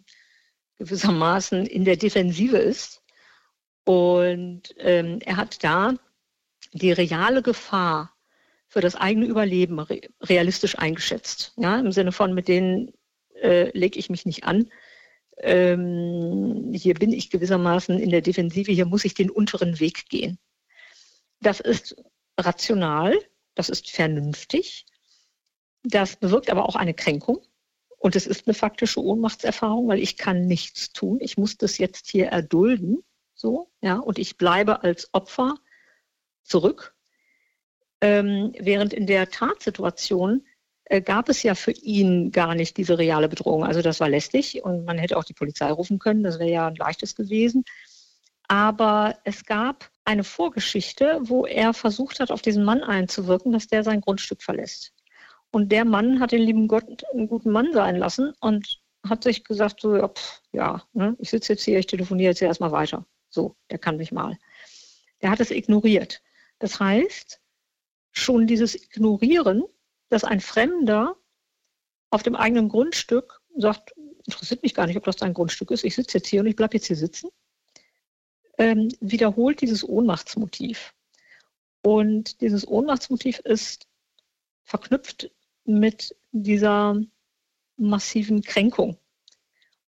gewissermaßen 0.77 1.65
in 1.65 1.85
der 1.85 1.97
Defensive 1.97 2.57
ist. 2.57 3.01
Und 3.83 4.75
ähm, 4.77 5.19
er 5.25 5.37
hat 5.37 5.63
da 5.63 5.95
die 6.71 6.91
reale 6.91 7.41
Gefahr 7.41 8.13
für 8.67 8.79
das 8.79 8.95
eigene 8.95 9.25
Überleben 9.25 9.79
realistisch 10.21 10.77
eingeschätzt. 10.77 11.53
Ja, 11.57 11.79
Im 11.79 11.91
Sinne 11.91 12.11
von, 12.11 12.35
mit 12.35 12.47
denen 12.47 12.93
äh, 13.41 13.75
lege 13.75 13.97
ich 13.97 14.11
mich 14.11 14.27
nicht 14.27 14.43
an. 14.43 14.69
Ähm, 15.41 16.71
hier 16.73 16.93
bin 16.93 17.11
ich 17.11 17.29
gewissermaßen 17.29 17.99
in 17.99 18.09
der 18.09 18.21
Defensive, 18.21 18.71
hier 18.71 18.85
muss 18.85 19.05
ich 19.05 19.13
den 19.13 19.31
unteren 19.31 19.79
Weg 19.79 20.07
gehen. 20.09 20.37
Das 21.39 21.59
ist 21.59 21.95
rational, 22.39 23.17
das 23.55 23.69
ist 23.69 23.89
vernünftig, 23.89 24.85
das 25.83 26.15
bewirkt 26.15 26.49
aber 26.49 26.67
auch 26.67 26.75
eine 26.75 26.93
Kränkung. 26.93 27.41
Und 27.97 28.15
es 28.15 28.25
ist 28.25 28.47
eine 28.47 28.55
faktische 28.55 29.03
Ohnmachtserfahrung, 29.03 29.87
weil 29.87 29.99
ich 29.99 30.17
kann 30.17 30.47
nichts 30.47 30.91
tun. 30.91 31.19
Ich 31.21 31.37
muss 31.37 31.57
das 31.57 31.77
jetzt 31.77 32.09
hier 32.09 32.27
erdulden, 32.27 33.03
so, 33.35 33.71
ja, 33.81 33.97
und 33.97 34.17
ich 34.17 34.37
bleibe 34.37 34.83
als 34.83 35.13
Opfer 35.13 35.55
zurück 36.43 36.95
ähm, 38.01 38.53
während 38.59 38.93
in 38.93 39.05
der 39.05 39.29
Tatsituation 39.29 40.45
gab 40.99 41.29
es 41.29 41.41
ja 41.43 41.55
für 41.55 41.71
ihn 41.71 42.31
gar 42.31 42.53
nicht 42.53 42.75
diese 42.75 42.97
reale 42.97 43.29
Bedrohung. 43.29 43.63
Also 43.63 43.81
das 43.81 44.01
war 44.01 44.09
lästig 44.09 44.61
und 44.63 44.83
man 44.83 44.97
hätte 44.97 45.15
auch 45.17 45.23
die 45.23 45.33
Polizei 45.33 45.71
rufen 45.71 45.99
können, 45.99 46.23
das 46.23 46.39
wäre 46.39 46.51
ja 46.51 46.67
ein 46.67 46.75
leichtes 46.75 47.15
gewesen. 47.15 47.63
Aber 48.49 49.17
es 49.23 49.45
gab 49.45 49.89
eine 50.03 50.25
Vorgeschichte, 50.25 51.19
wo 51.21 51.45
er 51.45 51.73
versucht 51.73 52.19
hat, 52.19 52.31
auf 52.31 52.41
diesen 52.41 52.65
Mann 52.65 52.83
einzuwirken, 52.83 53.53
dass 53.53 53.67
der 53.67 53.85
sein 53.85 54.01
Grundstück 54.01 54.43
verlässt. 54.43 54.91
Und 55.51 55.71
der 55.71 55.85
Mann 55.85 56.19
hat 56.19 56.33
den 56.33 56.41
lieben 56.41 56.67
Gott 56.67 57.05
einen 57.13 57.27
guten 57.27 57.51
Mann 57.51 57.71
sein 57.71 57.95
lassen 57.95 58.33
und 58.41 58.81
hat 59.07 59.23
sich 59.23 59.45
gesagt, 59.45 59.79
so, 59.79 59.95
ja, 59.95 60.09
pff, 60.09 60.41
ja 60.51 60.83
ne, 60.91 61.15
ich 61.19 61.29
sitze 61.29 61.53
jetzt 61.53 61.63
hier, 61.63 61.79
ich 61.79 61.87
telefoniere 61.87 62.31
jetzt 62.31 62.41
erstmal 62.41 62.71
weiter. 62.71 63.05
So, 63.29 63.55
der 63.69 63.77
kann 63.77 63.97
mich 63.97 64.11
mal. 64.11 64.37
Der 65.21 65.29
hat 65.29 65.39
es 65.39 65.51
ignoriert. 65.51 66.21
Das 66.59 66.79
heißt, 66.79 67.39
schon 68.11 68.47
dieses 68.47 68.75
Ignorieren, 68.75 69.63
dass 70.11 70.23
ein 70.23 70.41
Fremder 70.41 71.15
auf 72.09 72.21
dem 72.21 72.35
eigenen 72.35 72.69
Grundstück 72.69 73.41
sagt, 73.55 73.93
interessiert 74.25 74.61
mich 74.61 74.73
gar 74.73 74.85
nicht, 74.85 74.97
ob 74.97 75.05
das 75.05 75.15
dein 75.15 75.33
Grundstück 75.33 75.71
ist, 75.71 75.83
ich 75.83 75.95
sitze 75.95 76.17
jetzt 76.17 76.27
hier 76.27 76.41
und 76.41 76.47
ich 76.47 76.55
bleibe 76.55 76.75
jetzt 76.75 76.87
hier 76.87 76.95
sitzen, 76.95 77.29
ähm, 78.57 78.89
wiederholt 78.99 79.61
dieses 79.61 79.87
Ohnmachtsmotiv. 79.87 80.93
Und 81.81 82.41
dieses 82.41 82.67
Ohnmachtsmotiv 82.67 83.39
ist 83.39 83.87
verknüpft 84.63 85.31
mit 85.63 86.15
dieser 86.31 87.01
massiven 87.77 88.41
Kränkung. 88.41 88.97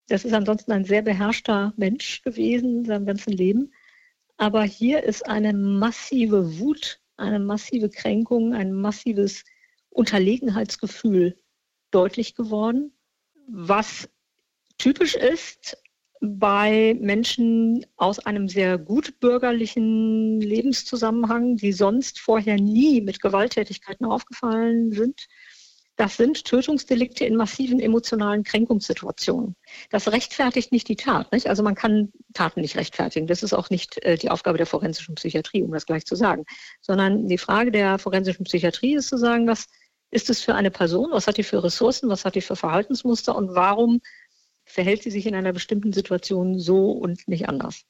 Das 0.08 0.26
ist 0.26 0.34
ansonsten 0.34 0.72
ein 0.72 0.86
sehr 0.86 1.02
beherrschter 1.02 1.74
Mensch 1.76 2.22
gewesen 2.22 2.80
in 2.80 2.86
seinem 2.86 3.06
ganzen 3.06 3.34
Leben. 3.34 3.74
Aber 4.38 4.64
hier 4.64 5.04
ist 5.04 5.26
eine 5.26 5.54
massive 5.54 6.60
Wut 6.60 7.00
eine 7.18 7.40
massive 7.40 7.90
Kränkung, 7.90 8.54
ein 8.54 8.74
massives 8.74 9.44
Unterlegenheitsgefühl 9.94 11.38
deutlich 11.92 12.36
geworden, 12.36 12.92
was 13.48 14.10
typisch 14.78 15.16
ist 15.16 15.78
bei 16.22 16.98
Menschen 17.00 17.86
aus 17.98 18.20
einem 18.20 18.48
sehr 18.48 18.78
gut 18.78 19.20
bürgerlichen 19.20 20.40
Lebenszusammenhang, 20.40 21.58
die 21.58 21.74
sonst 21.74 22.20
vorher 22.20 22.56
nie 22.56 23.02
mit 23.02 23.22
Gewalttätigkeiten 23.22 24.06
aufgefallen 24.06 24.94
sind, 24.94 25.28
das 25.96 26.18
sind 26.18 26.46
Tötungsdelikte 26.46 27.26
in 27.26 27.36
massiven 27.36 27.80
emotionalen 27.80 28.44
Kränkungssituationen. 28.44 29.56
Das 29.92 30.12
rechtfertigt 30.12 30.72
nicht 30.72 30.88
die 30.88 30.96
Tat. 30.96 31.32
Nicht? 31.32 31.48
Also 31.48 31.62
man 31.62 31.76
kann 31.76 32.12
Taten 32.34 32.62
nicht 32.62 32.76
rechtfertigen. 32.78 33.28
Das 33.28 33.44
ist 33.44 33.54
auch 33.54 33.70
nicht 33.70 34.04
äh, 34.04 34.18
die 34.18 34.32
Aufgabe 34.32 34.58
der 34.58 34.66
forensischen 34.66 35.14
Psychiatrie, 35.16 35.62
um 35.62 35.72
das 35.72 35.86
gleich 35.86 36.06
zu 36.06 36.16
sagen. 36.16 36.46
Sondern 36.82 37.28
die 37.28 37.38
Frage 37.38 37.72
der 37.72 38.00
forensischen 38.00 38.46
Psychiatrie 38.46 38.96
ist 38.96 39.10
zu 39.10 39.18
sagen, 39.18 39.46
was 39.46 39.68
ist 40.14 40.30
es 40.30 40.42
für 40.42 40.56
eine 40.56 40.72
Person, 40.72 41.12
was 41.12 41.28
hat 41.28 41.38
die 41.38 41.44
für 41.44 41.64
Ressourcen, 41.64 42.10
was 42.10 42.26
hat 42.26 42.36
die 42.36 42.42
für 42.42 42.56
Verhaltensmuster 42.56 43.36
und 43.36 43.56
warum 43.56 44.02
verhält 44.66 45.04
sie 45.04 45.12
sich 45.12 45.26
in 45.26 45.36
einer 45.36 45.54
bestimmten 45.54 45.92
Situation 45.92 46.60
so 46.60 46.92
und 46.92 47.28
nicht 47.28 47.50
anders. 47.50 47.84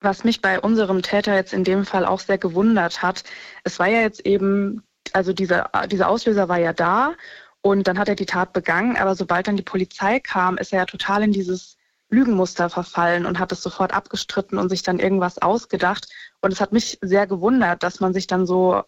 Was 0.00 0.24
mich 0.24 0.42
bei 0.42 0.60
unserem 0.60 1.02
Täter 1.02 1.34
jetzt 1.34 1.52
in 1.52 1.64
dem 1.64 1.86
Fall 1.86 2.04
auch 2.04 2.20
sehr 2.20 2.38
gewundert 2.38 3.02
hat, 3.02 3.24
es 3.62 3.78
war 3.78 3.86
ja 3.86 4.00
jetzt 4.00 4.26
eben 4.26 4.82
also 5.12 5.32
dieser, 5.32 5.70
dieser 5.90 6.08
Auslöser 6.08 6.48
war 6.48 6.58
ja 6.58 6.72
da 6.72 7.14
und 7.60 7.86
dann 7.86 7.98
hat 7.98 8.08
er 8.08 8.14
die 8.14 8.26
Tat 8.26 8.52
begangen, 8.52 8.96
aber 8.96 9.14
sobald 9.14 9.46
dann 9.46 9.56
die 9.56 9.62
Polizei 9.62 10.20
kam, 10.20 10.58
ist 10.58 10.72
er 10.72 10.80
ja 10.80 10.86
total 10.86 11.22
in 11.22 11.32
dieses 11.32 11.76
Lügenmuster 12.10 12.70
verfallen 12.70 13.26
und 13.26 13.38
hat 13.38 13.52
es 13.52 13.62
sofort 13.62 13.92
abgestritten 13.92 14.58
und 14.58 14.68
sich 14.68 14.82
dann 14.82 14.98
irgendwas 14.98 15.38
ausgedacht. 15.38 16.08
Und 16.40 16.52
es 16.52 16.60
hat 16.60 16.72
mich 16.72 16.98
sehr 17.00 17.26
gewundert, 17.26 17.82
dass 17.82 18.00
man 18.00 18.12
sich 18.12 18.26
dann 18.26 18.46
so 18.46 18.82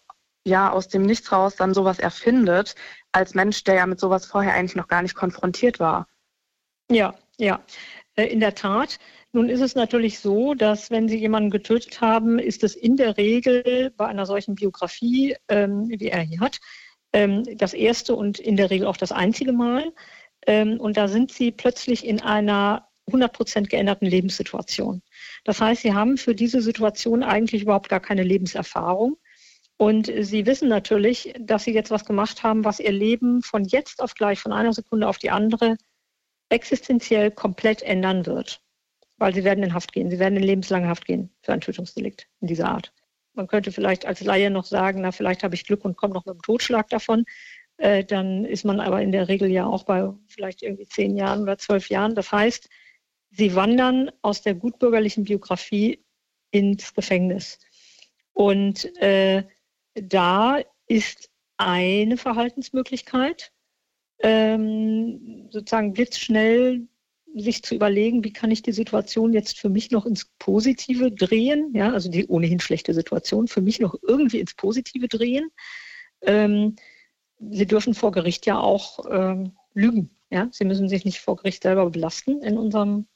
ja 0.47 0.71
aus 0.71 0.87
dem 0.87 1.03
Nichts 1.03 1.31
raus 1.31 1.55
dann 1.55 1.73
sowas 1.73 1.99
erfindet, 1.99 2.75
als 3.11 3.35
Mensch, 3.35 3.63
der 3.63 3.75
ja 3.75 3.85
mit 3.85 3.99
sowas 3.99 4.25
vorher 4.25 4.53
eigentlich 4.53 4.75
noch 4.75 4.87
gar 4.87 5.01
nicht 5.01 5.15
konfrontiert 5.15 5.79
war. 5.79 6.07
Ja, 6.89 7.15
ja, 7.37 7.61
äh, 8.15 8.25
in 8.25 8.39
der 8.39 8.55
Tat. 8.55 8.97
Nun 9.33 9.49
ist 9.49 9.61
es 9.61 9.75
natürlich 9.75 10.19
so, 10.19 10.53
dass 10.53 10.89
wenn 10.89 11.09
Sie 11.09 11.17
jemanden 11.17 11.49
getötet 11.49 12.01
haben, 12.01 12.39
ist 12.39 12.63
es 12.63 12.75
in 12.75 12.95
der 12.95 13.17
Regel 13.17 13.91
bei 13.97 14.07
einer 14.07 14.25
solchen 14.25 14.55
Biografie, 14.55 15.35
ähm, 15.49 15.89
wie 15.89 16.07
er 16.07 16.21
hier 16.21 16.39
hat, 16.39 16.59
ähm, 17.13 17.43
das 17.57 17.73
erste 17.73 18.15
und 18.15 18.39
in 18.39 18.55
der 18.55 18.69
Regel 18.69 18.87
auch 18.87 18.97
das 18.97 19.11
einzige 19.11 19.51
Mal. 19.51 19.93
Ähm, 20.47 20.79
und 20.79 20.97
da 20.97 21.07
sind 21.07 21.31
Sie 21.31 21.51
plötzlich 21.51 22.05
in 22.05 22.21
einer 22.21 22.87
100% 23.05 23.69
geänderten 23.69 24.07
Lebenssituation. 24.07 25.01
Das 25.43 25.61
heißt, 25.61 25.81
Sie 25.81 25.93
haben 25.93 26.17
für 26.17 26.35
diese 26.35 26.61
Situation 26.61 27.23
eigentlich 27.23 27.63
überhaupt 27.63 27.89
gar 27.89 27.99
keine 27.99 28.23
Lebenserfahrung. 28.23 29.17
Und 29.77 30.11
Sie 30.19 30.45
wissen 30.45 30.69
natürlich, 30.69 31.33
dass 31.39 31.63
Sie 31.63 31.73
jetzt 31.73 31.91
was 31.91 32.05
gemacht 32.05 32.43
haben, 32.43 32.65
was 32.65 32.79
Ihr 32.79 32.91
Leben 32.91 33.41
von 33.43 33.63
jetzt 33.63 34.01
auf 34.01 34.15
gleich, 34.15 34.39
von 34.39 34.51
einer 34.51 34.73
Sekunde 34.73 35.07
auf 35.07 35.19
die 35.19 35.29
andere, 35.29 35.77
existenziell 36.49 37.31
komplett 37.31 37.83
ändern 37.83 38.25
wird 38.25 38.61
weil 39.17 39.33
sie 39.33 39.43
werden 39.43 39.63
in 39.63 39.73
Haft 39.73 39.93
gehen. 39.93 40.09
Sie 40.09 40.19
werden 40.19 40.37
in 40.37 40.43
lebenslange 40.43 40.87
Haft 40.87 41.05
gehen 41.05 41.29
für 41.41 41.53
ein 41.53 41.61
Tötungsdelikt 41.61 42.27
in 42.41 42.47
dieser 42.47 42.69
Art. 42.69 42.93
Man 43.33 43.47
könnte 43.47 43.71
vielleicht 43.71 44.05
als 44.05 44.21
Laie 44.21 44.49
noch 44.49 44.65
sagen, 44.65 45.01
na, 45.01 45.11
vielleicht 45.11 45.43
habe 45.43 45.55
ich 45.55 45.65
Glück 45.65 45.85
und 45.85 45.97
komme 45.97 46.13
noch 46.13 46.25
mit 46.25 46.35
dem 46.35 46.41
Totschlag 46.41 46.89
davon. 46.89 47.25
Äh, 47.77 48.03
dann 48.03 48.45
ist 48.45 48.65
man 48.65 48.79
aber 48.79 49.01
in 49.01 49.11
der 49.11 49.27
Regel 49.27 49.49
ja 49.49 49.65
auch 49.65 49.83
bei 49.83 50.11
vielleicht 50.27 50.63
irgendwie 50.63 50.87
zehn 50.87 51.15
Jahren 51.15 51.43
oder 51.43 51.57
zwölf 51.57 51.89
Jahren. 51.89 52.15
Das 52.15 52.31
heißt, 52.31 52.69
sie 53.31 53.55
wandern 53.55 54.11
aus 54.21 54.41
der 54.41 54.55
gutbürgerlichen 54.55 55.25
Biografie 55.25 56.03
ins 56.49 56.93
Gefängnis. 56.93 57.59
Und 58.33 58.85
äh, 59.01 59.43
da 60.01 60.59
ist 60.87 61.29
eine 61.57 62.17
Verhaltensmöglichkeit, 62.17 63.51
ähm, 64.19 65.47
sozusagen 65.51 65.93
blitzschnell 65.93 66.87
sich 67.35 67.63
zu 67.63 67.75
überlegen, 67.75 68.23
wie 68.23 68.33
kann 68.33 68.51
ich 68.51 68.61
die 68.61 68.71
Situation 68.71 69.33
jetzt 69.33 69.59
für 69.59 69.69
mich 69.69 69.91
noch 69.91 70.05
ins 70.05 70.25
Positive 70.39 71.11
drehen, 71.11 71.73
ja, 71.75 71.91
also 71.91 72.09
die 72.09 72.27
ohnehin 72.27 72.59
schlechte 72.59 72.93
Situation 72.93 73.47
für 73.47 73.61
mich 73.61 73.79
noch 73.79 73.95
irgendwie 74.01 74.39
ins 74.39 74.55
Positive 74.55 75.07
drehen. 75.07 75.49
Ähm, 76.21 76.75
Sie 77.39 77.67
dürfen 77.67 77.93
vor 77.93 78.11
Gericht 78.11 78.45
ja 78.47 78.59
auch 78.59 79.05
ähm, 79.11 79.53
lügen. 79.73 80.09
Ja? 80.29 80.49
Sie 80.51 80.65
müssen 80.65 80.89
sich 80.89 81.05
nicht 81.05 81.19
vor 81.19 81.35
Gericht 81.35 81.63
selber 81.63 81.89
belasten 81.89 82.41
in 82.41 82.57
unserem 82.57 83.07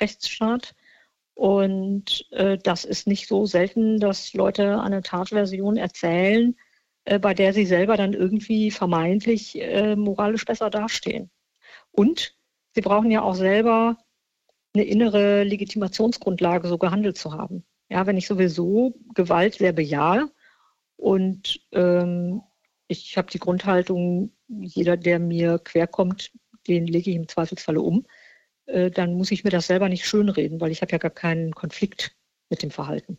Rechtsstaat. 0.00 0.74
Und 1.34 2.26
äh, 2.30 2.58
das 2.58 2.84
ist 2.84 3.06
nicht 3.06 3.26
so 3.28 3.44
selten, 3.44 3.98
dass 3.98 4.34
Leute 4.34 4.80
eine 4.80 5.02
Tatversion 5.02 5.76
erzählen, 5.76 6.56
äh, 7.04 7.18
bei 7.18 7.34
der 7.34 7.52
sie 7.52 7.66
selber 7.66 7.96
dann 7.96 8.12
irgendwie 8.12 8.70
vermeintlich 8.70 9.60
äh, 9.60 9.96
moralisch 9.96 10.44
besser 10.44 10.70
dastehen. 10.70 11.30
Und 11.90 12.36
sie 12.74 12.80
brauchen 12.80 13.10
ja 13.10 13.22
auch 13.22 13.34
selber 13.34 13.98
eine 14.74 14.84
innere 14.84 15.44
Legitimationsgrundlage, 15.44 16.68
so 16.68 16.78
gehandelt 16.78 17.18
zu 17.18 17.32
haben. 17.32 17.64
Ja, 17.88 18.06
wenn 18.06 18.16
ich 18.16 18.26
sowieso 18.26 18.94
Gewalt 19.14 19.54
sehr 19.54 19.72
bejahe 19.72 20.30
und 20.96 21.60
ähm, 21.72 22.42
ich 22.88 23.16
habe 23.16 23.30
die 23.30 23.38
Grundhaltung, 23.38 24.32
jeder, 24.48 24.96
der 24.96 25.18
mir 25.18 25.58
querkommt, 25.58 26.32
den 26.66 26.86
lege 26.86 27.10
ich 27.10 27.16
im 27.16 27.28
Zweifelsfalle 27.28 27.80
um, 27.80 28.06
äh, 28.66 28.90
dann 28.90 29.14
muss 29.14 29.30
ich 29.30 29.44
mir 29.44 29.50
das 29.50 29.66
selber 29.66 29.88
nicht 29.88 30.06
schönreden, 30.06 30.60
weil 30.60 30.70
ich 30.70 30.82
habe 30.82 30.92
ja 30.92 30.98
gar 30.98 31.10
keinen 31.10 31.54
Konflikt 31.54 32.16
mit 32.50 32.62
dem 32.62 32.70
Verhalten. 32.70 33.18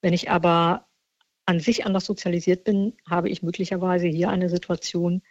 Wenn 0.00 0.12
ich 0.12 0.30
aber 0.30 0.86
an 1.46 1.60
sich 1.60 1.86
anders 1.86 2.04
sozialisiert 2.04 2.64
bin, 2.64 2.94
habe 3.08 3.28
ich 3.28 3.42
möglicherweise 3.42 4.06
hier 4.06 4.30
eine 4.30 4.48
Situation, 4.48 5.22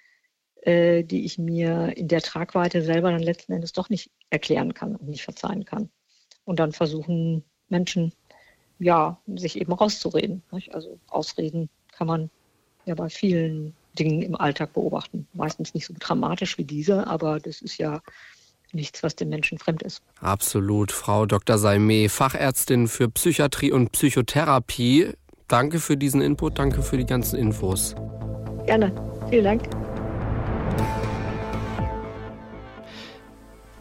äh, 0.62 1.04
die 1.04 1.26
ich 1.26 1.38
mir 1.38 1.98
in 1.98 2.08
der 2.08 2.22
Tragweite 2.22 2.82
selber 2.82 3.12
dann 3.12 3.24
letzten 3.24 3.54
Endes 3.54 3.74
doch 3.74 3.90
nicht 3.90 4.12
erklären 4.30 4.74
kann 4.74 4.96
und 4.96 5.10
nicht 5.10 5.24
verzeihen 5.24 5.66
kann. 5.66 5.90
Und 6.44 6.60
dann 6.60 6.72
versuchen 6.72 7.44
Menschen, 7.70 8.14
ja, 8.80 9.22
sich 9.36 9.60
eben 9.60 9.72
rauszureden. 9.74 10.44
Nicht? 10.52 10.74
Also 10.74 11.00
Ausreden 11.08 11.70
kann 11.92 12.08
man 12.08 12.30
ja 12.86 12.96
bei 12.96 13.10
vielen 13.10 13.76
Dingen 13.98 14.22
im 14.22 14.36
Alltag 14.36 14.74
beobachten. 14.74 15.28
Meistens 15.34 15.74
nicht 15.74 15.86
so 15.86 15.94
dramatisch 15.98 16.58
wie 16.58 16.64
diese, 16.64 17.08
aber 17.08 17.40
das 17.40 17.62
ist 17.62 17.78
ja 17.78 18.02
nichts, 18.74 19.04
was 19.04 19.16
den 19.16 19.30
Menschen 19.30 19.58
fremd 19.58 19.84
ist. 19.84 20.02
Absolut. 20.20 20.92
Frau 20.92 21.26
Dr. 21.26 21.58
Saime, 21.58 22.10
Fachärztin 22.10 22.88
für 22.88 23.10
Psychiatrie 23.10 23.72
und 23.72 23.92
Psychotherapie. 23.92 25.10
Danke 25.48 25.80
für 25.80 25.98
diesen 25.98 26.22
Input, 26.22 26.60
danke 26.60 26.82
für 26.82 26.98
die 26.98 27.06
ganzen 27.06 27.38
Infos. 27.38 27.96
Gerne. 28.66 28.94
Vielen 29.30 29.44
Dank. 29.44 29.64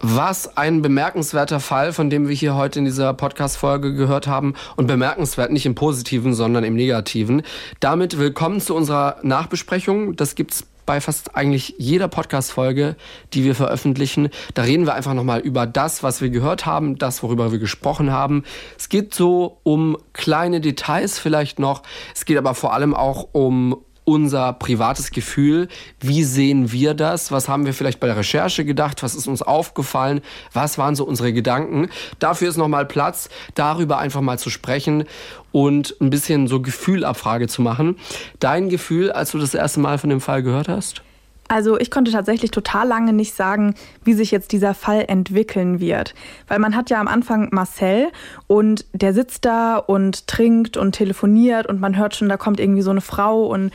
Was 0.02 0.56
ein 0.56 0.80
bemerkenswerter 0.80 1.60
Fall, 1.60 1.92
von 1.92 2.08
dem 2.08 2.26
wir 2.26 2.34
hier 2.34 2.54
heute 2.54 2.78
in 2.78 2.86
dieser 2.86 3.12
Podcast-Folge 3.12 3.92
gehört 3.92 4.26
haben. 4.26 4.54
Und 4.76 4.86
bemerkenswert 4.86 5.52
nicht 5.52 5.66
im 5.66 5.74
Positiven, 5.74 6.32
sondern 6.32 6.64
im 6.64 6.74
Negativen. 6.74 7.42
Damit 7.80 8.18
willkommen 8.18 8.60
zu 8.60 8.74
unserer 8.74 9.18
Nachbesprechung. 9.22 10.16
Das 10.16 10.34
gibt's 10.34 10.66
bei 10.90 11.00
fast 11.00 11.36
eigentlich 11.36 11.76
jeder 11.78 12.08
Podcast-Folge, 12.08 12.96
die 13.32 13.44
wir 13.44 13.54
veröffentlichen. 13.54 14.28
Da 14.54 14.62
reden 14.62 14.86
wir 14.86 14.94
einfach 14.94 15.14
nochmal 15.14 15.38
über 15.38 15.64
das, 15.64 16.02
was 16.02 16.20
wir 16.20 16.30
gehört 16.30 16.66
haben, 16.66 16.98
das, 16.98 17.22
worüber 17.22 17.52
wir 17.52 17.60
gesprochen 17.60 18.10
haben. 18.10 18.42
Es 18.76 18.88
geht 18.88 19.14
so 19.14 19.60
um 19.62 19.96
kleine 20.14 20.60
Details 20.60 21.20
vielleicht 21.20 21.60
noch. 21.60 21.84
Es 22.12 22.24
geht 22.24 22.38
aber 22.38 22.56
vor 22.56 22.72
allem 22.72 22.92
auch 22.92 23.28
um 23.30 23.76
unser 24.04 24.52
privates 24.52 25.10
Gefühl. 25.10 25.68
Wie 26.00 26.24
sehen 26.24 26.72
wir 26.72 26.94
das? 26.94 27.32
Was 27.32 27.48
haben 27.48 27.66
wir 27.66 27.74
vielleicht 27.74 28.00
bei 28.00 28.06
der 28.06 28.16
Recherche 28.16 28.64
gedacht? 28.64 29.02
Was 29.02 29.14
ist 29.14 29.26
uns 29.26 29.42
aufgefallen? 29.42 30.20
Was 30.52 30.78
waren 30.78 30.96
so 30.96 31.04
unsere 31.04 31.32
Gedanken? 31.32 31.88
Dafür 32.18 32.48
ist 32.48 32.56
nochmal 32.56 32.86
Platz, 32.86 33.28
darüber 33.54 33.98
einfach 33.98 34.20
mal 34.20 34.38
zu 34.38 34.50
sprechen 34.50 35.04
und 35.52 35.96
ein 36.00 36.10
bisschen 36.10 36.46
so 36.48 36.60
Gefühlabfrage 36.60 37.48
zu 37.48 37.62
machen. 37.62 37.96
Dein 38.38 38.68
Gefühl, 38.68 39.12
als 39.12 39.32
du 39.32 39.38
das 39.38 39.54
erste 39.54 39.80
Mal 39.80 39.98
von 39.98 40.10
dem 40.10 40.20
Fall 40.20 40.42
gehört 40.42 40.68
hast? 40.68 41.02
Also 41.50 41.80
ich 41.80 41.90
konnte 41.90 42.12
tatsächlich 42.12 42.52
total 42.52 42.86
lange 42.86 43.12
nicht 43.12 43.34
sagen, 43.34 43.74
wie 44.04 44.14
sich 44.14 44.30
jetzt 44.30 44.52
dieser 44.52 44.72
Fall 44.72 45.06
entwickeln 45.08 45.80
wird. 45.80 46.14
Weil 46.46 46.60
man 46.60 46.76
hat 46.76 46.90
ja 46.90 47.00
am 47.00 47.08
Anfang 47.08 47.48
Marcel 47.50 48.06
und 48.46 48.84
der 48.92 49.12
sitzt 49.12 49.44
da 49.44 49.76
und 49.76 50.28
trinkt 50.28 50.76
und 50.76 50.92
telefoniert 50.92 51.66
und 51.66 51.80
man 51.80 51.96
hört 51.96 52.14
schon, 52.14 52.28
da 52.28 52.36
kommt 52.36 52.60
irgendwie 52.60 52.82
so 52.82 52.92
eine 52.92 53.00
Frau 53.00 53.46
und 53.46 53.72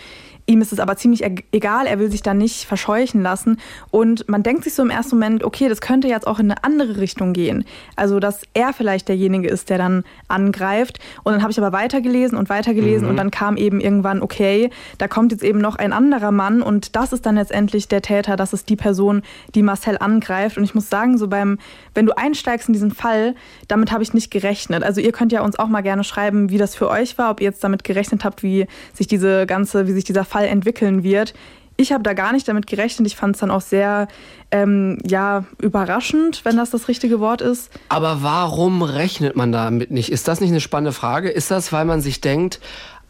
Ihm 0.47 0.61
ist 0.61 0.71
es 0.71 0.79
aber 0.79 0.95
ziemlich 0.95 1.23
egal, 1.51 1.87
er 1.87 1.97
will 1.97 2.11
sich 2.11 2.21
da 2.21 2.35
nicht 2.35 2.65
verscheuchen 2.65 3.23
lassen. 3.23 3.57
Und 3.89 4.29
man 4.29 4.43
denkt 4.43 4.63
sich 4.63 4.75
so 4.75 4.83
im 4.83 4.91
ersten 4.91 5.15
Moment, 5.15 5.43
okay, 5.43 5.69
das 5.69 5.81
könnte 5.81 6.07
jetzt 6.07 6.27
auch 6.27 6.37
in 6.37 6.51
eine 6.51 6.63
andere 6.63 6.97
Richtung 6.97 7.33
gehen. 7.33 7.65
Also, 7.95 8.19
dass 8.19 8.43
er 8.53 8.71
vielleicht 8.71 9.07
derjenige 9.07 9.47
ist, 9.47 9.71
der 9.71 9.79
dann 9.79 10.03
angreift. 10.27 10.99
Und 11.23 11.33
dann 11.33 11.41
habe 11.41 11.51
ich 11.51 11.57
aber 11.57 11.71
weitergelesen 11.71 12.37
und 12.37 12.49
weitergelesen 12.49 13.05
mhm. 13.05 13.09
und 13.09 13.17
dann 13.17 13.31
kam 13.31 13.57
eben 13.57 13.81
irgendwann, 13.81 14.21
okay, 14.21 14.69
da 14.99 15.07
kommt 15.07 15.31
jetzt 15.31 15.43
eben 15.43 15.57
noch 15.57 15.77
ein 15.77 15.93
anderer 15.93 16.31
Mann 16.31 16.61
und 16.61 16.95
das 16.95 17.11
ist 17.11 17.25
dann 17.25 17.35
letztendlich 17.35 17.87
der 17.87 18.03
Täter, 18.03 18.35
das 18.35 18.53
ist 18.53 18.69
die 18.69 18.75
Person, 18.75 19.23
die 19.55 19.63
Marcel 19.63 19.97
angreift. 19.97 20.59
Und 20.59 20.63
ich 20.63 20.75
muss 20.75 20.91
sagen, 20.91 21.17
so 21.17 21.27
beim, 21.27 21.57
wenn 21.95 22.05
du 22.05 22.15
einsteigst 22.15 22.69
in 22.69 22.73
diesen 22.73 22.91
Fall, 22.91 23.33
damit 23.67 23.91
habe 23.91 24.03
ich 24.03 24.13
nicht 24.13 24.29
gerechnet. 24.29 24.83
Also, 24.83 25.01
ihr 25.01 25.11
könnt 25.11 25.31
ja 25.31 25.41
uns 25.41 25.57
auch 25.57 25.69
mal 25.69 25.81
gerne 25.81 26.03
schreiben, 26.03 26.51
wie 26.51 26.59
das 26.59 26.75
für 26.75 26.87
euch 26.87 27.17
war, 27.17 27.31
ob 27.31 27.41
ihr 27.41 27.45
jetzt 27.45 27.63
damit 27.63 27.83
gerechnet 27.83 28.23
habt, 28.23 28.43
wie 28.43 28.67
sich 28.93 29.07
diese 29.07 29.47
ganze, 29.47 29.87
wie 29.87 29.91
sich 29.91 30.03
dieser 30.03 30.23
Fall 30.23 30.34
Fall 30.35 30.47
entwickeln 30.47 31.03
wird. 31.03 31.33
Ich 31.77 31.93
habe 31.93 32.03
da 32.03 32.11
gar 32.11 32.33
nicht 32.33 32.45
damit 32.47 32.67
gerechnet. 32.67 33.07
Ich 33.07 33.15
fand 33.15 33.35
es 33.35 33.39
dann 33.39 33.51
auch 33.51 33.61
sehr 33.61 34.09
ähm, 34.51 34.97
ja, 35.07 35.45
überraschend, 35.61 36.43
wenn 36.43 36.57
das 36.57 36.71
das 36.71 36.89
richtige 36.89 37.21
Wort 37.21 37.41
ist. 37.41 37.69
Aber 37.87 38.21
warum 38.21 38.81
rechnet 38.81 39.37
man 39.37 39.53
damit 39.53 39.91
nicht? 39.91 40.11
Ist 40.11 40.27
das 40.27 40.41
nicht 40.41 40.49
eine 40.49 40.59
spannende 40.59 40.91
Frage? 40.91 41.29
Ist 41.29 41.51
das, 41.51 41.71
weil 41.71 41.85
man 41.85 42.01
sich 42.01 42.19
denkt, 42.19 42.59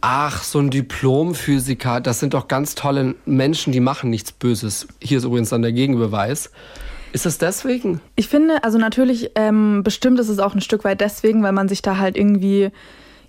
ach, 0.01 0.43
so 0.43 0.59
ein 0.59 0.69
Diplomphysiker, 0.69 1.99
das 1.99 2.19
sind 2.19 2.35
doch 2.35 2.47
ganz 2.47 2.75
tolle 2.75 3.15
Menschen, 3.25 3.73
die 3.73 3.79
machen 3.79 4.11
nichts 4.11 4.31
Böses. 4.31 4.87
Hier 5.01 5.17
ist 5.17 5.23
übrigens 5.23 5.49
dann 5.49 5.63
der 5.63 5.73
Gegenbeweis. 5.73 6.51
Ist 7.11 7.25
das 7.25 7.39
deswegen? 7.39 8.01
Ich 8.15 8.27
finde, 8.27 8.63
also 8.63 8.77
natürlich, 8.77 9.31
ähm, 9.33 9.81
bestimmt 9.83 10.19
ist 10.19 10.29
es 10.29 10.37
auch 10.37 10.53
ein 10.53 10.61
Stück 10.61 10.83
weit 10.83 11.01
deswegen, 11.01 11.41
weil 11.41 11.53
man 11.53 11.69
sich 11.69 11.81
da 11.81 11.97
halt 11.97 12.17
irgendwie 12.17 12.71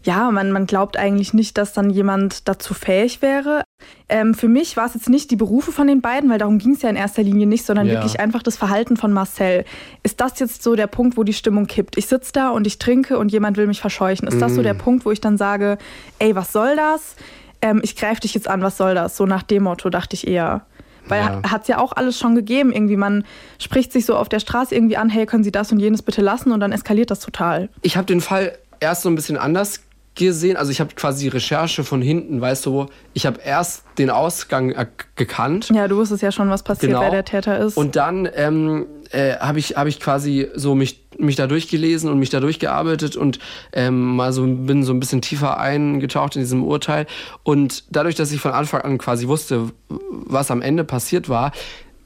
ja, 0.06 0.30
man, 0.30 0.52
man 0.52 0.66
glaubt 0.66 0.96
eigentlich 0.96 1.34
nicht, 1.34 1.58
dass 1.58 1.72
dann 1.72 1.90
jemand 1.90 2.46
dazu 2.48 2.74
fähig 2.74 3.22
wäre. 3.22 3.64
Ähm, 4.08 4.34
für 4.34 4.46
mich 4.46 4.76
war 4.76 4.86
es 4.86 4.94
jetzt 4.94 5.08
nicht 5.08 5.32
die 5.32 5.36
Berufe 5.36 5.72
von 5.72 5.88
den 5.88 6.00
beiden, 6.00 6.30
weil 6.30 6.38
darum 6.38 6.58
ging 6.58 6.74
es 6.74 6.82
ja 6.82 6.88
in 6.88 6.96
erster 6.96 7.24
Linie 7.24 7.46
nicht, 7.46 7.66
sondern 7.66 7.88
ja. 7.88 7.94
wirklich 7.94 8.20
einfach 8.20 8.42
das 8.44 8.56
Verhalten 8.56 8.96
von 8.96 9.12
Marcel. 9.12 9.64
Ist 10.04 10.20
das 10.20 10.38
jetzt 10.38 10.62
so 10.62 10.76
der 10.76 10.86
Punkt, 10.86 11.16
wo 11.16 11.24
die 11.24 11.32
Stimmung 11.32 11.66
kippt? 11.66 11.98
Ich 11.98 12.06
sitze 12.06 12.30
da 12.32 12.50
und 12.50 12.68
ich 12.68 12.78
trinke 12.78 13.18
und 13.18 13.32
jemand 13.32 13.56
will 13.56 13.66
mich 13.66 13.80
verscheuchen. 13.80 14.28
Ist 14.28 14.36
mm. 14.36 14.40
das 14.40 14.54
so 14.54 14.60
mm. 14.60 14.64
der 14.64 14.74
Punkt, 14.74 15.04
wo 15.04 15.10
ich 15.10 15.20
dann 15.20 15.36
sage, 15.36 15.76
ey, 16.20 16.36
was 16.36 16.52
soll 16.52 16.76
das? 16.76 17.16
Ähm, 17.60 17.80
ich 17.82 17.96
greife 17.96 18.20
dich 18.20 18.32
jetzt 18.34 18.48
an, 18.48 18.62
was 18.62 18.76
soll 18.76 18.94
das? 18.94 19.16
So 19.16 19.26
nach 19.26 19.42
dem 19.42 19.64
Motto 19.64 19.90
dachte 19.90 20.14
ich 20.14 20.28
eher. 20.28 20.64
Weil 21.08 21.20
ja. 21.20 21.50
hat 21.50 21.62
es 21.62 21.68
ja 21.68 21.78
auch 21.78 21.92
alles 21.92 22.18
schon 22.18 22.36
gegeben. 22.36 22.72
Irgendwie, 22.72 22.96
man 22.96 23.24
spricht 23.58 23.92
sich 23.92 24.06
so 24.06 24.16
auf 24.16 24.28
der 24.28 24.40
Straße 24.40 24.74
irgendwie 24.74 24.96
an, 24.96 25.08
hey, 25.08 25.26
können 25.26 25.44
Sie 25.44 25.52
das 25.52 25.72
und 25.72 25.78
jenes 25.78 26.02
bitte 26.02 26.20
lassen? 26.20 26.52
Und 26.52 26.60
dann 26.60 26.72
eskaliert 26.72 27.10
das 27.10 27.20
total. 27.20 27.68
Ich 27.82 27.96
habe 27.96 28.06
den 28.06 28.20
Fall 28.20 28.56
erst 28.80 29.02
so 29.02 29.08
ein 29.08 29.14
bisschen 29.14 29.36
anders 29.36 29.80
gesehen, 30.16 30.56
also 30.56 30.72
ich 30.72 30.80
habe 30.80 30.94
quasi 30.94 31.24
die 31.24 31.28
Recherche 31.28 31.84
von 31.84 32.02
hinten, 32.02 32.40
weißt 32.40 32.66
du, 32.66 32.86
ich 33.12 33.26
habe 33.26 33.38
erst 33.44 33.84
den 33.98 34.10
Ausgang 34.10 34.74
gekannt. 35.14 35.70
Ja, 35.72 35.86
du 35.86 35.96
wusstest 35.96 36.22
ja 36.22 36.32
schon, 36.32 36.50
was 36.50 36.62
passiert, 36.62 36.90
genau. 36.90 37.02
wer 37.02 37.10
der 37.10 37.24
Täter 37.24 37.58
ist. 37.58 37.76
Und 37.76 37.96
dann 37.96 38.28
ähm, 38.34 38.86
äh, 39.10 39.36
habe 39.36 39.58
ich, 39.58 39.76
hab 39.76 39.86
ich 39.86 40.00
quasi 40.00 40.48
so 40.54 40.74
mich, 40.74 41.06
mich 41.18 41.36
da 41.36 41.46
durchgelesen 41.46 42.10
und 42.10 42.18
mich 42.18 42.30
da 42.30 42.40
durchgearbeitet 42.40 43.16
und 43.16 43.38
ähm, 43.72 44.16
mal 44.16 44.32
so 44.32 44.46
bin 44.46 44.82
so 44.82 44.92
ein 44.92 45.00
bisschen 45.00 45.22
tiefer 45.22 45.58
eingetaucht 45.58 46.34
in 46.36 46.42
diesem 46.42 46.64
Urteil. 46.64 47.06
Und 47.42 47.84
dadurch, 47.90 48.14
dass 48.14 48.32
ich 48.32 48.40
von 48.40 48.52
Anfang 48.52 48.80
an 48.82 48.98
quasi 48.98 49.28
wusste, 49.28 49.70
was 49.88 50.50
am 50.50 50.62
Ende 50.62 50.84
passiert 50.84 51.28
war, 51.28 51.52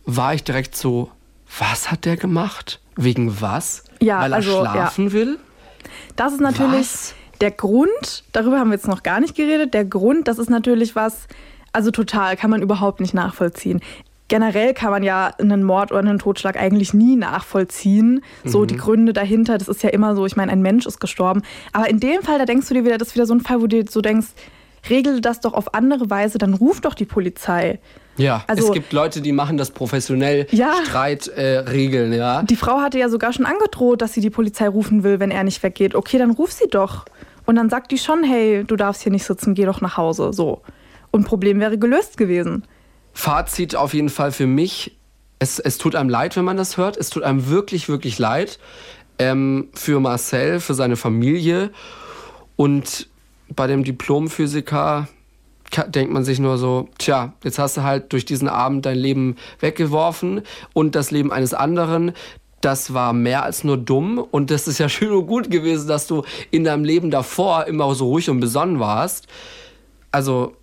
war 0.05 0.35
ich 0.35 0.45
direkt 0.45 0.77
so, 0.77 1.11
was 1.59 1.91
hat 1.91 2.05
der 2.05 2.17
gemacht? 2.17 2.81
Wegen 2.97 3.41
was? 3.41 3.85
Ja, 4.01 4.21
Weil 4.21 4.33
er 4.33 4.37
also, 4.37 4.61
schlafen 4.61 5.07
ja. 5.07 5.13
will? 5.13 5.39
Das 6.17 6.33
ist 6.33 6.41
natürlich. 6.41 6.81
Was? 6.81 7.15
Der 7.41 7.51
Grund, 7.51 8.25
darüber 8.33 8.59
haben 8.59 8.69
wir 8.69 8.75
jetzt 8.75 8.89
noch 8.89 9.03
gar 9.03 9.21
nicht 9.21 9.35
geredet, 9.35 9.73
der 9.73 9.85
Grund, 9.85 10.29
das 10.29 10.39
ist 10.39 10.51
natürlich 10.51 10.95
was, 10.95 11.27
also 11.73 11.91
total, 11.91 12.37
kann 12.37 12.51
man 12.51 12.61
überhaupt 12.61 13.01
nicht 13.01 13.15
nachvollziehen. 13.15 13.81
Generell 14.29 14.75
kann 14.75 14.91
man 14.91 15.03
ja 15.03 15.33
einen 15.39 15.65
Mord 15.65 15.91
oder 15.91 16.01
einen 16.01 16.19
Totschlag 16.19 16.57
eigentlich 16.57 16.95
nie 16.95 17.17
nachvollziehen. 17.17 18.23
So 18.45 18.61
mhm. 18.61 18.67
die 18.69 18.77
Gründe 18.77 19.13
dahinter, 19.13 19.59
das 19.59 19.67
ist 19.67 19.83
ja 19.83 19.91
immer 19.91 20.15
so, 20.15 20.25
ich 20.25 20.37
meine, 20.37 20.53
ein 20.53 20.63
Mensch 20.63 20.87
ist 20.87 21.01
gestorben. 21.01 21.43
Aber 21.73 21.91
in 21.91 21.99
dem 21.99 22.23
Fall, 22.23 22.39
da 22.39 22.45
denkst 22.45 22.69
du 22.69 22.75
dir 22.75 22.85
wieder, 22.85 22.97
das 22.97 23.09
ist 23.09 23.15
wieder 23.17 23.27
so 23.27 23.35
ein 23.35 23.41
Fall, 23.41 23.61
wo 23.61 23.67
du 23.67 23.85
so 23.89 24.01
denkst, 24.01 24.29
regel 24.89 25.21
das 25.21 25.41
doch 25.41 25.53
auf 25.53 25.75
andere 25.75 26.11
Weise, 26.11 26.39
dann 26.39 26.55
ruf 26.55 26.81
doch 26.81 26.95
die 26.95 27.07
Polizei. 27.07 27.81
Ja, 28.17 28.45
also, 28.47 28.69
es 28.69 28.73
gibt 28.73 28.93
Leute, 28.93 29.21
die 29.21 29.33
machen 29.33 29.57
das 29.57 29.71
professionell, 29.71 30.47
ja, 30.51 30.75
Streit 30.85 31.29
äh, 31.29 31.59
regeln, 31.59 32.13
ja. 32.13 32.43
Die 32.43 32.57
Frau 32.57 32.81
hatte 32.81 32.99
ja 32.99 33.09
sogar 33.09 33.33
schon 33.33 33.47
angedroht, 33.47 34.03
dass 34.03 34.13
sie 34.13 34.21
die 34.21 34.31
Polizei 34.31 34.69
rufen 34.69 35.03
will, 35.03 35.21
wenn 35.21 35.31
er 35.31 35.43
nicht 35.43 35.63
weggeht. 35.63 35.95
Okay, 35.95 36.19
dann 36.19 36.31
ruf 36.31 36.53
sie 36.53 36.69
doch. 36.69 37.07
Und 37.51 37.57
dann 37.57 37.69
sagt 37.69 37.91
die 37.91 37.99
schon, 37.99 38.23
hey, 38.23 38.63
du 38.65 38.77
darfst 38.77 39.03
hier 39.03 39.11
nicht 39.11 39.25
sitzen, 39.25 39.55
geh 39.55 39.65
doch 39.65 39.81
nach 39.81 39.97
Hause. 39.97 40.33
So. 40.33 40.63
Und 41.11 41.25
Problem 41.25 41.59
wäre 41.59 41.79
gelöst 41.79 42.17
gewesen. 42.17 42.65
Fazit 43.13 43.75
auf 43.75 43.93
jeden 43.93 44.09
Fall 44.09 44.31
für 44.31 44.47
mich. 44.47 44.97
Es, 45.41 45.59
es 45.59 45.77
tut 45.77 45.97
einem 45.97 46.09
leid, 46.09 46.37
wenn 46.37 46.45
man 46.45 46.57
das 46.57 46.77
hört. 46.77 46.97
Es 46.97 47.11
tut 47.11 47.25
einem 47.25 47.49
wirklich, 47.49 47.89
wirklich 47.89 48.21
leid. 48.21 48.61
Ähm, 49.19 49.69
für 49.75 49.99
Marcel, 49.99 50.61
für 50.61 50.75
seine 50.75 50.95
Familie. 50.95 51.73
Und 52.55 53.09
bei 53.49 53.67
dem 53.67 53.83
Diplomphysiker 53.83 55.09
denkt 55.89 56.13
man 56.13 56.23
sich 56.23 56.39
nur 56.39 56.57
so, 56.57 56.89
tja, 56.99 57.33
jetzt 57.43 57.59
hast 57.59 57.79
du 57.79 57.83
halt 57.83 58.13
durch 58.13 58.25
diesen 58.25 58.49
Abend 58.49 58.87
dein 58.87 58.97
Leben 58.97 59.35
weggeworfen 59.59 60.43
und 60.73 60.95
das 60.95 61.11
Leben 61.11 61.33
eines 61.33 61.53
anderen 61.53 62.13
das 62.61 62.93
war 62.93 63.13
mehr 63.13 63.43
als 63.43 63.65
nur 63.65 63.77
dumm 63.77 64.19
und 64.19 64.51
das 64.51 64.69
ist 64.69 64.79
ja 64.79 64.89
schön 64.89 65.13
und 65.13 65.27
gut 65.27 65.51
gewesen, 65.51 65.89
dass 65.89 66.07
du 66.07 66.25
in 66.51 66.65
deinem 66.65 66.85
Leben 66.85 67.11
davor 67.11 67.67
immer 67.67 67.95
so 67.95 68.07
ruhig 68.07 68.29
und 68.29 68.41
besonnen 68.41 68.81
warst. 68.81 69.27
Also, 70.13 70.57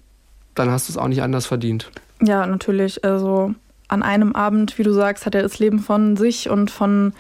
dann 0.55 0.71
hast 0.71 0.87
du 0.87 0.93
es 0.93 0.97
auch 0.97 1.07
nicht 1.07 1.21
anders 1.21 1.45
verdient. 1.45 1.89
Ja, 2.21 2.45
natürlich. 2.45 3.03
Also 3.03 3.53
an 3.87 4.03
einem 4.03 4.33
Abend, 4.33 4.77
wie 4.77 4.83
du 4.83 4.91
sagst, 4.91 5.25
hat 5.25 5.35
er 5.35 5.43
das 5.43 5.59
Leben 5.59 5.79
von 5.79 6.17
sich 6.17 6.49
und 6.49 6.71
von, 6.71 7.13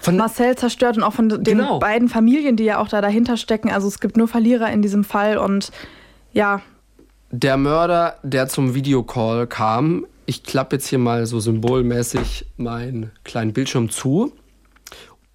von 0.00 0.16
Marcel 0.16 0.56
zerstört 0.56 0.96
und 0.96 1.02
auch 1.02 1.12
von 1.12 1.28
den 1.28 1.44
genau. 1.44 1.78
beiden 1.78 2.08
Familien, 2.08 2.56
die 2.56 2.64
ja 2.64 2.78
auch 2.78 2.88
da 2.88 3.00
dahinter 3.00 3.36
stecken. 3.36 3.70
Also 3.70 3.86
es 3.88 4.00
gibt 4.00 4.16
nur 4.16 4.28
Verlierer 4.28 4.70
in 4.70 4.82
diesem 4.82 5.04
Fall 5.04 5.36
und 5.36 5.72
ja. 6.32 6.62
Der 7.30 7.56
Mörder, 7.56 8.16
der 8.22 8.48
zum 8.48 8.74
Videocall 8.74 9.46
kam, 9.46 10.06
ich 10.26 10.42
klappe 10.42 10.76
jetzt 10.76 10.88
hier 10.88 10.98
mal 10.98 11.26
so 11.26 11.40
symbolmäßig 11.40 12.46
meinen 12.56 13.12
kleinen 13.24 13.52
Bildschirm 13.52 13.90
zu. 13.90 14.32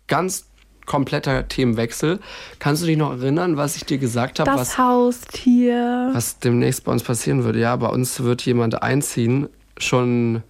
Ganz 0.07 0.47
kompletter 0.85 1.47
Themenwechsel. 1.47 2.19
Kannst 2.59 2.83
du 2.83 2.87
dich 2.87 2.97
noch 2.97 3.11
erinnern, 3.11 3.55
was 3.55 3.77
ich 3.77 3.85
dir 3.85 3.97
gesagt 3.97 4.39
habe? 4.39 4.51
Das 4.51 4.59
was, 4.59 4.77
Haustier. 4.77 6.09
Was 6.13 6.39
demnächst 6.39 6.83
bei 6.83 6.91
uns 6.91 7.03
passieren 7.03 7.43
würde? 7.43 7.59
Ja, 7.59 7.75
bei 7.77 7.87
uns 7.87 8.21
wird 8.21 8.41
jemand 8.45 8.83
einziehen, 8.83 9.47
schon 9.77 10.43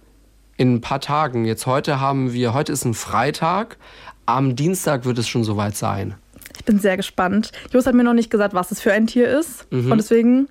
in 0.56 0.74
ein 0.74 0.80
paar 0.80 1.00
Tagen. 1.00 1.44
Jetzt 1.44 1.66
heute 1.66 2.00
haben 2.00 2.32
wir, 2.32 2.54
heute 2.54 2.72
ist 2.72 2.84
ein 2.84 2.94
Freitag. 2.94 3.78
Am 4.26 4.56
Dienstag 4.56 5.04
wird 5.04 5.18
es 5.18 5.28
schon 5.28 5.44
soweit 5.44 5.76
sein. 5.76 6.14
Ich 6.56 6.64
bin 6.64 6.78
sehr 6.78 6.96
gespannt. 6.96 7.52
Jos 7.70 7.86
hat 7.86 7.94
mir 7.94 8.04
noch 8.04 8.14
nicht 8.14 8.30
gesagt, 8.30 8.54
was 8.54 8.70
es 8.70 8.80
für 8.80 8.92
ein 8.92 9.06
Tier 9.06 9.28
ist. 9.28 9.70
Mhm. 9.72 9.92
Und 9.92 9.98
deswegen 9.98 10.48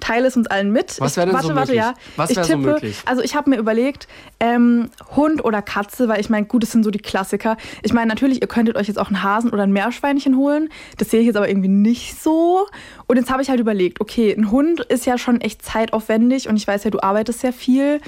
teile 0.00 0.26
es 0.26 0.36
uns 0.36 0.46
allen 0.46 0.72
mit. 0.72 1.00
Was 1.00 1.16
wäre 1.16 1.26
denn 1.26 1.34
warte, 1.34 1.48
so 1.48 1.54
warte, 1.54 1.72
möglich? 1.72 1.84
ja. 1.84 1.94
Was 2.16 2.34
wäre 2.34 2.44
so 2.46 2.56
möglich? 2.56 2.98
Also 3.06 3.22
ich 3.22 3.34
habe 3.34 3.50
mir 3.50 3.56
überlegt, 3.56 4.08
ähm, 4.40 4.90
Hund 5.14 5.44
oder 5.44 5.62
Katze, 5.62 6.08
weil 6.08 6.20
ich 6.20 6.30
meine, 6.30 6.46
gut, 6.46 6.62
das 6.62 6.72
sind 6.72 6.84
so 6.84 6.90
die 6.90 6.98
Klassiker. 6.98 7.56
Ich 7.82 7.92
meine, 7.92 8.08
natürlich, 8.08 8.40
ihr 8.42 8.48
könntet 8.48 8.76
euch 8.76 8.88
jetzt 8.88 8.98
auch 8.98 9.08
einen 9.08 9.22
Hasen 9.22 9.50
oder 9.50 9.64
ein 9.64 9.72
Meerschweinchen 9.72 10.36
holen. 10.36 10.68
Das 10.98 11.10
sehe 11.10 11.20
ich 11.20 11.26
jetzt 11.26 11.36
aber 11.36 11.48
irgendwie 11.48 11.68
nicht 11.68 12.20
so. 12.22 12.66
Und 13.06 13.16
jetzt 13.16 13.30
habe 13.30 13.42
ich 13.42 13.50
halt 13.50 13.60
überlegt, 13.60 14.00
okay, 14.00 14.32
ein 14.32 14.50
Hund 14.50 14.80
ist 14.80 15.06
ja 15.06 15.18
schon 15.18 15.40
echt 15.40 15.62
zeitaufwendig 15.62 16.48
und 16.48 16.56
ich 16.56 16.66
weiß 16.66 16.84
ja, 16.84 16.90
du 16.90 17.00
arbeitest 17.02 17.40
sehr 17.40 17.52
viel. 17.52 18.00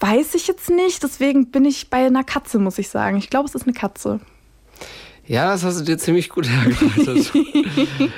Weiß 0.00 0.34
ich 0.34 0.46
jetzt 0.46 0.70
nicht, 0.70 1.02
deswegen 1.02 1.50
bin 1.50 1.64
ich 1.64 1.90
bei 1.90 2.06
einer 2.06 2.22
Katze, 2.22 2.58
muss 2.58 2.78
ich 2.78 2.88
sagen. 2.88 3.16
Ich 3.18 3.30
glaube, 3.30 3.48
es 3.48 3.54
ist 3.54 3.64
eine 3.64 3.72
Katze. 3.72 4.20
Ja, 5.28 5.52
das 5.52 5.62
hast 5.62 5.78
du 5.78 5.84
dir 5.84 5.98
ziemlich 5.98 6.30
gut 6.30 6.48
hergeleitet. 6.50 7.32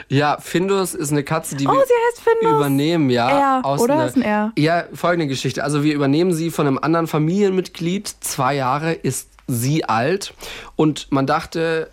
ja, 0.09 0.39
Findus 0.41 0.95
ist 0.95 1.11
eine 1.11 1.25
Katze, 1.25 1.57
die 1.57 1.67
oh, 1.67 1.73
wir 1.73 1.85
sie 1.85 1.93
heißt 2.09 2.23
Findus. 2.23 2.57
übernehmen, 2.57 3.11
ja. 3.11 3.59
R, 3.59 3.65
aus 3.65 3.81
oder? 3.81 3.95
Eine, 3.95 4.07
ist 4.07 4.17
ein 4.17 4.23
R? 4.23 4.53
Ja, 4.57 4.85
folgende 4.95 5.27
Geschichte. 5.27 5.65
Also 5.65 5.83
wir 5.83 5.93
übernehmen 5.93 6.33
sie 6.33 6.51
von 6.51 6.69
einem 6.69 6.79
anderen 6.79 7.09
Familienmitglied. 7.09 8.09
Zwei 8.21 8.55
Jahre 8.55 8.93
ist 8.93 9.29
sie 9.49 9.85
alt. 9.85 10.35
Und 10.77 11.09
man 11.11 11.27
dachte 11.27 11.91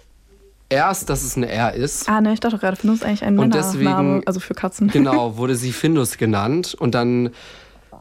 erst, 0.69 1.09
dass 1.09 1.23
es 1.23 1.35
eine 1.35 1.49
R 1.49 1.73
ist. 1.73 2.07
Ah, 2.07 2.21
ne, 2.21 2.33
ich 2.33 2.39
dachte 2.39 2.59
gerade, 2.59 2.77
Findus 2.77 2.99
ist 2.99 3.05
eigentlich 3.05 3.23
ein 3.23 3.39
Und 3.39 3.55
deswegen, 3.55 4.21
also 4.27 4.39
für 4.39 4.53
Katzen. 4.53 4.87
Genau, 4.91 5.37
wurde 5.37 5.55
sie 5.55 5.71
Findus 5.71 6.17
genannt. 6.17 6.75
Und 6.77 6.93
dann 6.93 7.31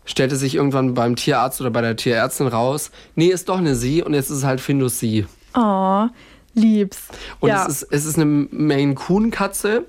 stellte 0.04 0.36
sich 0.36 0.54
irgendwann 0.54 0.92
beim 0.92 1.16
Tierarzt 1.16 1.62
oder 1.62 1.70
bei 1.70 1.80
der 1.80 1.96
Tierärztin 1.96 2.46
raus, 2.46 2.90
nee, 3.14 3.28
ist 3.28 3.48
doch 3.48 3.58
eine 3.58 3.74
sie 3.74 4.02
und 4.02 4.12
jetzt 4.12 4.30
ist 4.30 4.38
es 4.38 4.44
halt 4.44 4.60
Findus 4.60 4.98
sie. 4.98 5.26
Oh, 5.54 6.06
lieb's. 6.56 6.98
Und 7.40 7.50
ja. 7.50 7.66
es, 7.66 7.82
ist, 7.82 7.92
es 7.92 8.04
ist 8.06 8.16
eine 8.16 8.24
Maine 8.24 8.94
Coon 8.94 9.30
Katze. 9.30 9.84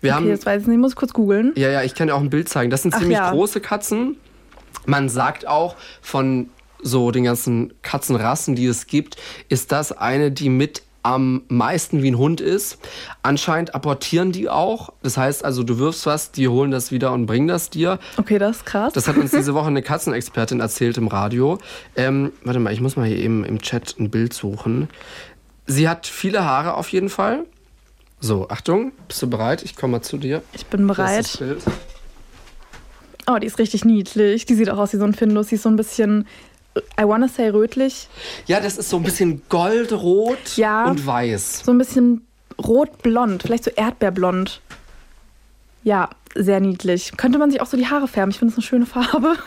Wir 0.00 0.12
okay, 0.12 0.16
haben, 0.16 0.28
das 0.28 0.46
weiß 0.46 0.62
ich 0.62 0.68
nicht, 0.68 0.76
ich 0.76 0.80
muss 0.80 0.96
kurz 0.96 1.12
googeln. 1.12 1.52
Ja, 1.56 1.70
ja, 1.70 1.82
ich 1.82 1.94
kann 1.94 2.06
dir 2.06 2.14
auch 2.14 2.20
ein 2.20 2.30
Bild 2.30 2.48
zeigen. 2.48 2.70
Das 2.70 2.82
sind 2.82 2.94
ziemlich 2.94 3.18
ja. 3.18 3.30
große 3.30 3.60
Katzen. 3.60 4.16
Man 4.86 5.08
sagt 5.08 5.46
auch 5.46 5.76
von 6.00 6.50
so 6.82 7.10
den 7.10 7.24
ganzen 7.24 7.74
Katzenrassen, 7.82 8.54
die 8.54 8.66
es 8.66 8.86
gibt, 8.86 9.16
ist 9.48 9.72
das 9.72 9.92
eine, 9.92 10.30
die 10.30 10.48
mit 10.48 10.82
am 11.02 11.42
meisten 11.48 12.02
wie 12.02 12.10
ein 12.10 12.18
Hund 12.18 12.40
ist. 12.40 12.78
Anscheinend 13.22 13.74
apportieren 13.74 14.32
die 14.32 14.48
auch. 14.48 14.92
Das 15.02 15.16
heißt 15.16 15.44
also, 15.44 15.62
du 15.62 15.78
wirfst 15.78 16.06
was, 16.06 16.30
die 16.30 16.48
holen 16.48 16.70
das 16.70 16.92
wieder 16.92 17.12
und 17.12 17.26
bringen 17.26 17.48
das 17.48 17.70
dir. 17.70 17.98
Okay, 18.18 18.38
das 18.38 18.58
ist 18.58 18.66
krass. 18.66 18.92
Das 18.92 19.08
hat 19.08 19.16
uns 19.16 19.30
diese 19.30 19.54
Woche 19.54 19.68
eine 19.68 19.82
Katzenexpertin 19.82 20.60
erzählt 20.60 20.98
im 20.98 21.08
Radio. 21.08 21.58
Ähm, 21.96 22.32
warte 22.44 22.60
mal, 22.60 22.72
ich 22.72 22.80
muss 22.80 22.96
mal 22.96 23.06
hier 23.06 23.16
eben 23.16 23.44
im 23.44 23.60
Chat 23.62 23.96
ein 23.98 24.10
Bild 24.10 24.34
suchen. 24.34 24.88
Sie 25.70 25.88
hat 25.88 26.06
viele 26.08 26.44
Haare 26.44 26.74
auf 26.74 26.88
jeden 26.90 27.08
Fall. 27.08 27.44
So, 28.18 28.48
Achtung, 28.48 28.90
bist 29.06 29.22
du 29.22 29.30
bereit? 29.30 29.62
Ich 29.62 29.76
komme 29.76 29.92
mal 29.92 30.02
zu 30.02 30.18
dir. 30.18 30.42
Ich 30.52 30.66
bin 30.66 30.84
bereit. 30.86 31.38
Oh, 33.28 33.38
die 33.38 33.46
ist 33.46 33.58
richtig 33.58 33.84
niedlich. 33.84 34.46
Die 34.46 34.54
sieht 34.56 34.68
auch 34.68 34.78
aus 34.78 34.92
wie 34.92 34.96
so 34.96 35.04
ein 35.04 35.14
Findus. 35.14 35.48
Sie 35.48 35.54
ist 35.54 35.62
so 35.62 35.68
ein 35.68 35.76
bisschen, 35.76 36.26
I 37.00 37.04
wanna 37.04 37.28
say 37.28 37.48
rötlich. 37.50 38.08
Ja, 38.46 38.58
das 38.58 38.78
ist 38.78 38.90
so 38.90 38.96
ein 38.96 39.04
bisschen 39.04 39.42
goldrot 39.48 40.56
Ja. 40.56 40.86
und 40.86 41.06
weiß. 41.06 41.62
So 41.64 41.70
ein 41.70 41.78
bisschen 41.78 42.26
rot-blond. 42.60 43.42
Vielleicht 43.42 43.64
so 43.64 43.70
erdbeerblond. 43.70 44.60
Ja, 45.84 46.10
sehr 46.34 46.60
niedlich. 46.60 47.12
Könnte 47.16 47.38
man 47.38 47.50
sich 47.50 47.60
auch 47.60 47.66
so 47.66 47.76
die 47.76 47.86
Haare 47.86 48.08
färben. 48.08 48.30
Ich 48.30 48.38
finde 48.38 48.52
es 48.52 48.58
eine 48.58 48.64
schöne 48.66 48.86
Farbe. 48.86 49.34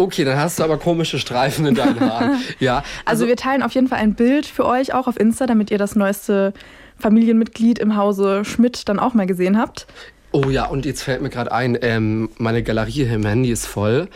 Okay, 0.00 0.22
dann 0.24 0.38
hast 0.38 0.60
du 0.60 0.62
aber 0.62 0.78
komische 0.78 1.18
Streifen 1.18 1.66
in 1.66 1.74
deinen 1.74 1.98
Haaren. 1.98 2.38
Ja, 2.60 2.84
Also, 3.04 3.26
wir 3.26 3.34
teilen 3.34 3.64
auf 3.64 3.72
jeden 3.72 3.88
Fall 3.88 3.98
ein 3.98 4.14
Bild 4.14 4.46
für 4.46 4.64
euch 4.64 4.94
auch 4.94 5.08
auf 5.08 5.18
Insta, 5.18 5.46
damit 5.46 5.72
ihr 5.72 5.78
das 5.78 5.96
neueste 5.96 6.52
Familienmitglied 7.00 7.80
im 7.80 7.96
Hause 7.96 8.44
Schmidt 8.44 8.88
dann 8.88 9.00
auch 9.00 9.14
mal 9.14 9.26
gesehen 9.26 9.58
habt. 9.58 9.88
Oh 10.30 10.50
ja, 10.50 10.66
und 10.66 10.86
jetzt 10.86 11.02
fällt 11.02 11.20
mir 11.20 11.30
gerade 11.30 11.50
ein, 11.50 11.76
ähm, 11.82 12.28
meine 12.38 12.62
Galerie 12.62 12.90
hier 13.06 13.12
im 13.14 13.26
Handy 13.26 13.50
ist 13.50 13.66
voll. 13.66 14.08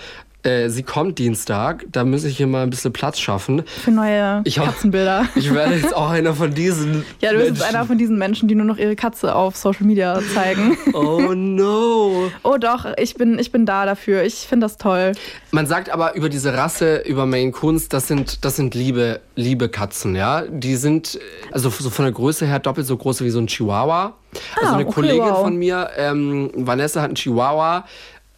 Äh, 0.45 0.68
sie 0.70 0.82
kommt 0.82 1.18
Dienstag, 1.18 1.84
da 1.93 2.05
muss 2.05 2.24
ich 2.24 2.36
hier 2.36 2.49
mal 2.49 2.64
ein 2.64 2.70
bisschen 2.70 2.93
Platz 2.93 3.20
schaffen. 3.20 3.62
Für 3.66 3.93
neue 3.93 4.40
Ich 4.45 4.57
Katzenbilder. 4.57 5.26
Ich 5.36 5.55
werde 5.55 5.74
jetzt 5.76 5.95
auch 5.95 6.11
einer 6.11 6.34
von 6.34 6.53
diesen. 6.53 7.05
Ja, 7.20 7.30
du 7.32 7.38
bist 7.38 7.51
jetzt 7.51 7.62
einer 7.62 7.84
von 7.84 7.97
diesen 7.97 8.18
Menschen, 8.18 8.49
die 8.49 8.55
nur 8.57 8.66
noch 8.66 8.76
ihre 8.76 8.97
Katze 8.97 9.34
auf 9.36 9.57
Social 9.57 9.86
Media 9.86 10.20
zeigen. 10.34 10.76
Oh 10.95 11.32
no. 11.34 12.30
Oh 12.43 12.57
doch, 12.59 12.86
ich 12.99 13.14
bin, 13.14 13.38
ich 13.38 13.53
bin 13.53 13.66
da 13.66 13.86
dafür. 13.86 14.24
Ich 14.24 14.47
finde 14.49 14.64
das 14.66 14.76
toll. 14.78 15.12
Man 15.53 15.66
sagt 15.66 15.90
aber 15.90 16.14
über 16.16 16.28
diese 16.28 16.55
Rasse, 16.55 16.99
über 17.07 17.24
Maine 17.26 17.53
Coons, 17.53 17.88
das 17.88 18.09
sind, 18.09 18.45
das 18.45 18.57
sind 18.57 18.74
liebe, 18.74 19.20
liebe 19.36 19.68
Katzen, 19.68 20.16
ja. 20.16 20.43
Die 20.49 20.74
sind, 20.76 21.18
also 21.53 21.70
so 21.70 21.88
von 21.90 22.05
der 22.05 22.12
Größe 22.12 22.47
her 22.47 22.59
doppelt 22.59 22.86
so 22.86 22.97
groß 22.97 23.22
wie 23.22 23.30
so 23.30 23.38
ein 23.38 23.47
Chihuahua. 23.47 24.14
Also 24.57 24.72
Ah, 24.72 24.74
eine 24.74 24.84
okay, 24.86 24.95
Kollegin 24.95 25.20
wow. 25.22 25.43
von 25.43 25.57
mir, 25.57 25.90
ähm, 25.97 26.51
Vanessa 26.55 27.01
hat 27.01 27.09
einen 27.09 27.14
Chihuahua. 27.16 27.84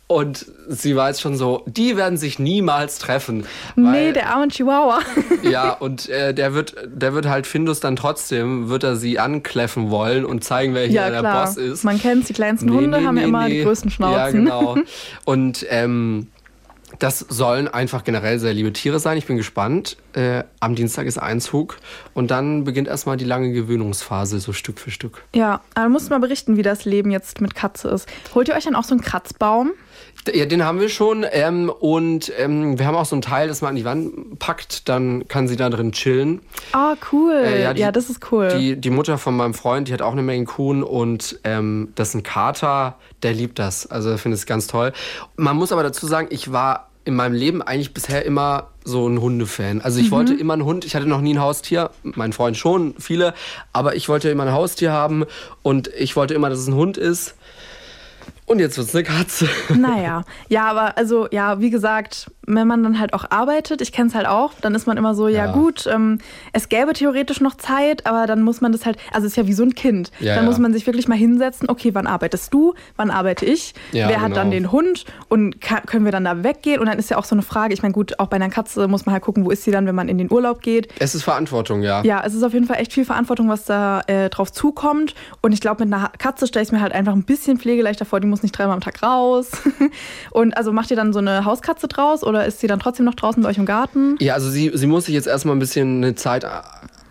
Und 0.07 0.45
sie 0.69 0.95
weiß 0.95 1.21
schon 1.21 1.35
so, 1.37 1.63
die 1.67 1.97
werden 1.97 2.19
sich 2.19 2.39
niemals 2.39 2.99
treffen. 2.99 3.47
nee, 3.75 3.85
weil- 3.87 4.13
der 4.13 4.29
arme 4.35 4.49
Chihuahua. 4.49 5.01
Ja, 5.43 5.73
und 5.73 6.09
äh, 6.09 6.33
der 6.35 6.55
wird, 6.55 6.75
der 6.87 7.15
wird 7.15 7.27
halt 7.27 7.47
Findus 7.47 7.81
dann 7.81 7.97
trotzdem, 7.97 8.69
wird 8.69 8.83
er 8.83 8.97
sie 8.97 9.19
ankläffen 9.19 9.91
wollen 9.91 10.25
und 10.25 10.43
zeigen, 10.45 10.75
wer 10.75 10.87
hier 10.87 11.09
ja, 11.09 11.11
der. 11.11 11.23
Boss 11.23 11.57
ist. 11.57 11.85
Man 11.85 12.01
kennt 12.01 12.29
die 12.29 12.33
kleinsten 12.33 12.71
Hunde, 12.73 13.03
haben 13.05 13.17
ja 13.17 13.25
immer 13.25 13.49
die 13.49 13.63
größten 13.63 13.91
Schnauzen. 13.91 14.17
Ja, 14.17 14.31
genau. 14.31 14.77
Und 15.25 15.67
ähm, 15.69 16.29
das 16.99 17.19
sollen 17.19 17.69
einfach 17.69 18.05
generell 18.05 18.39
sehr 18.39 18.53
liebe 18.53 18.73
Tiere 18.73 18.99
sein. 18.99 19.19
Ich 19.19 19.27
bin 19.27 19.37
gespannt. 19.37 19.97
Äh, 20.15 20.45
am 20.61 20.75
Dienstag 20.75 21.07
ist 21.07 21.19
Einzug 21.19 21.77
und 22.15 22.31
dann 22.31 22.65
beginnt 22.65 22.89
erstmal 22.89 23.17
die 23.17 23.25
lange 23.25 23.53
Gewöhnungsphase, 23.53 24.39
so 24.41 24.53
Stück 24.53 24.79
für 24.79 24.91
Stück. 24.91 25.25
Ja, 25.35 25.61
du 25.75 25.89
musst 25.89 26.11
mal 26.11 26.21
berichten, 26.21 26.57
wie 26.57 26.63
das 26.63 26.85
Leben 26.85 27.11
jetzt 27.11 27.41
mit 27.41 27.55
Katze 27.55 27.89
ist. 27.89 28.09
Holt 28.35 28.49
ihr 28.49 28.55
euch 28.55 28.65
dann 28.65 28.77
auch 28.77 28.85
so 28.85 28.95
einen 28.95 29.03
Kratzbaum? 29.03 29.73
Ja, 30.33 30.47
den 30.47 30.65
haben 30.65 30.81
wir 30.81 30.89
schon. 30.89 31.27
Ähm, 31.31 31.69
und 31.71 32.33
ähm, 32.39 32.79
wir 32.79 32.87
haben 32.87 32.95
auch 32.95 33.05
so 33.05 33.15
ein 33.17 33.23
Teil, 33.23 33.49
das 33.49 33.61
man 33.61 33.71
an 33.71 33.77
die 33.77 33.85
Wand 33.85 34.39
packt, 34.39 34.89
dann 34.89 35.29
kann 35.29 35.49
sie 35.49 35.57
da 35.57 35.69
drin 35.69 35.93
chillen. 35.93 36.41
Ah, 36.73 36.95
cool. 37.13 37.33
Äh, 37.33 37.63
ja, 37.63 37.73
ja, 37.73 37.91
die- 37.91 37.93
das 37.95 38.09
ist 38.11 38.33
cool. 38.33 38.49
Die, 38.59 38.77
die 38.77 38.91
Mutter 38.91 39.19
von 39.19 39.37
meinem 39.37 39.55
Freund, 39.55 39.89
die 39.89 39.93
hat 39.93 40.01
auch 40.03 40.13
eine 40.13 40.23
Maine 40.23 40.45
Coon 40.47 40.83
und 40.83 41.39
ähm, 41.45 41.93
das 41.95 42.09
ist 42.11 42.15
ein 42.15 42.23
Kater, 42.23 42.97
der 43.23 43.35
liebt 43.35 43.59
das. 43.59 43.87
Also 43.87 44.17
findet 44.17 44.39
es 44.41 44.47
ganz 44.47 44.67
toll. 44.67 44.93
Man 45.37 45.57
muss 45.57 45.73
aber 45.73 45.83
dazu 45.83 46.07
sagen, 46.07 46.29
ich 46.31 46.53
war 46.53 46.89
in 47.07 47.15
meinem 47.17 47.35
Leben 47.35 47.61
eigentlich 47.61 47.93
bisher 47.93 48.25
immer 48.25 48.69
so 48.83 49.07
ein 49.07 49.21
Hundefan. 49.21 49.83
Also 49.83 50.01
ich 50.01 50.11
wollte 50.11 50.33
immer 50.33 50.55
einen 50.55 50.65
Hund. 50.65 50.87
Ich 50.87 50.97
hatte 50.97 51.07
noch 51.07 51.21
nie 51.21 51.35
ein 51.35 51.41
Haustier. 51.41 51.91
Mein 52.03 52.33
Freund 52.33 52.57
schon, 52.57 52.95
viele. 52.99 53.35
Aber 53.75 53.95
ich 53.95 54.09
wollte 54.09 54.31
immer 54.31 54.45
ein 54.45 54.53
Haustier 54.53 54.91
haben 54.91 55.27
und 55.63 55.89
ich 55.89 56.17
wollte 56.17 56.33
immer, 56.33 56.49
dass 56.49 56.61
es 56.61 56.67
ein 56.67 56.75
Hund 56.75 56.97
ist. 56.97 57.35
Und 58.47 58.59
jetzt 58.59 58.77
wird's 58.77 58.95
eine 58.95 59.05
Katze. 59.05 59.49
Naja, 59.75 60.23
ja, 60.49 60.67
aber 60.67 60.99
also, 60.99 61.29
ja, 61.31 61.61
wie 61.61 61.71
gesagt, 61.71 62.31
wenn 62.47 62.67
man 62.67 62.83
dann 62.83 62.99
halt 63.01 63.15
auch 63.15 63.25
arbeitet, 63.31 63.81
ich 63.81 63.93
kenne 63.93 64.09
es 64.09 64.15
halt 64.15 64.27
auch, 64.27 64.53
dann 64.61 64.75
ist 64.75 64.87
man 64.87 64.97
immer 64.97 65.15
so, 65.15 65.29
ja, 65.29 65.47
Ja. 65.47 65.53
gut, 65.53 65.87
ähm, 65.93 66.19
es 66.53 66.69
gäbe 66.69 66.93
theoretisch 66.93 67.41
noch 67.41 67.57
Zeit, 67.57 68.07
aber 68.07 68.27
dann 68.27 68.43
muss 68.43 68.61
man 68.61 68.73
das 68.73 68.85
halt, 68.87 68.97
also 69.13 69.27
es 69.27 69.33
ist 69.33 69.37
ja 69.37 69.47
wie 69.47 69.53
so 69.53 69.63
ein 69.63 69.75
Kind. 69.75 70.11
Ja, 70.21 70.35
dann 70.35 70.45
ja. 70.45 70.51
muss 70.51 70.59
man 70.59 70.73
sich 70.73 70.87
wirklich 70.87 71.09
mal 71.09 71.17
hinsetzen, 71.19 71.69
okay, 71.69 71.95
wann 71.95 72.07
arbeitest 72.07 72.53
du, 72.55 72.75
wann 72.97 73.11
arbeite 73.11 73.45
ich, 73.45 73.75
wer 73.93 74.07
hat 74.21 74.25
genau. 74.29 74.35
dann 74.37 74.51
den 74.51 74.73
Hund 74.73 75.05
und 75.29 75.61
ka- 75.61 75.81
können 75.83 76.05
wir 76.05 76.13
dann 76.13 76.25
da 76.25 76.43
weggehen? 76.45 76.81
Und 76.81 76.87
dann 76.87 76.99
ist 76.99 77.11
ja 77.11 77.17
auch 77.19 77.25
so 77.25 77.35
eine 77.35 77.43
Frage, 77.43 77.75
ich 77.75 77.83
meine, 77.83 77.93
gut, 77.95 78.19
auch 78.19 78.27
bei 78.29 78.37
einer 78.37 78.51
Katze 78.51 78.89
muss 78.89 79.07
man 79.07 79.13
halt 79.13 79.23
gucken, 79.23 79.45
wo 79.45 79.51
ist 79.51 79.65
sie 79.65 79.71
dann, 79.71 79.87
wenn 79.87 79.95
man 79.95 80.09
in 80.09 80.19
den 80.19 80.31
Urlaub 80.31 80.61
geht. 80.63 80.89
Es 80.99 81.15
ist 81.15 81.23
Verantwortung, 81.25 81.83
ja. 81.83 82.03
Ja, 82.05 82.23
es 82.25 82.35
ist 82.35 82.43
auf 82.43 82.53
jeden 82.53 82.67
Fall 82.67 82.77
echt 82.81 82.93
viel 82.93 83.05
Verantwortung, 83.05 83.49
was 83.49 83.65
da 83.65 84.01
äh, 84.07 84.29
drauf 84.31 84.53
zukommt. 84.53 85.15
Und 85.41 85.53
ich 85.53 85.61
glaube, 85.61 85.85
mit 85.85 85.93
einer 85.95 86.11
Katze 86.19 86.47
stelle 86.47 86.65
ich 86.65 86.73
mir 86.73 86.81
halt 86.81 86.93
einfach 86.93 87.13
ein 87.15 87.25
bisschen 87.25 87.59
pflegeleichter 87.59 88.05
vor. 88.05 88.21
Die 88.21 88.27
muss 88.27 88.43
nicht 88.43 88.57
dreimal 88.57 88.75
am 88.75 88.81
Tag 88.81 89.03
raus. 89.03 89.51
Und 90.31 90.57
also 90.57 90.73
macht 90.73 90.91
ihr 90.91 90.97
dann 90.97 91.13
so 91.13 91.19
eine 91.19 91.45
Hauskatze 91.45 91.89
draus 91.89 92.23
oder 92.25 92.34
ist 92.43 92.61
sie 92.61 92.67
dann 92.67 92.81
trotzdem 92.81 93.07
noch 93.07 93.15
draußen 93.15 93.43
bei 93.43 93.49
euch 93.49 93.59
im 93.59 93.67
Garten? 93.67 94.17
Ja, 94.21 94.35
also 94.35 94.51
sie, 94.51 94.71
sie 94.75 94.87
muss 94.87 95.07
sich 95.07 95.15
jetzt 95.15 95.27
erstmal 95.27 95.57
ein 95.57 95.61
bisschen 95.61 95.99
eine 95.99 96.15
Zeit 96.15 96.45
äh, 96.45 96.49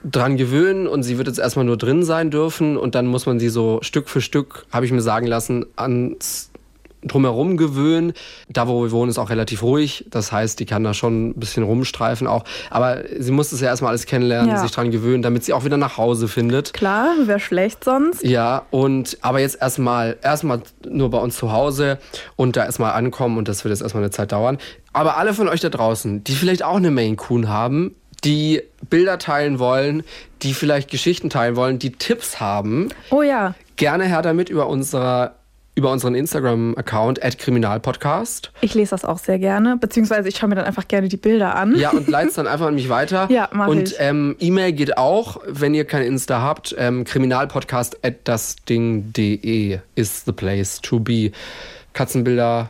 dran 0.03 0.37
gewöhnen 0.37 0.87
und 0.87 1.03
sie 1.03 1.17
wird 1.17 1.27
jetzt 1.27 1.39
erstmal 1.39 1.65
nur 1.65 1.77
drin 1.77 2.03
sein 2.03 2.29
dürfen 2.31 2.77
und 2.77 2.95
dann 2.95 3.07
muss 3.07 3.25
man 3.25 3.39
sie 3.39 3.49
so 3.49 3.79
Stück 3.81 4.09
für 4.09 4.21
Stück, 4.21 4.65
habe 4.71 4.85
ich 4.85 4.91
mir 4.91 5.01
sagen 5.01 5.27
lassen, 5.27 5.65
ans 5.75 6.49
drumherum 7.05 7.57
gewöhnen. 7.57 8.13
Da, 8.49 8.67
wo 8.67 8.83
wir 8.83 8.91
wohnen, 8.91 9.09
ist 9.09 9.17
auch 9.17 9.29
relativ 9.29 9.63
ruhig. 9.63 10.05
Das 10.09 10.31
heißt, 10.31 10.59
die 10.59 10.65
kann 10.65 10.83
da 10.83 10.93
schon 10.93 11.29
ein 11.29 11.33
bisschen 11.35 11.63
rumstreifen 11.63 12.27
auch. 12.27 12.43
Aber 12.69 12.99
sie 13.19 13.31
muss 13.31 13.51
es 13.51 13.61
ja 13.61 13.67
erstmal 13.67 13.89
alles 13.89 14.05
kennenlernen, 14.05 14.49
Ja. 14.51 14.57
sich 14.57 14.71
dran 14.71 14.91
gewöhnen, 14.91 15.21
damit 15.23 15.43
sie 15.43 15.53
auch 15.53 15.65
wieder 15.65 15.77
nach 15.77 15.97
Hause 15.97 16.27
findet. 16.27 16.73
Klar, 16.73 17.13
wäre 17.25 17.39
schlecht 17.39 17.83
sonst. 17.83 18.23
Ja, 18.23 18.65
und 18.71 19.17
aber 19.21 19.39
jetzt 19.39 19.61
erstmal 19.61 20.17
erstmal 20.21 20.61
nur 20.87 21.09
bei 21.09 21.17
uns 21.19 21.37
zu 21.37 21.51
Hause 21.51 21.99
und 22.35 22.55
da 22.55 22.65
erstmal 22.65 22.93
ankommen 22.93 23.37
und 23.37 23.47
das 23.47 23.63
wird 23.63 23.71
jetzt 23.71 23.81
erstmal 23.81 24.03
eine 24.03 24.11
Zeit 24.11 24.31
dauern. 24.31 24.57
Aber 24.93 25.17
alle 25.17 25.33
von 25.33 25.47
euch 25.47 25.59
da 25.61 25.69
draußen, 25.69 26.23
die 26.23 26.33
vielleicht 26.35 26.63
auch 26.63 26.75
eine 26.77 26.91
Maine 26.91 27.15
Coon 27.15 27.49
haben, 27.49 27.95
die 28.23 28.61
Bilder 28.89 29.17
teilen 29.17 29.59
wollen, 29.59 30.03
die 30.43 30.53
vielleicht 30.53 30.89
Geschichten 30.89 31.29
teilen 31.29 31.55
wollen, 31.55 31.79
die 31.79 31.91
Tipps 31.91 32.39
haben, 32.39 32.89
Oh 33.09 33.21
ja, 33.21 33.55
gerne 33.75 34.05
her 34.05 34.21
damit 34.21 34.49
über 34.49 34.67
unserer 34.67 35.35
über 35.75 35.91
unseren 35.91 36.13
Instagram-Account 36.15 37.19
@kriminalpodcast. 37.21 38.51
ich 38.61 38.75
lese 38.75 38.91
das 38.91 39.05
auch 39.05 39.17
sehr 39.17 39.39
gerne. 39.39 39.77
Beziehungsweise 39.77 40.29
ich 40.29 40.37
schaue 40.37 40.49
mir 40.49 40.55
dann 40.55 40.65
einfach 40.65 40.87
gerne 40.87 41.07
die 41.07 41.17
Bilder 41.17 41.55
an. 41.55 41.75
Ja, 41.75 41.89
und 41.91 42.07
leit's 42.07 42.35
dann 42.35 42.47
einfach 42.47 42.67
an 42.67 42.75
mich 42.75 42.89
weiter. 42.89 43.27
Ja, 43.33 43.49
mach 43.51 43.67
Und 43.67 43.95
ähm, 43.97 44.35
E-Mail 44.39 44.73
geht 44.73 44.97
auch, 44.97 45.41
wenn 45.47 45.73
ihr 45.73 45.85
kein 45.85 46.03
Insta 46.03 46.41
habt. 46.41 46.75
Ähm, 46.77 47.03
kriminalpodcast 47.03 48.05
at 48.05 48.27
dasding.de 48.27 49.79
is 49.95 50.23
the 50.25 50.31
place 50.31 50.79
to 50.81 50.99
be. 50.99 51.31
Katzenbilder, 51.93 52.69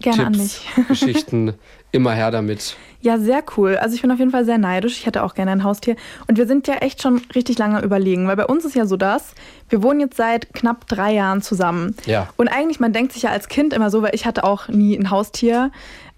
Gerne 0.00 0.26
an 0.26 0.32
Tipps, 0.32 0.62
mich. 0.76 0.88
Geschichten, 0.88 1.54
immer 1.92 2.12
her 2.12 2.30
damit. 2.30 2.76
Ja, 3.02 3.18
sehr 3.18 3.42
cool. 3.56 3.76
Also 3.76 3.94
ich 3.94 4.02
bin 4.02 4.10
auf 4.10 4.18
jeden 4.18 4.30
Fall 4.30 4.44
sehr 4.44 4.58
neidisch. 4.58 4.98
Ich 4.98 5.06
hätte 5.06 5.22
auch 5.22 5.34
gerne 5.34 5.52
ein 5.52 5.64
Haustier. 5.64 5.96
Und 6.26 6.36
wir 6.36 6.46
sind 6.46 6.68
ja 6.68 6.74
echt 6.76 7.00
schon 7.00 7.22
richtig 7.34 7.58
lange 7.58 7.78
am 7.78 7.84
überlegen, 7.84 8.28
weil 8.28 8.36
bei 8.36 8.44
uns 8.44 8.64
ist 8.64 8.74
ja 8.74 8.84
so 8.84 8.96
das, 8.96 9.34
wir 9.70 9.82
wohnen 9.82 10.00
jetzt 10.00 10.16
seit 10.16 10.52
knapp 10.52 10.86
drei 10.86 11.14
Jahren 11.14 11.40
zusammen. 11.40 11.96
Ja. 12.04 12.28
Und 12.36 12.48
eigentlich, 12.48 12.78
man 12.78 12.92
denkt 12.92 13.12
sich 13.12 13.22
ja 13.22 13.30
als 13.30 13.48
Kind 13.48 13.72
immer 13.72 13.90
so, 13.90 14.02
weil 14.02 14.14
ich 14.14 14.26
hatte 14.26 14.44
auch 14.44 14.68
nie 14.68 14.98
ein 14.98 15.10
Haustier. 15.10 15.70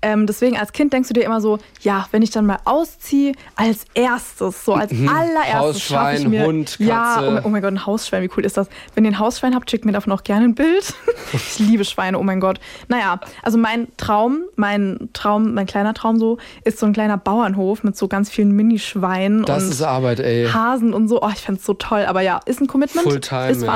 Ähm, 0.02 0.26
deswegen 0.26 0.58
als 0.58 0.72
Kind 0.72 0.92
denkst 0.92 1.08
du 1.08 1.14
dir 1.14 1.24
immer 1.24 1.40
so, 1.40 1.58
ja, 1.80 2.06
wenn 2.10 2.22
ich 2.22 2.30
dann 2.30 2.44
mal 2.44 2.58
ausziehe, 2.64 3.32
als 3.56 3.84
erstes, 3.94 4.64
so 4.64 4.74
als 4.74 4.90
allererstes 4.92 5.82
schaffe 5.82 6.16
ich 6.16 6.24
Mhm. 6.24 6.30
Mir. 6.30 6.44
Hund, 6.46 6.76
Ja, 6.80 7.14
Katze. 7.14 7.28
oh, 7.28 7.30
mein- 7.30 7.44
oh 7.44 7.48
mein 7.48 7.62
Gott, 7.62 7.72
ein 7.72 7.86
Hausschwein, 7.86 8.22
wie 8.22 8.30
cool 8.36 8.44
ist 8.44 8.56
das? 8.56 8.68
Wenn 8.94 9.04
ihr 9.04 9.12
ein 9.12 9.18
Hausschwein 9.18 9.54
habt, 9.54 9.70
schickt 9.70 9.84
mir 9.84 9.92
davon 9.92 10.12
auch 10.12 10.24
gerne 10.24 10.44
ein 10.46 10.54
Bild. 10.54 10.94
ich 11.32 11.58
liebe 11.58 11.84
Schweine, 11.84 12.18
oh 12.18 12.22
mein 12.22 12.40
Gott. 12.40 12.58
Naja, 12.88 13.20
also 13.42 13.58
mein 13.58 13.88
Traum, 13.96 14.42
mein 14.56 15.08
Traum, 15.12 15.54
mein 15.54 15.66
kleiner 15.66 15.94
Traum 15.94 16.18
so, 16.18 16.38
ist 16.64 16.78
so 16.78 16.86
ein 16.86 16.92
kleiner 16.92 17.16
Bauernhof 17.16 17.84
mit 17.84 17.96
so 17.96 18.08
ganz 18.08 18.28
vielen 18.30 18.52
Minischweinen 18.52 19.44
Das 19.44 19.64
und 19.64 19.70
ist 19.70 19.82
Arbeit, 19.82 20.20
ey. 20.20 20.48
Hasen 20.48 20.94
und 20.94 21.08
so. 21.08 21.22
Oh, 21.22 21.30
ich 21.32 21.40
fände 21.40 21.60
so 21.60 21.74
toll. 21.74 22.04
Aber 22.06 22.20
ja, 22.22 22.40
ist 22.46 22.60
ein 22.60 22.66
Commitment, 22.66 23.06
Fulltime, 23.06 23.50
ist 23.50 23.62
ja. 23.62 23.72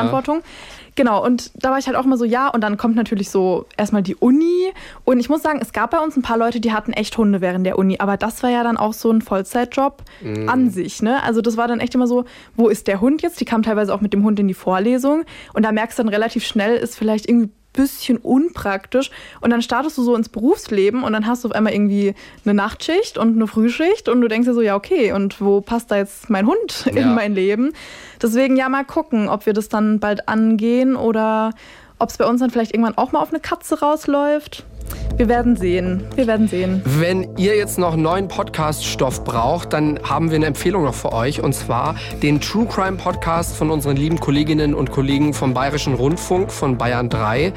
Genau, 0.97 1.25
und 1.25 1.53
da 1.55 1.71
war 1.71 1.79
ich 1.79 1.87
halt 1.87 1.97
auch 1.97 2.05
immer 2.05 2.17
so, 2.17 2.25
ja, 2.25 2.49
und 2.49 2.63
dann 2.63 2.77
kommt 2.79 2.97
natürlich 2.97 3.31
so 3.31 3.67
erstmal 3.77 4.03
die 4.03 4.17
Uni. 4.17 4.73
Und 5.05 5.21
ich 5.21 5.29
muss 5.29 5.43
sagen, 5.43 5.59
es 5.63 5.73
gab 5.73 5.91
bei 5.91 5.99
uns 6.01 6.17
ein 6.17 6.23
paar 6.23 6.39
Leute, 6.39 6.59
die 6.59 6.73
hatten 6.73 6.93
echt 6.95 7.17
Hunde 7.19 7.41
während 7.41 7.67
der 7.67 7.79
Uni, 7.79 7.97
aber 8.01 8.17
das 8.17 8.43
war 8.43 8.51
ja 8.51 8.65
dann 8.65 8.77
auch 8.79 8.95
so 8.95 9.11
ein 9.11 9.21
Vollzeitjob 9.23 10.03
Mhm. 10.23 10.49
an 10.49 10.71
sich, 10.71 11.03
ne? 11.03 11.23
Also 11.23 11.43
das 11.43 11.57
war 11.59 11.69
dann 11.69 11.81
echt 11.81 11.95
immer 11.95 12.07
so, 12.07 12.25
wo 12.57 12.69
ist 12.69 12.87
der 12.89 13.01
Hund 13.01 13.21
jetzt? 13.23 13.39
Die 13.41 13.45
kam 13.45 13.63
teilweise 13.63 13.95
auch 13.95 14.01
mit 14.01 14.13
dem 14.15 14.25
Hund 14.25 14.41
in 14.41 14.49
die 14.49 14.55
Vorlesung 14.55 15.25
und 15.53 15.65
da 15.65 15.71
merkst 15.73 15.99
du 15.99 16.03
dann 16.03 16.09
relativ 16.09 16.45
schnell, 16.47 16.77
ist 16.77 16.97
vielleicht 16.97 17.29
irgendwie 17.29 17.51
bisschen 17.77 18.17
unpraktisch 18.19 19.11
und 19.41 19.51
dann 19.51 19.63
startest 19.63 19.97
du 19.99 20.03
so 20.03 20.17
ins 20.17 20.29
Berufsleben 20.29 21.05
und 21.05 21.13
dann 21.13 21.27
hast 21.27 21.45
du 21.45 21.49
auf 21.49 21.55
einmal 21.55 21.73
irgendwie 21.73 22.15
eine 22.45 22.55
Nachtschicht 22.55 23.17
und 23.19 23.37
eine 23.37 23.47
Frühschicht 23.47 24.09
und 24.09 24.21
du 24.21 24.27
denkst 24.29 24.49
dir 24.49 24.55
so, 24.55 24.63
ja 24.63 24.75
okay, 24.75 25.13
und 25.13 25.41
wo 25.41 25.61
passt 25.61 25.91
da 25.93 25.97
jetzt 25.97 26.29
mein 26.31 26.47
Hund 26.47 26.87
Ja. 26.93 27.03
in 27.03 27.15
mein 27.15 27.35
Leben? 27.35 27.73
Deswegen 28.21 28.57
ja 28.57 28.69
mal 28.69 28.85
gucken, 28.85 29.29
ob 29.29 29.47
wir 29.47 29.53
das 29.53 29.69
dann 29.69 30.01
bald 30.01 30.29
angehen 30.29 30.97
oder 30.97 31.53
ob 31.99 32.09
es 32.11 32.17
bei 32.19 32.27
uns 32.27 32.41
dann 32.41 32.51
vielleicht 32.51 32.75
irgendwann 32.75 32.99
auch 32.99 33.13
mal 33.13 33.21
auf 33.21 33.31
eine 33.31 33.41
Katze 33.41 33.79
rausläuft. 33.81 34.65
Wir 35.17 35.29
werden 35.29 35.57
sehen. 35.57 36.05
Wir 36.15 36.27
werden 36.27 36.47
sehen. 36.47 36.83
Wenn 36.85 37.37
ihr 37.39 37.57
jetzt 37.57 37.79
noch 37.79 37.97
neuen 37.97 38.29
Podcast-Stoff 38.29 39.25
braucht, 39.25 39.73
dann 39.73 39.99
haben 40.03 40.31
wir 40.31 40.37
eine 40.37 40.47
Empfehlung 40.47 40.85
noch 40.85 40.95
für 40.95 41.13
euch. 41.13 41.43
Und 41.43 41.55
zwar 41.55 41.97
den 42.23 42.41
True 42.41 42.67
Crime 42.67 42.99
Podcast 42.99 43.57
von 43.57 43.71
unseren 43.71 43.97
lieben 43.97 44.21
Kolleginnen 44.21 44.75
und 44.75 44.91
Kollegen 44.91 45.33
vom 45.33 45.55
Bayerischen 45.55 45.95
Rundfunk 45.95 46.53
von 46.53 46.77
Bayern 46.77 47.09
3. 47.09 47.53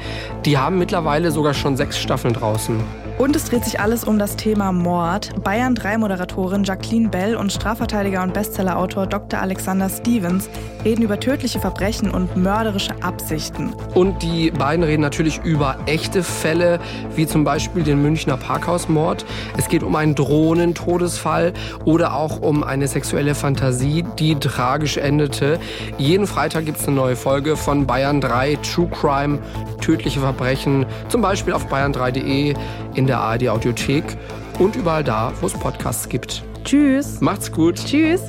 Die 0.46 0.56
haben 0.56 0.78
mittlerweile 0.78 1.30
sogar 1.30 1.52
schon 1.52 1.76
sechs 1.76 1.98
Staffeln 1.98 2.34
draußen. 2.34 2.80
Und 3.20 3.36
es 3.36 3.44
dreht 3.44 3.66
sich 3.66 3.78
alles 3.78 4.04
um 4.04 4.18
das 4.18 4.34
Thema 4.36 4.72
Mord. 4.72 5.44
Bayern 5.44 5.74
3 5.74 5.98
Moderatorin 5.98 6.64
Jacqueline 6.64 7.10
Bell 7.10 7.36
und 7.36 7.52
Strafverteidiger 7.52 8.22
und 8.22 8.32
Bestsellerautor 8.32 9.06
Dr. 9.06 9.38
Alexander 9.42 9.90
Stevens 9.90 10.48
reden 10.86 11.02
über 11.02 11.20
tödliche 11.20 11.60
Verbrechen 11.60 12.10
und 12.10 12.34
mörderische 12.38 12.94
Absichten. 13.02 13.74
Und 13.94 14.22
die 14.22 14.50
beiden 14.50 14.82
reden 14.82 15.02
natürlich 15.02 15.38
über 15.44 15.76
echte 15.84 16.22
Fälle, 16.22 16.80
wie 17.14 17.26
zum 17.26 17.44
Beispiel 17.44 17.82
den 17.82 18.00
Münchner 18.00 18.38
Parkhausmord. 18.38 19.26
Es 19.58 19.68
geht 19.68 19.82
um 19.82 19.94
einen 19.96 20.14
Drohnentodesfall 20.14 21.52
oder 21.84 22.14
auch 22.14 22.40
um 22.40 22.64
eine 22.64 22.88
sexuelle 22.88 23.34
Fantasie, 23.34 24.02
die 24.18 24.36
tragisch 24.36 24.96
endete. 24.96 25.60
Jeden 25.98 26.26
Freitag 26.26 26.64
gibt 26.64 26.78
es 26.80 26.86
eine 26.86 26.96
neue 26.96 27.16
Folge 27.16 27.56
von 27.56 27.86
Bayern 27.86 28.22
3 28.22 28.56
True 28.62 28.88
Crime, 28.88 29.40
tödliche 29.82 30.20
Verbrechen, 30.20 30.86
zum 31.08 31.20
Beispiel 31.20 31.52
auf 31.52 31.70
bayern3.de, 31.70 32.54
in 32.94 33.09
der 33.10 33.18
ARD 33.18 33.48
Audiothek 33.48 34.16
und 34.60 34.76
überall 34.76 35.02
da, 35.02 35.32
wo 35.40 35.46
es 35.46 35.52
Podcasts 35.52 36.08
gibt. 36.08 36.44
Tschüss. 36.64 37.20
Macht's 37.20 37.50
gut. 37.50 37.74
Tschüss. 37.74 38.22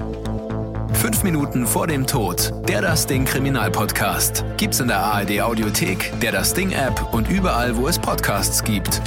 Fünf 0.94 1.24
Minuten 1.24 1.68
vor 1.68 1.86
dem 1.86 2.08
Tod. 2.08 2.52
Der 2.68 2.82
Das 2.82 3.06
Ding 3.06 3.24
Kriminalpodcast. 3.26 4.44
Gibt's 4.58 4.80
in 4.80 4.88
der 4.88 5.00
ARD 5.00 5.42
Audiothek, 5.42 6.12
der 6.20 6.32
Das 6.32 6.54
Ding 6.54 6.72
App 6.72 7.14
und 7.14 7.30
überall, 7.30 7.78
wo 7.78 7.88
es 7.88 8.00
Podcasts 8.00 8.64
gibt. 8.64 9.02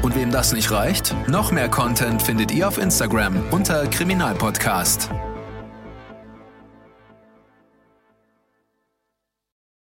Und 0.00 0.16
wem 0.16 0.30
das 0.30 0.52
nicht 0.52 0.70
reicht, 0.70 1.14
noch 1.28 1.52
mehr 1.52 1.68
Content 1.68 2.22
findet 2.22 2.50
ihr 2.52 2.66
auf 2.66 2.78
Instagram 2.78 3.36
unter 3.50 3.86
Kriminalpodcast. 3.86 5.10